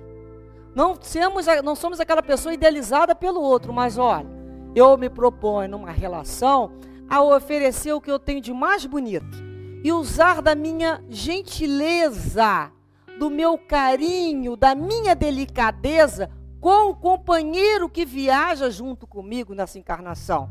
Não 0.73 0.95
somos, 1.01 1.45
não 1.61 1.75
somos 1.75 1.99
aquela 1.99 2.23
pessoa 2.23 2.53
idealizada 2.53 3.13
pelo 3.13 3.41
outro, 3.41 3.73
mas 3.73 3.97
olha, 3.97 4.27
eu 4.73 4.97
me 4.97 5.09
proponho 5.09 5.71
numa 5.71 5.91
relação 5.91 6.71
a 7.09 7.21
oferecer 7.21 7.91
o 7.91 8.01
que 8.01 8.09
eu 8.09 8.17
tenho 8.17 8.39
de 8.39 8.53
mais 8.53 8.85
bonito 8.85 9.37
e 9.83 9.91
usar 9.91 10.41
da 10.41 10.55
minha 10.55 11.03
gentileza, 11.09 12.71
do 13.19 13.29
meu 13.29 13.57
carinho, 13.57 14.55
da 14.55 14.75
minha 14.75 15.15
delicadeza 15.15 16.29
com 16.59 16.89
o 16.89 16.95
companheiro 16.95 17.89
que 17.89 18.05
viaja 18.05 18.69
junto 18.69 19.05
comigo 19.05 19.53
nessa 19.53 19.77
encarnação. 19.77 20.49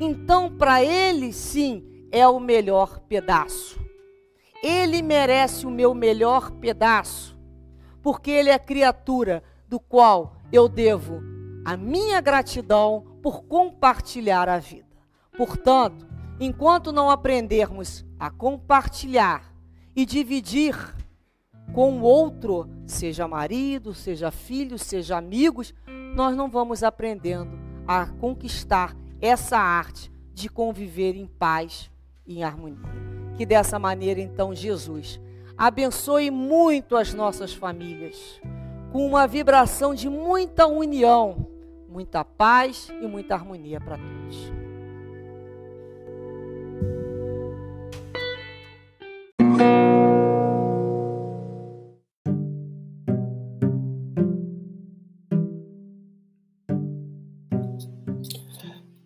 Então, 0.00 0.50
para 0.56 0.82
ele, 0.82 1.32
sim, 1.32 1.84
é 2.10 2.26
o 2.26 2.40
melhor 2.40 3.00
pedaço. 3.00 3.80
Ele 4.62 5.02
merece 5.02 5.66
o 5.66 5.70
meu 5.70 5.94
melhor 5.94 6.50
pedaço, 6.52 7.38
porque 8.02 8.30
ele 8.30 8.50
é 8.50 8.58
criatura 8.58 9.42
do 9.68 9.78
qual 9.80 10.36
eu 10.52 10.68
devo 10.68 11.22
a 11.64 11.76
minha 11.76 12.20
gratidão 12.20 13.18
por 13.22 13.44
compartilhar 13.44 14.48
a 14.48 14.58
vida. 14.58 14.96
Portanto, 15.36 16.06
enquanto 16.40 16.92
não 16.92 17.08
aprendermos 17.08 18.04
a 18.18 18.30
compartilhar 18.30 19.54
e 19.94 20.04
dividir 20.04 20.76
com 21.72 21.98
o 21.98 22.02
outro, 22.02 22.68
seja 22.86 23.26
marido, 23.26 23.94
seja 23.94 24.30
filho, 24.30 24.78
seja 24.78 25.16
amigos, 25.16 25.74
nós 26.14 26.36
não 26.36 26.48
vamos 26.48 26.82
aprendendo 26.82 27.58
a 27.86 28.06
conquistar 28.06 28.94
essa 29.20 29.58
arte 29.58 30.12
de 30.34 30.48
conviver 30.48 31.16
em 31.16 31.26
paz 31.26 31.90
e 32.26 32.38
em 32.38 32.44
harmonia. 32.44 32.78
Que 33.36 33.46
dessa 33.46 33.78
maneira, 33.78 34.20
então, 34.20 34.54
Jesus 34.54 35.20
abençoe 35.56 36.30
muito 36.30 36.96
as 36.96 37.14
nossas 37.14 37.54
famílias, 37.54 38.40
com 38.90 39.06
uma 39.06 39.26
vibração 39.26 39.94
de 39.94 40.08
muita 40.08 40.66
união, 40.66 41.46
muita 41.88 42.24
paz 42.24 42.88
e 43.00 43.06
muita 43.06 43.34
harmonia 43.34 43.80
para 43.80 43.96
todos. 43.96 44.61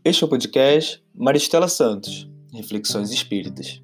Este 0.07 0.23
é 0.23 0.27
o 0.27 0.31
podcast 0.31 1.03
Maristela 1.13 1.67
Santos, 1.67 2.31
Reflexões 2.55 3.11
Espíritas. 3.11 3.83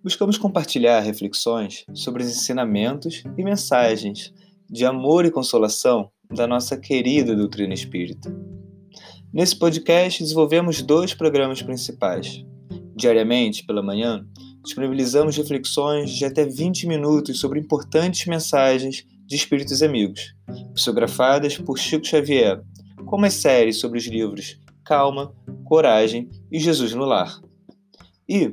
Buscamos 0.00 0.38
compartilhar 0.38 1.00
reflexões 1.00 1.84
sobre 1.92 2.22
os 2.22 2.30
ensinamentos 2.30 3.24
e 3.36 3.42
mensagens 3.42 4.32
de 4.70 4.84
amor 4.84 5.24
e 5.24 5.32
consolação 5.32 6.12
da 6.32 6.46
nossa 6.46 6.76
querida 6.76 7.34
doutrina 7.34 7.74
espírita. 7.74 8.32
Nesse 9.32 9.56
podcast, 9.56 10.22
desenvolvemos 10.22 10.80
dois 10.80 11.12
programas 11.12 11.60
principais. 11.60 12.44
Diariamente, 12.94 13.66
pela 13.66 13.82
manhã, 13.82 14.24
disponibilizamos 14.62 15.36
reflexões 15.36 16.12
de 16.12 16.24
até 16.24 16.46
20 16.46 16.86
minutos 16.86 17.40
sobre 17.40 17.58
importantes 17.58 18.28
mensagens 18.28 19.04
de 19.26 19.34
espíritos 19.34 19.82
amigos, 19.82 20.36
psicografadas 20.72 21.58
por 21.58 21.80
Chico 21.80 22.06
Xavier, 22.06 22.62
como 23.06 23.26
as 23.26 23.34
séries 23.34 23.80
sobre 23.80 23.98
os 23.98 24.06
livros 24.06 24.61
calma, 24.84 25.34
coragem 25.64 26.28
e 26.50 26.58
Jesus 26.58 26.92
no 26.94 27.04
lar. 27.04 27.40
E 28.28 28.52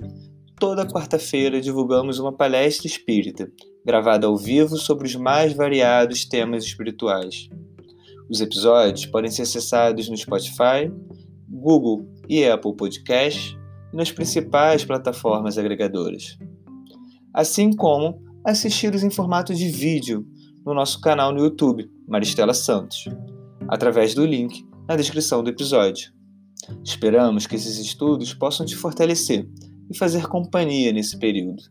toda 0.60 0.88
quarta-feira 0.88 1.62
divulgamos 1.62 2.20
uma 2.20 2.34
palestra 2.34 2.88
espírita, 2.88 3.52
gravada 3.86 4.28
ao 4.28 4.38
vivo 4.38 4.78
sobre 4.78 5.08
os 5.08 5.16
mais 5.16 5.54
variados 5.54 6.26
temas 6.26 6.64
espirituais. 6.64 7.50
Os 8.30 8.42
episódios 8.42 9.06
podem 9.06 9.32
ser 9.32 9.44
acessados 9.44 10.10
no 10.10 10.18
Spotify, 10.18 10.92
Google 11.50 12.08
e 12.28 12.46
Apple 12.46 12.76
Podcasts 12.76 13.58
e 13.92 13.98
nas 13.98 14.12
principais 14.12 14.86
plataformas 14.86 15.58
agregadoras. 15.58 16.38
Assim 17.34 17.74
como 17.74 18.22
assisti-los 18.46 19.04
em 19.04 19.10
formato 19.10 19.54
de 19.54 19.68
vídeo 19.70 20.26
no 20.66 20.74
nosso 20.74 21.02
canal 21.02 21.34
no 21.34 21.40
YouTube, 21.40 21.90
Maristela 22.08 22.54
Santos, 22.54 23.06
através 23.68 24.14
do 24.14 24.26
link 24.26 24.64
na 24.88 24.96
descrição 24.96 25.44
do 25.44 25.50
episódio. 25.50 26.19
Esperamos 26.84 27.48
que 27.48 27.56
esses 27.56 27.78
estudos 27.78 28.34
possam 28.34 28.66
te 28.66 28.76
fortalecer 28.76 29.48
e 29.90 29.98
fazer 29.98 30.28
companhia 30.28 30.92
nesse 30.92 31.18
período. 31.18 31.64